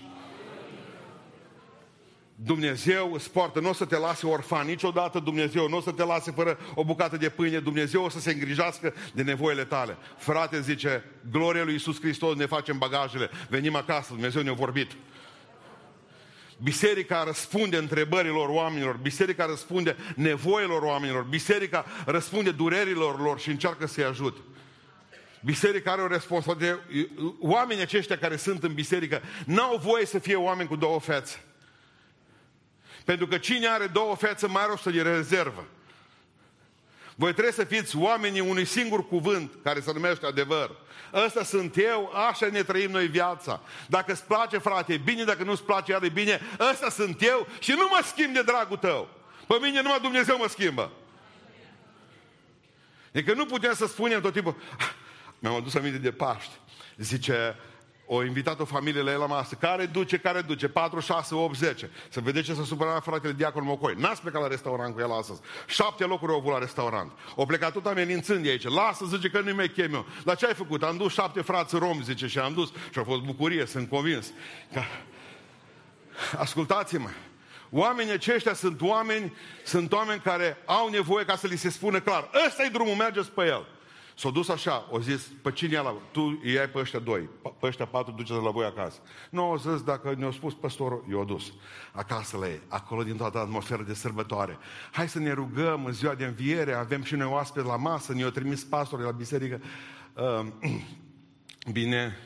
Dumnezeu 2.36 3.14
îți 3.14 3.32
poartă, 3.32 3.60
nu 3.60 3.70
o 3.70 3.74
să 3.74 3.86
te 3.86 3.98
lase 3.98 4.28
orfan 4.28 4.68
niciodată 4.68 5.20
Dumnezeu, 5.20 5.70
nu 5.70 5.78
o 5.78 5.82
să 5.82 5.92
te 5.92 6.04
lase 6.04 6.32
fără 6.32 6.58
o 6.74 6.84
bucată 6.84 7.18
de 7.18 7.30
pâine, 7.30 7.60
Dumnezeu 7.60 8.04
o 8.04 8.10
să 8.10 8.20
se 8.20 8.32
îngrijească 8.32 8.94
de 9.14 9.24
nevoile 9.24 9.64
tale. 9.64 9.98
Frate, 10.18 10.62
zice, 10.62 11.04
gloria 11.32 11.64
lui 11.64 11.74
Iisus 11.74 12.00
Hristos, 12.00 12.36
ne 12.36 12.46
facem 12.46 12.78
bagajele, 12.78 13.30
venim 13.50 13.76
acasă, 13.76 14.08
Dumnezeu 14.12 14.42
ne-a 14.42 14.54
vorbit. 14.54 14.92
Biserica 16.64 17.24
răspunde 17.24 17.78
întrebărilor 17.78 18.50
oamenilor, 18.50 18.96
biserica 18.96 19.46
răspunde 19.46 19.96
nevoilor 20.16 20.82
oamenilor, 20.82 21.24
biserica 21.24 21.86
răspunde 22.06 22.52
durerilor 22.52 23.22
lor 23.22 23.40
și 23.40 23.50
încearcă 23.50 23.88
să-i 23.88 24.04
ajute. 24.04 24.40
Biserica 25.44 25.92
are 25.92 26.02
o 26.02 26.08
responsabilitate. 26.08 27.10
Oamenii 27.40 27.84
aceștia 27.84 28.18
care 28.18 28.36
sunt 28.36 28.64
în 28.64 28.74
biserică 28.74 29.22
n-au 29.46 29.78
voie 29.78 30.06
să 30.06 30.20
fie 30.20 30.36
oameni 30.36 30.68
cu 30.68 30.76
două 30.76 31.00
fețe. 31.00 31.44
Pentru 33.06 33.28
că 33.28 33.38
cine 33.38 33.68
are 33.68 33.88
două 33.88 34.16
fețe 34.16 34.48
mai 34.48 34.64
are 34.64 34.72
o 34.72 34.78
să 34.78 34.90
le 34.90 35.02
rezervă. 35.02 35.66
Voi 37.16 37.32
trebuie 37.32 37.54
să 37.54 37.64
fiți 37.64 37.98
oamenii 37.98 38.40
unui 38.40 38.66
singur 38.66 39.08
cuvânt 39.08 39.52
care 39.64 39.80
se 39.80 39.92
numește 39.94 40.26
adevăr. 40.26 40.72
Ăsta 41.14 41.44
sunt 41.44 41.78
eu, 41.78 42.12
așa 42.30 42.48
ne 42.48 42.64
trăim 42.64 42.92
noi 42.92 43.08
viața. 43.08 43.62
Dacă 43.88 44.12
îți 44.12 44.24
place, 44.24 44.58
frate, 44.58 44.94
e 44.94 44.98
bine, 44.98 45.24
dacă 45.24 45.44
nu-ți 45.44 45.64
place, 45.64 45.92
iar 45.92 46.04
e 46.04 46.10
bine. 46.10 46.42
Ăsta 46.72 46.90
sunt 46.90 47.22
eu 47.22 47.48
și 47.60 47.72
nu 47.72 47.88
mă 47.90 48.02
schimb 48.04 48.34
de 48.34 48.42
dragul 48.42 48.78
tău. 48.78 49.10
Pe 49.48 49.56
mine 49.62 49.82
numai 49.82 50.00
Dumnezeu 50.00 50.38
mă 50.38 50.48
schimbă. 50.48 50.92
E 53.12 53.24
că 53.24 53.34
nu 53.34 53.46
putem 53.46 53.74
să 53.74 53.86
spunem 53.86 54.22
tot 54.22 54.34
timpul, 54.34 54.56
ah, 54.80 54.92
mi-am 55.40 55.56
adus 55.56 55.76
aminte 55.76 55.98
de 55.98 56.12
Paști. 56.12 56.52
Zice, 56.98 57.56
o 58.06 58.24
invitat 58.24 58.60
o 58.60 58.66
familie 58.66 59.02
la 59.02 59.12
el 59.12 59.20
la 59.20 59.26
masă. 59.26 59.56
Care 59.56 59.86
duce, 59.86 60.18
care 60.18 60.42
duce? 60.42 60.68
4, 60.68 61.00
6, 61.00 61.36
8, 61.36 61.56
10. 61.56 61.90
Să 62.10 62.20
vedeți 62.20 62.46
ce 62.46 62.54
s-a 62.54 62.64
supărat 62.64 63.04
fratele 63.04 63.34
Diacon 63.34 63.64
Mocoi. 63.64 63.94
N-ați 63.98 64.22
plecat 64.22 64.42
la 64.42 64.48
restaurant 64.48 64.94
cu 64.94 65.00
el 65.00 65.12
astăzi. 65.12 65.40
Șapte 65.68 66.04
locuri 66.04 66.32
au 66.32 66.38
avut 66.38 66.52
la 66.52 66.60
restaurant. 66.60 67.12
O 67.36 67.46
plecat 67.46 67.72
tot 67.72 67.86
amenințând 67.86 68.44
de 68.44 68.50
aici. 68.50 68.68
Lasă, 68.68 69.06
zice 69.06 69.30
că 69.30 69.40
nu-i 69.40 69.54
mai 69.54 69.68
chem 69.68 69.94
eu. 69.94 70.06
Dar 70.24 70.36
ce 70.36 70.46
ai 70.46 70.54
făcut? 70.54 70.84
Am 70.84 70.98
dus 70.98 71.14
șapte 71.14 71.42
frați 71.42 71.76
romi, 71.76 72.04
zice, 72.04 72.28
și 72.28 72.40
am 72.40 72.54
dus. 72.54 72.72
Și 72.92 73.00
a 73.00 73.04
fost 73.04 73.22
bucurie, 73.22 73.66
sunt 73.66 73.90
convins. 73.90 74.32
Că... 74.74 74.82
Ascultați-mă. 76.38 77.10
Oamenii 77.70 78.14
aceștia 78.14 78.54
sunt 78.54 78.82
oameni, 78.82 79.34
sunt 79.64 79.92
oameni 79.92 80.22
care 80.22 80.58
au 80.66 80.90
nevoie 80.90 81.26
ca 81.26 81.36
să 81.36 81.48
li 81.48 81.58
se 81.58 81.70
spună 81.70 82.00
clar. 82.00 82.30
Ăsta 82.48 82.64
e 82.64 82.70
drumul, 82.70 82.96
mergeți 82.96 83.32
pe 83.32 83.46
el. 83.46 83.68
S-a 84.18 84.30
dus 84.30 84.50
așa, 84.50 84.88
o 84.92 85.00
zis, 85.00 85.32
pe 85.42 85.52
cine 85.52 85.78
la... 85.78 85.96
Tu 86.12 86.40
îi 86.44 86.60
ai 86.60 86.70
pe 86.70 86.80
ăștia 86.80 87.00
doi, 87.00 87.30
pe 87.60 87.66
ăștia 87.66 87.86
patru 87.86 88.14
duceți 88.14 88.44
la 88.44 88.50
voi 88.50 88.66
acasă. 88.66 89.00
Nu, 89.30 89.44
au 89.44 89.58
zis, 89.58 89.82
dacă 89.82 90.16
ne-a 90.18 90.32
spus 90.32 90.54
păstorul, 90.54 91.06
i-a 91.10 91.24
dus 91.24 91.54
acasă 91.92 92.38
la 92.38 92.48
ei, 92.48 92.62
acolo 92.68 93.04
din 93.04 93.16
toată 93.16 93.38
atmosfera 93.38 93.84
de 93.84 93.94
sărbătoare. 93.94 94.58
Hai 94.92 95.10
să 95.10 95.20
ne 95.20 95.32
rugăm 95.32 95.86
în 95.86 95.92
ziua 95.92 96.16
de 96.16 96.26
înviere, 96.26 96.74
avem 96.74 97.04
și 97.04 97.16
noi 97.16 97.28
oaspeți 97.28 97.66
la 97.66 97.76
masă, 97.76 98.14
ne-au 98.14 98.30
trimis 98.30 98.64
pastorul 98.64 99.06
la 99.06 99.12
biserică. 99.12 99.62
Uh, 100.14 100.46
bine, 101.72 102.18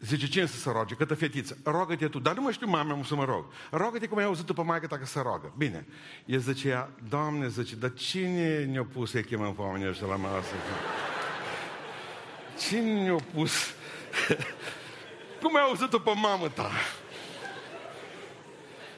Zice, 0.00 0.28
cine 0.28 0.46
să 0.46 0.56
se 0.56 0.70
roage? 0.70 0.94
Câtă 0.94 1.14
fetiță. 1.14 1.58
Rogă-te 1.64 2.08
tu. 2.08 2.18
Dar 2.18 2.34
nu 2.34 2.42
mă 2.42 2.50
știu 2.50 2.66
mama 2.66 3.00
să 3.04 3.14
mă 3.14 3.24
rog. 3.24 3.44
Rogă-te 3.70 4.06
cum 4.06 4.18
ai 4.18 4.24
auzit 4.24 4.52
pe 4.52 4.62
maică 4.62 4.86
ta 4.86 4.98
că 4.98 5.06
se 5.06 5.20
roagă. 5.20 5.52
Bine. 5.56 5.86
El 6.24 6.38
zicea, 6.38 6.90
Doamne, 7.08 7.48
zice, 7.48 7.76
dar 7.76 7.92
cine 7.92 8.64
ne-a 8.64 8.86
pus 8.92 9.10
să-i 9.10 9.24
chemăm 9.24 9.54
pe 9.54 9.60
oamenii 9.60 9.88
ăștia 9.88 10.06
la 10.06 10.16
masă? 10.16 10.54
Cine 12.58 13.02
ne-a 13.02 13.16
pus? 13.34 13.52
cum 15.42 15.56
ai 15.56 15.62
auzit-o 15.62 15.98
pe 15.98 16.12
mamă 16.14 16.48
ta? 16.48 16.70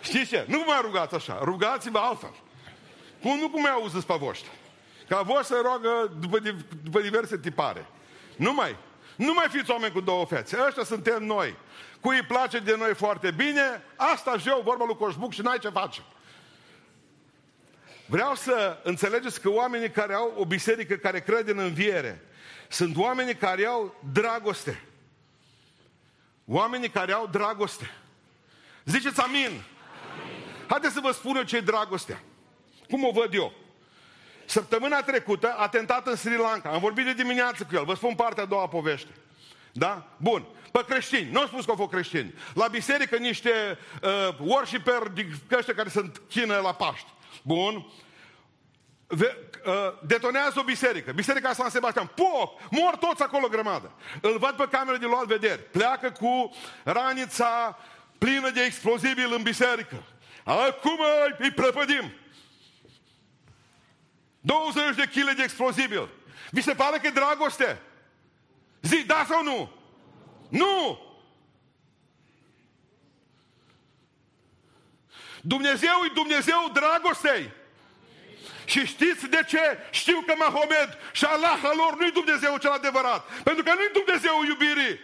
Știți 0.03 0.28
ce? 0.28 0.44
Nu 0.48 0.59
vă 0.59 0.64
mai 0.66 0.78
rugați 0.82 1.14
așa. 1.14 1.40
Rugați-vă 1.42 1.98
altfel. 1.98 2.34
Cum 3.22 3.38
nu 3.38 3.48
cum 3.48 3.64
ai 3.64 3.72
auzit 3.72 4.03
pe 4.03 4.14
voștri? 4.18 4.50
Ca 5.09 5.22
voi 5.22 5.44
să 5.44 5.61
roagă 5.62 6.12
după, 6.20 6.38
după 6.82 7.00
diverse 7.00 7.38
tipare. 7.38 7.86
Nu 8.36 8.55
mai. 8.55 8.76
Nu 9.17 9.33
mai 9.33 9.47
fiți 9.51 9.71
oameni 9.71 9.93
cu 9.93 10.01
două 10.01 10.25
fețe. 10.25 10.59
Ăștia 10.67 10.85
suntem 10.85 11.25
noi. 11.25 11.57
Cui 12.01 12.17
îi 12.17 12.23
place 12.23 12.59
de 12.59 12.77
noi 12.77 12.95
foarte 12.95 13.31
bine, 13.31 13.83
asta 13.97 14.39
și 14.39 14.49
eu, 14.49 14.61
vorba 14.65 14.85
lui 14.85 14.97
Coșbuc 14.97 15.33
și 15.33 15.41
n-ai 15.41 15.59
ce 15.59 15.69
face. 15.69 16.03
Vreau 18.07 18.35
să 18.35 18.81
înțelegeți 18.83 19.41
că 19.41 19.51
oamenii 19.51 19.91
care 19.91 20.15
au 20.15 20.35
o 20.37 20.45
biserică 20.45 20.95
care 20.95 21.21
crede 21.21 21.51
în 21.51 21.59
înviere 21.59 22.27
sunt 22.69 22.97
oamenii 22.97 23.35
care 23.35 23.67
au 23.67 23.95
dragoste. 24.13 24.83
Oamenii 26.45 26.89
care 26.89 27.13
au 27.13 27.27
dragoste. 27.27 27.91
Ziceți 28.85 29.21
amin. 29.21 29.45
amin. 29.45 29.63
Haideți 30.69 30.95
să 30.95 31.01
vă 31.01 31.11
spun 31.11 31.37
eu 31.37 31.43
ce 31.43 31.57
e 31.57 31.61
dragostea. 31.61 32.23
Cum 32.91 33.05
o 33.05 33.11
văd 33.11 33.35
eu. 33.35 33.53
Săptămâna 34.45 35.03
trecută, 35.03 35.55
atentat 35.59 36.07
în 36.07 36.16
Sri 36.16 36.36
Lanka. 36.36 36.68
Am 36.68 36.80
vorbit 36.80 37.05
de 37.05 37.12
dimineață 37.12 37.64
cu 37.64 37.74
el. 37.74 37.84
Vă 37.84 37.95
spun 37.95 38.14
partea 38.14 38.43
a 38.43 38.47
doua 38.47 38.68
povește. 38.68 39.11
Da? 39.72 40.07
Bun. 40.16 40.47
Pe 40.72 40.84
creștini. 40.88 41.30
Nu 41.30 41.40
am 41.40 41.47
spus 41.47 41.64
că 41.64 41.70
au 41.70 41.76
fost 41.76 41.90
creștini. 41.90 42.34
La 42.55 42.66
biserică 42.66 43.16
niște 43.16 43.78
uh, 44.03 44.38
worshiper 44.38 45.12
ăștia 45.57 45.74
care 45.74 45.88
sunt 45.88 46.20
chină 46.28 46.57
la 46.57 46.74
Paști. 46.74 47.07
Bun. 47.43 47.86
Ve, 49.07 49.36
uh, 49.66 49.72
detonează 50.07 50.59
o 50.59 50.62
biserică. 50.62 51.12
Biserica 51.12 51.53
San 51.53 51.70
Sebastian. 51.70 52.11
Pop! 52.14 52.61
Mor 52.70 52.97
toți 52.97 53.22
acolo 53.22 53.49
grămadă. 53.49 53.90
Îl 54.20 54.38
văd 54.38 54.51
pe 54.51 54.68
cameră 54.70 54.97
de 54.97 55.07
luat 55.07 55.24
vederi. 55.24 55.62
Pleacă 55.62 56.11
cu 56.11 56.55
ranița 56.84 57.78
plină 58.18 58.51
de 58.51 58.62
explozibil 58.62 59.32
în 59.34 59.43
biserică. 59.43 60.03
Acum 60.45 60.99
îi 61.38 61.51
prăpădim. 61.51 62.12
20 64.43 64.97
de 64.97 65.07
kg 65.07 65.34
de 65.36 65.43
explozibil. 65.43 66.09
Vi 66.51 66.61
se 66.61 66.74
pare 66.74 66.99
că 66.99 67.07
e 67.07 67.11
dragoste? 67.11 67.80
Zi, 68.80 69.05
da 69.07 69.24
sau 69.28 69.43
nu? 69.43 69.70
Nu! 70.49 71.01
Dumnezeu 75.40 75.90
e 76.05 76.11
Dumnezeu 76.14 76.70
dragostei. 76.72 77.51
Și 78.64 78.86
știți 78.86 79.26
de 79.26 79.45
ce? 79.49 79.78
Știu 79.90 80.22
că 80.26 80.34
Mahomed 80.38 80.99
și 81.12 81.24
Allah 81.24 81.61
al 81.62 81.76
lor 81.76 81.97
nu-i 81.99 82.12
Dumnezeu 82.12 82.57
cel 82.57 82.70
adevărat. 82.70 83.43
Pentru 83.43 83.62
că 83.62 83.74
nu-i 83.74 84.05
Dumnezeu 84.05 84.45
iubirii. 84.45 85.01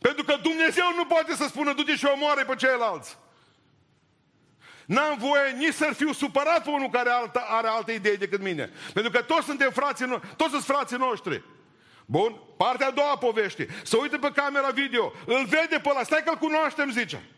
Pentru 0.00 0.24
că 0.24 0.36
Dumnezeu 0.42 0.92
nu 0.96 1.04
poate 1.04 1.34
să 1.34 1.46
spună 1.46 1.72
du-te 1.72 1.96
și 1.96 2.04
omoare 2.04 2.44
pe 2.44 2.54
ceilalți. 2.54 3.16
N-am 4.86 5.16
voie 5.18 5.50
nici 5.56 5.74
să 5.74 5.90
fiu 5.96 6.12
supărat 6.12 6.62
pe 6.62 6.70
unul 6.70 6.90
care 6.90 7.10
alta, 7.10 7.46
are 7.48 7.68
alte 7.68 7.92
idei 7.92 8.16
decât 8.16 8.40
mine. 8.42 8.70
Pentru 8.92 9.12
că 9.12 9.22
toți 9.22 9.46
suntem 9.46 9.70
frații, 9.70 10.06
no- 10.06 10.36
toți 10.36 10.50
sunt 10.50 10.62
frații 10.62 10.96
noștri. 10.96 11.42
Bun? 12.04 12.40
Partea 12.56 12.86
a 12.86 12.90
doua 12.90 13.16
povești. 13.16 13.66
Să 13.82 13.96
uită 13.96 14.18
pe 14.18 14.30
camera 14.34 14.68
video. 14.68 15.12
Îl 15.26 15.44
vede 15.44 15.80
pe 15.82 15.88
ăla. 15.88 16.02
Stai 16.02 16.22
că-l 16.24 16.36
cunoaștem, 16.36 16.90
zice. 16.90 17.28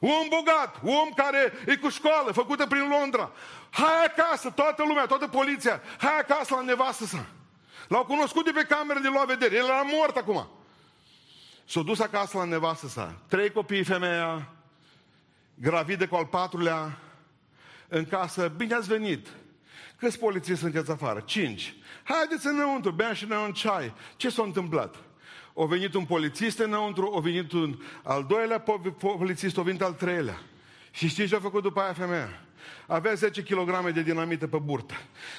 Om 0.00 0.28
bogat, 0.28 0.76
om 0.84 1.08
care 1.16 1.52
e 1.66 1.76
cu 1.76 1.88
școală, 1.88 2.32
făcută 2.32 2.66
prin 2.66 2.88
Londra. 2.88 3.30
Hai 3.70 4.04
acasă, 4.04 4.50
toată 4.50 4.84
lumea, 4.86 5.06
toată 5.06 5.26
poliția. 5.26 5.82
Hai 5.98 6.18
acasă 6.18 6.54
la 6.54 6.60
nevastă 6.60 7.04
sa. 7.04 7.26
L-au 7.88 8.04
cunoscut 8.04 8.44
de 8.44 8.50
pe 8.50 8.66
cameră 8.68 8.98
de 8.98 9.08
lua 9.08 9.24
vedere. 9.24 9.56
El 9.56 9.64
era 9.64 9.82
mort 9.92 10.16
acum. 10.16 10.48
S-a 11.64 11.80
dus 11.80 12.00
acasă 12.00 12.38
la 12.38 12.44
nevastă 12.44 12.86
sa. 12.88 13.14
Trei 13.28 13.52
copii, 13.52 13.84
femeia, 13.84 14.48
gravidă 15.60 16.06
cu 16.06 16.14
al 16.14 16.26
patrulea, 16.26 16.98
în 17.88 18.04
casă, 18.04 18.52
bine 18.56 18.74
ați 18.74 18.88
venit. 18.88 19.28
Câți 19.96 20.18
polițiști 20.18 20.60
sunteți 20.60 20.90
afară? 20.90 21.20
Cinci. 21.20 21.74
Haideți 22.02 22.46
înăuntru, 22.46 22.90
beam 22.90 23.14
și 23.14 23.24
noi 23.24 23.44
un 23.44 23.52
ceai. 23.52 23.94
Ce 24.16 24.28
s-a 24.28 24.42
întâmplat? 24.42 24.96
O 25.52 25.66
venit 25.66 25.94
un 25.94 26.04
polițist 26.04 26.58
înăuntru, 26.58 27.06
o 27.06 27.20
venit 27.20 27.52
un 27.52 27.78
al 28.02 28.24
doilea 28.24 28.64
polițist, 29.00 29.56
o 29.56 29.62
venit 29.62 29.82
al 29.82 29.92
treilea. 29.92 30.40
Și 30.90 31.08
știți 31.08 31.28
ce 31.28 31.36
a 31.36 31.40
făcut 31.40 31.62
după 31.62 31.80
aia 31.80 31.92
femeia? 31.92 32.42
Avea 32.86 33.14
10 33.14 33.42
kg 33.42 33.90
de 33.92 34.02
dinamită 34.02 34.46
pe 34.46 34.58
burtă. 34.58 34.94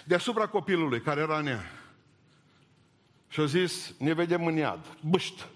Deasupra 0.05 0.47
copilului, 0.47 1.01
care 1.01 1.21
era 1.21 1.39
nea. 1.39 1.71
Și 3.27 3.39
a 3.39 3.45
zis, 3.45 3.93
ne 3.97 4.13
vedem 4.13 4.45
în 4.45 4.55
iad. 4.55 4.97
Bâșt. 5.01 5.47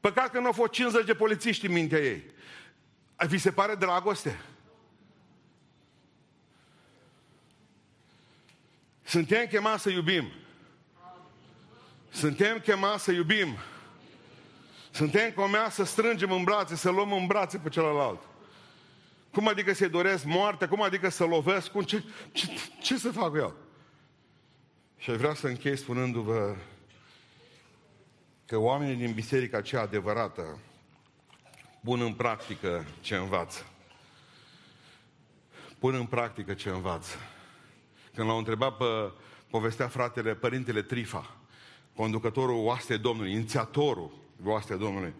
Păcat 0.00 0.30
că 0.30 0.38
nu 0.38 0.46
au 0.46 0.52
fost 0.52 0.70
50 0.70 1.06
de 1.06 1.14
polițiști 1.14 1.66
în 1.66 1.72
mintea 1.72 1.98
ei. 1.98 2.24
Vi 3.16 3.38
se 3.38 3.52
pare 3.52 3.74
dragoste? 3.74 4.40
Suntem 9.04 9.46
chemați 9.46 9.82
să 9.82 9.90
iubim. 9.90 10.32
Suntem 12.10 12.58
chemați 12.58 13.04
să 13.04 13.12
iubim. 13.12 13.56
Suntem 14.90 15.30
chemați 15.30 15.74
să 15.74 15.84
strângem 15.84 16.30
în 16.32 16.44
brațe, 16.44 16.76
să 16.76 16.90
luăm 16.90 17.12
în 17.12 17.26
brațe 17.26 17.58
pe 17.58 17.68
celălalt. 17.68 18.20
Cum 19.32 19.48
adică 19.48 19.72
să-i 19.72 19.88
doresc 19.88 20.24
moartea? 20.24 20.68
Cum 20.68 20.82
adică 20.82 21.08
să 21.08 21.24
lovesc? 21.24 21.70
Cum, 21.70 21.82
ce, 21.82 22.04
ce, 22.32 22.48
ce 22.80 22.98
să 22.98 23.12
fac 23.12 23.30
cu 23.30 23.36
el? 23.36 23.54
Și 24.96 25.10
vreau 25.10 25.34
să 25.34 25.46
închei 25.46 25.76
spunându-vă 25.76 26.56
că 28.46 28.56
oamenii 28.56 28.94
din 28.94 29.12
biserica 29.12 29.60
cea 29.60 29.80
adevărată 29.80 30.58
pun 31.86 32.00
în 32.00 32.12
practică 32.12 32.84
ce 33.00 33.16
învață. 33.16 33.66
Pun 35.78 35.94
în 35.94 36.06
practică 36.06 36.54
ce 36.54 36.68
învață. 36.68 37.16
Când 38.14 38.28
l-au 38.28 38.38
întrebat 38.38 38.76
pe, 38.76 38.84
povestea 39.50 39.88
fratele, 39.88 40.34
părintele 40.34 40.82
Trifa, 40.82 41.36
conducătorul 41.94 42.64
oaste 42.64 42.96
Domnului, 42.96 43.32
inițiatorul 43.32 44.10
oaste 44.44 44.74
Domnului, 44.74 45.14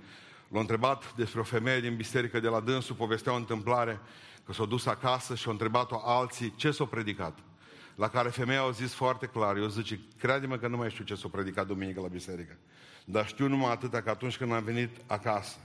l-a 0.49 0.61
întrebat 0.61 1.15
despre 1.15 1.41
o 1.41 1.43
femeie 1.43 1.81
din 1.81 1.97
biserică 1.97 2.41
de 2.41 2.49
la 2.49 2.61
dânsul, 2.61 2.95
povestea 2.95 3.33
o 3.33 3.37
întâmplare, 3.37 4.01
că 4.45 4.53
s-a 4.53 4.65
dus 4.65 4.87
acasă 4.87 5.35
și 5.35 5.49
a 5.49 5.51
întrebat-o 5.51 6.01
alții 6.05 6.55
ce 6.57 6.71
s-a 6.71 6.85
predicat. 6.85 7.39
La 7.95 8.09
care 8.09 8.29
femeia 8.29 8.63
a 8.63 8.71
zis 8.71 8.93
foarte 8.93 9.27
clar, 9.27 9.57
eu 9.57 9.67
zice, 9.67 10.01
crede-mă 10.19 10.57
că 10.57 10.69
nu 10.69 10.77
mai 10.77 10.91
știu 10.91 11.05
ce 11.05 11.15
s-a 11.15 11.29
predicat 11.29 11.67
duminică 11.67 12.01
la 12.01 12.09
biserică. 12.09 12.57
Dar 13.05 13.27
știu 13.27 13.49
numai 13.49 13.71
atâta 13.71 14.03
că 14.03 14.11
atunci 14.11 14.37
când 14.37 14.53
am 14.53 14.65
venit 14.65 14.91
acasă, 15.07 15.57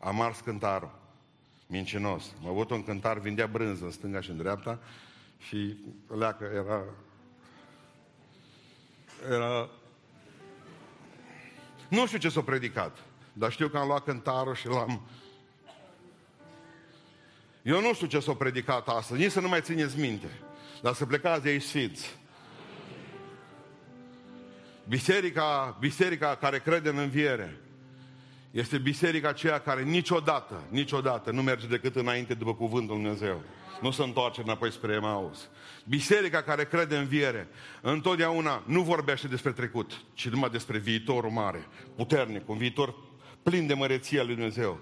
am 0.00 0.20
ars 0.20 0.40
cântarul. 0.40 0.98
Mincinos. 1.66 2.24
Mă 2.40 2.48
avut 2.48 2.70
un 2.70 2.84
cântar, 2.84 3.18
vindea 3.18 3.46
brânză 3.46 3.84
în 3.84 3.90
stânga 3.90 4.20
și 4.20 4.30
în 4.30 4.36
dreapta 4.36 4.78
și 5.38 5.76
leacă 6.18 6.50
era... 6.54 6.84
Era... 9.30 9.68
Nu 11.88 12.06
știu 12.06 12.18
ce 12.18 12.28
s-a 12.28 12.40
predicat, 12.40 12.98
dar 13.32 13.50
știu 13.50 13.68
că 13.68 13.78
am 13.78 13.86
luat 13.86 14.04
cântarul 14.04 14.54
și 14.54 14.66
l-am... 14.66 15.00
Eu 17.62 17.80
nu 17.80 17.94
știu 17.94 18.06
ce 18.06 18.20
s-a 18.20 18.32
predicat 18.32 18.88
astăzi, 18.88 19.20
nici 19.20 19.30
să 19.30 19.40
nu 19.40 19.48
mai 19.48 19.60
țineți 19.60 19.98
minte, 19.98 20.28
dar 20.82 20.94
să 20.94 21.06
plecați 21.06 21.42
de 21.42 21.48
aici 21.48 21.62
sfinți. 21.62 22.18
Biserica, 24.88 25.76
biserica 25.80 26.36
care 26.36 26.58
crede 26.58 26.88
în 26.88 26.98
înviere, 26.98 27.60
este 28.50 28.78
biserica 28.78 29.28
aceea 29.28 29.58
care 29.58 29.82
niciodată, 29.82 30.62
niciodată 30.68 31.30
nu 31.30 31.42
merge 31.42 31.66
decât 31.66 31.96
înainte 31.96 32.34
după 32.34 32.54
cuvântul 32.54 32.94
Lui 32.94 33.04
Dumnezeu. 33.04 33.42
Nu 33.80 33.90
se 33.90 34.02
întoarce 34.02 34.40
înapoi 34.40 34.72
spre 34.72 34.92
Emaus. 34.92 35.48
Biserica 35.84 36.42
care 36.42 36.64
crede 36.64 36.96
în 36.96 37.06
viere, 37.06 37.48
întotdeauna 37.80 38.62
nu 38.66 38.82
vorbește 38.82 39.28
despre 39.28 39.52
trecut, 39.52 40.00
ci 40.14 40.28
numai 40.28 40.50
despre 40.50 40.78
viitorul 40.78 41.30
mare, 41.30 41.66
puternic, 41.96 42.48
un 42.48 42.56
viitor 42.56 42.94
plin 43.42 43.66
de 43.66 43.74
măreția 43.74 44.22
Lui 44.22 44.34
Dumnezeu. 44.34 44.78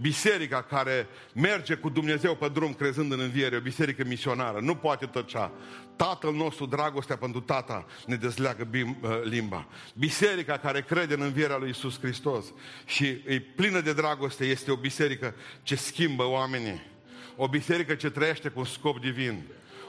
Biserica 0.00 0.62
care 0.62 1.06
merge 1.34 1.74
cu 1.74 1.88
Dumnezeu 1.88 2.34
pe 2.34 2.48
drum 2.48 2.74
crezând 2.74 3.12
în 3.12 3.20
înviere, 3.20 3.56
o 3.56 3.60
biserică 3.60 4.04
misionară, 4.04 4.60
nu 4.60 4.74
poate 4.74 5.06
tăcea. 5.06 5.52
Tatăl 5.96 6.32
nostru, 6.34 6.66
dragostea 6.66 7.16
pentru 7.16 7.40
tata, 7.40 7.86
ne 8.06 8.16
dezleagă 8.16 8.68
uh, 8.72 9.22
limba. 9.22 9.66
Biserica 9.94 10.58
care 10.58 10.82
crede 10.82 11.14
în 11.14 11.20
învierea 11.20 11.56
lui 11.56 11.70
Isus 11.70 11.98
Hristos 11.98 12.44
și 12.86 13.06
e 13.06 13.40
plină 13.40 13.80
de 13.80 13.92
dragoste, 13.92 14.44
este 14.44 14.70
o 14.70 14.76
biserică 14.76 15.34
ce 15.62 15.74
schimbă 15.74 16.24
oamenii. 16.24 16.90
O 17.36 17.48
biserică 17.48 17.94
ce 17.94 18.10
trăiește 18.10 18.48
cu 18.48 18.58
un 18.58 18.64
scop 18.64 19.00
divin. 19.00 19.42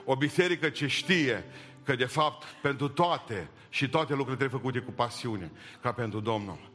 O 0.05 0.15
biserică 0.15 0.69
ce 0.69 0.87
știe 0.87 1.43
că 1.83 1.95
de 1.95 2.05
fapt 2.05 2.43
pentru 2.61 2.87
toate 2.87 3.49
și 3.69 3.89
toate 3.89 4.13
lucrurile 4.13 4.37
trebuie 4.37 4.59
făcute 4.59 4.79
cu 4.79 4.91
pasiune, 4.91 5.51
ca 5.81 5.91
pentru 5.91 6.19
Domnul. 6.19 6.72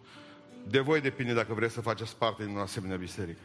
De 0.71 0.79
voi 0.79 1.01
depinde 1.01 1.33
dacă 1.33 1.55
vreți 1.55 1.75
să 1.75 1.81
faceți 1.81 2.17
parte 2.17 2.45
din 2.45 2.57
o 2.57 2.61
asemenea 2.61 2.97
biserică. 2.97 3.41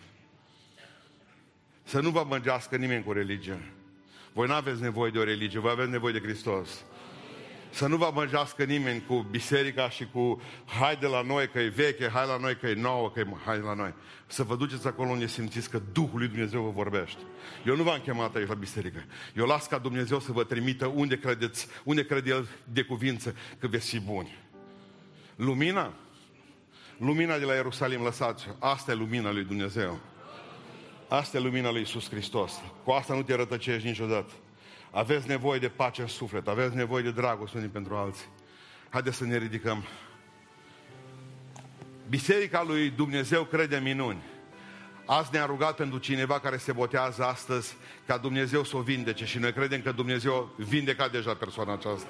Să 1.84 2.00
nu 2.00 2.10
vă 2.10 2.26
mângească 2.28 2.76
nimeni 2.76 3.04
cu 3.04 3.12
religie. 3.12 3.72
Voi 4.34 4.48
nu 4.48 4.54
aveți 4.54 4.82
nevoie 4.82 5.12
de 5.12 5.20
o 5.20 5.24
religie, 5.24 5.60
voi 5.60 5.72
aveți 5.72 5.90
nevoie 5.90 6.14
de 6.14 6.20
Hristos. 6.20 6.84
Să 7.70 7.88
nu 7.88 7.98
vă 7.98 8.12
măjească 8.14 8.64
nimeni 8.64 9.04
cu 9.08 9.28
biserica 9.32 9.90
și 9.90 10.08
cu 10.12 10.42
hai 10.66 10.96
de 10.96 11.08
la 11.08 11.22
noi 11.22 11.50
că 11.50 11.60
e 11.60 11.68
veche, 11.68 12.10
hai 12.10 12.28
la 12.28 12.38
noi 12.38 12.58
că 12.58 12.68
e 12.68 12.74
nouă, 12.74 13.12
că 13.12 13.20
e 13.20 13.28
hai 13.46 13.60
la 13.60 13.74
noi. 13.74 13.94
Să 14.28 14.44
vă 14.44 14.56
duceți 14.56 14.88
acolo 14.88 15.10
unde 15.10 15.28
simțiți 15.28 15.70
că 15.70 15.82
Duhul 15.92 16.20
lui 16.20 16.28
Dumnezeu 16.28 16.62
vă 16.62 16.70
vorbește. 16.70 17.22
Eu 17.66 17.76
nu 17.76 17.84
v-am 17.84 18.00
chemat 18.00 18.36
aici 18.36 18.48
la 18.48 18.54
biserică. 18.54 19.04
Eu 19.36 19.46
las 19.46 19.68
ca 19.68 19.78
Dumnezeu 19.78 20.20
să 20.20 20.32
vă 20.32 20.44
trimită 20.44 20.86
unde 20.86 21.18
credeți, 21.18 21.68
unde 21.84 22.06
crede 22.06 22.30
El 22.30 22.48
de 22.64 22.82
cuvință 22.82 23.36
că 23.60 23.68
veți 23.68 23.90
fi 23.90 24.00
buni. 24.00 24.38
Lumina? 25.36 25.94
Lumina 26.98 27.38
de 27.38 27.46
la 27.46 27.54
Ierusalim, 27.54 28.02
lăsați 28.04 28.48
Asta 28.60 28.92
e 28.92 28.96
lumina 28.96 29.32
lui 29.32 29.44
Dumnezeu. 29.44 30.00
Asta 31.10 31.38
e 31.38 31.40
lumina 31.40 31.72
lui 31.72 31.82
Isus 31.82 32.10
Hristos. 32.10 32.62
Cu 32.84 32.92
asta 32.92 33.14
nu 33.14 33.24
te 33.24 33.36
rătăcești 33.36 33.88
niciodată. 33.88 34.32
Aveți 34.92 35.28
nevoie 35.28 35.60
de 35.60 35.70
pace 35.70 36.02
în 36.02 36.08
suflet, 36.08 36.48
aveți 36.48 36.76
nevoie 36.76 37.04
de 37.04 37.12
dragoste 37.12 37.58
unii 37.58 37.70
pentru 37.70 37.96
alții. 37.96 38.26
Haideți 38.90 39.18
să 39.18 39.26
ne 39.26 39.38
ridicăm. 39.38 39.84
Biserica 42.10 42.64
lui 42.64 42.90
Dumnezeu 42.90 43.44
crede 43.44 43.76
în 43.76 43.84
minuni. 43.84 44.22
Azi 45.06 45.30
ne-a 45.32 45.46
rugat 45.46 45.76
pentru 45.76 45.98
cineva 45.98 46.40
care 46.40 46.58
se 46.58 46.72
botează 46.72 47.24
astăzi 47.24 47.76
ca 48.06 48.18
Dumnezeu 48.18 48.64
să 48.64 48.78
o 48.78 48.82
vindece 48.82 49.26
și 49.26 49.38
noi 49.38 49.54
credem 49.54 49.82
că 49.82 49.92
Dumnezeu 49.92 50.54
vindeca 50.58 51.08
deja 51.08 51.34
persoana 51.34 51.74
aceasta. 51.74 52.10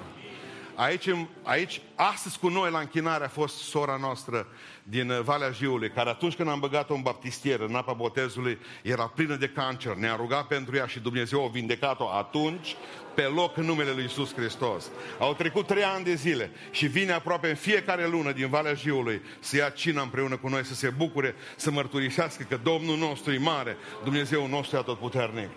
Aici, 0.74 1.08
aici, 1.42 1.80
astăzi 1.94 2.38
cu 2.38 2.48
noi 2.48 2.70
la 2.70 2.78
închinare 2.78 3.24
a 3.24 3.28
fost 3.28 3.56
sora 3.56 3.96
noastră 4.00 4.46
din 4.82 5.10
uh, 5.10 5.20
Valea 5.20 5.50
Jiului, 5.50 5.90
care 5.90 6.10
atunci 6.10 6.34
când 6.34 6.48
am 6.48 6.60
băgat-o 6.60 6.94
în 6.94 7.02
baptistier, 7.02 7.60
în 7.60 7.74
apa 7.74 7.92
botezului, 7.92 8.58
era 8.82 9.06
plină 9.06 9.36
de 9.36 9.48
cancer. 9.48 9.94
Ne-a 9.94 10.16
rugat 10.16 10.46
pentru 10.46 10.76
ea 10.76 10.86
și 10.86 11.00
Dumnezeu 11.00 11.44
a 11.44 11.48
vindecat-o 11.48 12.10
atunci, 12.10 12.76
pe 13.14 13.22
loc 13.22 13.56
în 13.56 13.64
numele 13.64 13.90
Lui 13.90 14.04
Isus 14.04 14.34
Hristos. 14.34 14.90
Au 15.18 15.34
trecut 15.34 15.66
trei 15.66 15.82
ani 15.82 16.04
de 16.04 16.14
zile 16.14 16.50
și 16.70 16.86
vine 16.86 17.12
aproape 17.12 17.48
în 17.48 17.54
fiecare 17.54 18.06
lună 18.06 18.32
din 18.32 18.48
Valea 18.48 18.74
Jiului 18.74 19.22
să 19.40 19.56
ia 19.56 19.68
cina 19.68 20.02
împreună 20.02 20.36
cu 20.36 20.48
noi, 20.48 20.64
să 20.64 20.74
se 20.74 20.90
bucure, 20.96 21.34
să 21.56 21.70
mărturisească 21.70 22.46
că 22.48 22.56
Domnul 22.62 22.96
nostru 22.96 23.32
e 23.32 23.38
mare, 23.38 23.76
Dumnezeu 24.04 24.46
nostru 24.46 24.76
e 24.76 24.78
atotputernic. 24.78 25.48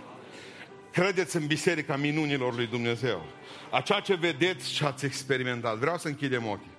Credeți 0.91 1.35
în 1.35 1.45
biserica 1.45 1.95
minunilor 1.95 2.55
lui 2.55 2.67
Dumnezeu. 2.67 3.25
A 3.71 3.81
ceea 3.81 3.99
ce 3.99 4.15
vedeți 4.15 4.73
și 4.73 4.83
ați 4.83 5.05
experimentat. 5.05 5.77
Vreau 5.77 5.97
să 5.97 6.07
închidem 6.07 6.47
ochii. 6.47 6.71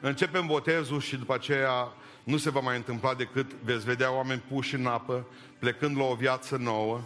Începem 0.00 0.46
botezul 0.46 1.00
și 1.00 1.16
după 1.16 1.34
aceea 1.34 1.92
nu 2.24 2.36
se 2.36 2.50
va 2.50 2.60
mai 2.60 2.76
întâmpla 2.76 3.14
decât 3.14 3.52
veți 3.52 3.84
vedea 3.84 4.12
oameni 4.12 4.42
puși 4.48 4.74
în 4.74 4.86
apă, 4.86 5.26
plecând 5.58 5.96
la 5.96 6.04
o 6.04 6.14
viață 6.14 6.56
nouă. 6.56 7.00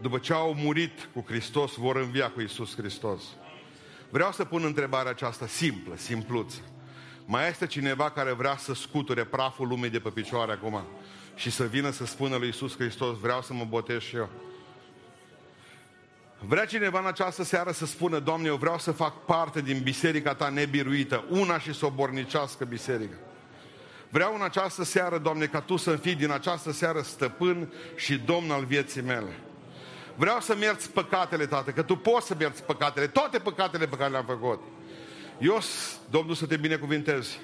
După 0.00 0.18
ce 0.18 0.32
au 0.32 0.54
murit 0.54 1.08
cu 1.14 1.24
Hristos, 1.26 1.74
vor 1.74 1.96
învia 1.96 2.30
cu 2.30 2.40
Isus 2.40 2.76
Hristos. 2.76 3.22
Vreau 4.10 4.32
să 4.32 4.44
pun 4.44 4.64
întrebarea 4.64 5.10
aceasta 5.10 5.46
simplă, 5.46 5.96
simpluță. 5.96 6.60
Mai 7.24 7.48
este 7.48 7.66
cineva 7.66 8.10
care 8.10 8.32
vrea 8.32 8.56
să 8.56 8.74
scuture 8.74 9.24
praful 9.24 9.68
lumii 9.68 9.90
de 9.90 9.98
pe 9.98 10.08
picioare 10.08 10.52
acum 10.52 10.84
și 11.34 11.50
să 11.50 11.64
vină 11.64 11.90
să 11.90 12.06
spună 12.06 12.36
lui 12.36 12.48
Isus 12.48 12.76
Hristos, 12.76 13.18
vreau 13.18 13.42
să 13.42 13.52
mă 13.52 13.64
botez 13.64 14.00
și 14.00 14.16
eu. 14.16 14.30
Vrea 16.38 16.64
cineva 16.64 16.98
în 16.98 17.06
această 17.06 17.44
seară 17.44 17.70
să 17.70 17.86
spună, 17.86 18.18
Doamne, 18.18 18.48
eu 18.48 18.56
vreau 18.56 18.78
să 18.78 18.92
fac 18.92 19.24
parte 19.24 19.60
din 19.60 19.80
biserica 19.82 20.34
ta 20.34 20.48
nebiruită, 20.48 21.24
una 21.28 21.58
și 21.58 21.72
sobornicească 21.72 22.64
biserică. 22.64 23.16
Vreau 24.08 24.34
în 24.34 24.42
această 24.42 24.84
seară, 24.84 25.18
Doamne, 25.18 25.46
ca 25.46 25.60
Tu 25.60 25.76
să 25.76 25.96
fii 25.96 26.14
din 26.14 26.30
această 26.30 26.72
seară 26.72 27.00
stăpân 27.00 27.72
și 27.96 28.18
domn 28.18 28.50
al 28.50 28.64
vieții 28.64 29.02
mele. 29.02 29.38
Vreau 30.14 30.40
să 30.40 30.54
mergi 30.54 30.88
păcatele, 30.88 31.46
Tată, 31.46 31.70
că 31.70 31.82
Tu 31.82 31.96
poți 31.96 32.26
să 32.26 32.34
mergi 32.38 32.60
păcatele, 32.60 33.06
toate 33.06 33.38
păcatele 33.38 33.86
pe 33.86 33.96
care 33.96 34.10
le-am 34.10 34.24
făcut. 34.24 34.62
Eu, 35.38 35.58
Domnul, 36.10 36.34
să 36.34 36.46
te 36.46 36.56
binecuvintezi. 36.56 37.38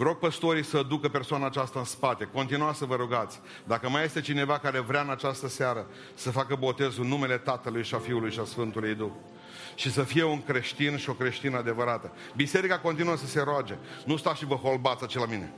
Vă 0.00 0.06
rog 0.06 0.18
păstorii 0.18 0.64
să 0.64 0.82
ducă 0.82 1.08
persoana 1.08 1.46
aceasta 1.46 1.78
în 1.78 1.84
spate. 1.84 2.28
Continuați 2.32 2.78
să 2.78 2.84
vă 2.84 2.94
rugați. 2.94 3.40
Dacă 3.64 3.88
mai 3.88 4.04
este 4.04 4.20
cineva 4.20 4.58
care 4.58 4.80
vrea 4.80 5.00
în 5.00 5.10
această 5.10 5.48
seară 5.48 5.86
să 6.14 6.30
facă 6.30 6.54
botezul 6.54 7.02
în 7.02 7.08
numele 7.08 7.38
Tatălui 7.38 7.84
și 7.84 7.94
a 7.94 7.98
Fiului 7.98 8.30
și 8.30 8.40
a 8.40 8.44
Sfântului 8.44 8.94
Duh 8.94 9.10
și 9.74 9.92
să 9.92 10.02
fie 10.02 10.24
un 10.24 10.42
creștin 10.42 10.96
și 10.96 11.10
o 11.10 11.12
creștină 11.12 11.58
adevărată. 11.58 12.12
Biserica 12.36 12.78
continuă 12.78 13.16
să 13.16 13.26
se 13.26 13.40
roage. 13.40 13.74
Nu 14.04 14.16
stați 14.16 14.38
și 14.38 14.44
vă 14.44 14.54
holbați 14.54 15.06
ce 15.06 15.18
la 15.18 15.26
mine. 15.26 15.52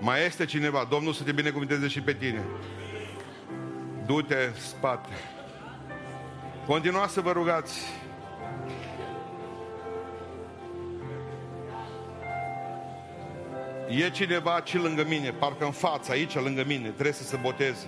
Mai 0.00 0.24
este 0.24 0.44
cineva? 0.44 0.86
Domnul 0.90 1.12
să 1.12 1.22
te 1.22 1.32
binecuvânteze 1.32 1.88
și 1.88 2.00
pe 2.00 2.12
tine. 2.12 2.44
Du-te 4.06 4.34
în 4.34 4.60
spate. 4.60 5.12
Continuați 6.66 7.12
să 7.12 7.20
vă 7.20 7.32
rugați. 7.32 7.80
E 13.88 14.10
cineva 14.10 14.54
aici 14.54 14.74
lângă 14.74 15.04
mine, 15.08 15.30
parcă 15.30 15.64
în 15.64 15.70
față, 15.70 16.10
aici 16.12 16.34
lângă 16.34 16.64
mine, 16.66 16.88
trebuie 16.88 17.12
să 17.12 17.22
se 17.22 17.36
boteze. 17.36 17.86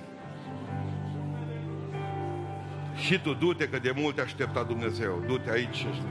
Și 2.96 3.20
tu 3.20 3.34
du-te 3.34 3.68
că 3.68 3.78
de 3.78 3.92
mult 3.96 4.14
te 4.14 4.20
aștepta 4.20 4.62
Dumnezeu. 4.62 5.22
Du-te 5.26 5.50
aici 5.50 5.74
și 5.74 6.02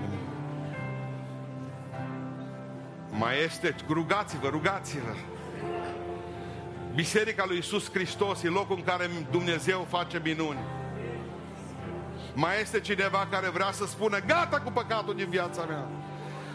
Mai 3.10 3.44
este, 3.44 3.76
rugați-vă, 3.88 4.48
rugați-vă. 4.48 5.14
Biserica 6.96 7.44
lui 7.48 7.58
Isus 7.58 7.92
Hristos 7.92 8.44
e 8.44 8.48
locul 8.48 8.76
în 8.76 8.84
care 8.84 9.10
Dumnezeu 9.32 9.86
face 9.90 10.22
minuni. 10.24 10.60
Mai 12.34 12.62
este 12.62 12.80
cineva 12.80 13.28
care 13.32 13.50
vrea 13.50 13.72
să 13.72 13.86
spună 13.86 14.20
gata 14.20 14.62
cu 14.62 14.72
păcatul 14.72 15.16
din 15.16 15.30
viața 15.30 15.64
mea. 15.64 15.88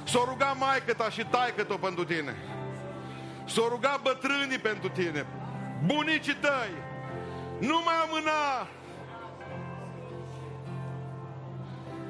S-o 0.05 0.25
ruga 0.29 0.57
maică 0.59 0.93
ta 0.93 1.11
și 1.11 1.25
taică 1.31 1.65
pentru 1.65 2.05
tine. 2.05 2.35
S-o 3.45 3.69
ruga 3.69 4.01
bătrânii 4.03 4.59
pentru 4.59 4.89
tine, 4.89 5.27
bunicii 5.85 6.35
tăi. 6.35 6.73
Nu 7.59 7.83
mai 7.85 7.95
amâna. 8.03 8.69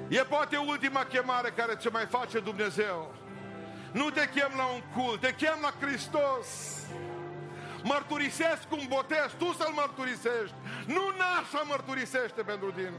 E 0.08 0.20
poate 0.20 0.56
ultima 0.56 1.04
chemare 1.04 1.50
care 1.56 1.74
ți 1.74 1.88
mai 1.92 2.06
face 2.06 2.38
Dumnezeu. 2.38 3.14
Nu 3.92 4.10
te 4.10 4.28
chem 4.28 4.52
la 4.56 4.64
un 4.64 4.82
cult, 4.96 5.20
te 5.20 5.34
chem 5.34 5.58
la 5.60 5.86
Hristos. 5.86 6.46
Mărturisesc 7.82 8.70
un 8.70 8.84
botez, 8.88 9.30
tu 9.38 9.52
să-l 9.52 9.72
mărturisești. 9.74 10.54
Nu 10.86 11.02
nașa 11.18 11.64
mărturisește 11.68 12.42
pentru 12.42 12.70
tine. 12.72 12.98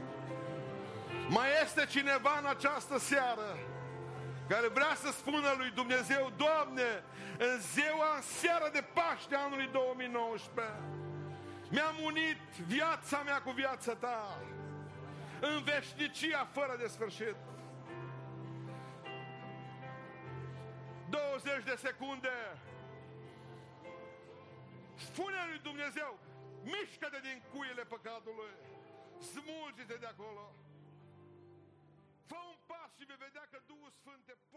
Mai 1.28 1.46
este 1.62 1.86
cineva 1.90 2.38
în 2.42 2.46
această 2.48 2.98
seară 2.98 3.58
care 4.48 4.68
vrea 4.68 4.94
să 4.94 5.10
spună 5.10 5.54
lui 5.56 5.70
Dumnezeu, 5.70 6.32
Doamne, 6.36 7.04
în 7.38 7.60
ziua, 7.60 8.16
în 8.16 8.22
seara 8.22 8.68
de 8.68 8.84
Paște 8.94 9.34
anului 9.34 9.68
2019, 9.72 10.74
mi-am 11.70 11.96
unit 12.04 12.40
viața 12.66 13.22
mea 13.22 13.42
cu 13.42 13.50
viața 13.50 13.94
ta 13.94 14.38
în 15.40 15.62
veșnicia 15.62 16.48
fără 16.52 16.76
de 16.78 16.86
sfârșit. 16.86 17.36
20 21.10 21.64
de 21.64 21.76
secunde. 21.76 22.58
Spune 24.94 25.40
lui 25.48 25.60
Dumnezeu, 25.62 26.18
mișcă-te 26.62 27.18
din 27.22 27.42
cuile 27.54 27.82
păcatului, 27.82 28.54
smulge-te 29.30 29.94
de 29.94 30.06
acolo. 30.06 30.54
Fă 33.06 33.12
un 33.12 33.18
pas 33.18 33.24
și 33.24 33.24
vei 33.24 33.28
vedea 33.28 33.46
că 33.52 33.58
Duhul 33.66 33.90
Sfânt 33.90 34.24
te 34.24 34.32
poate 34.32 34.55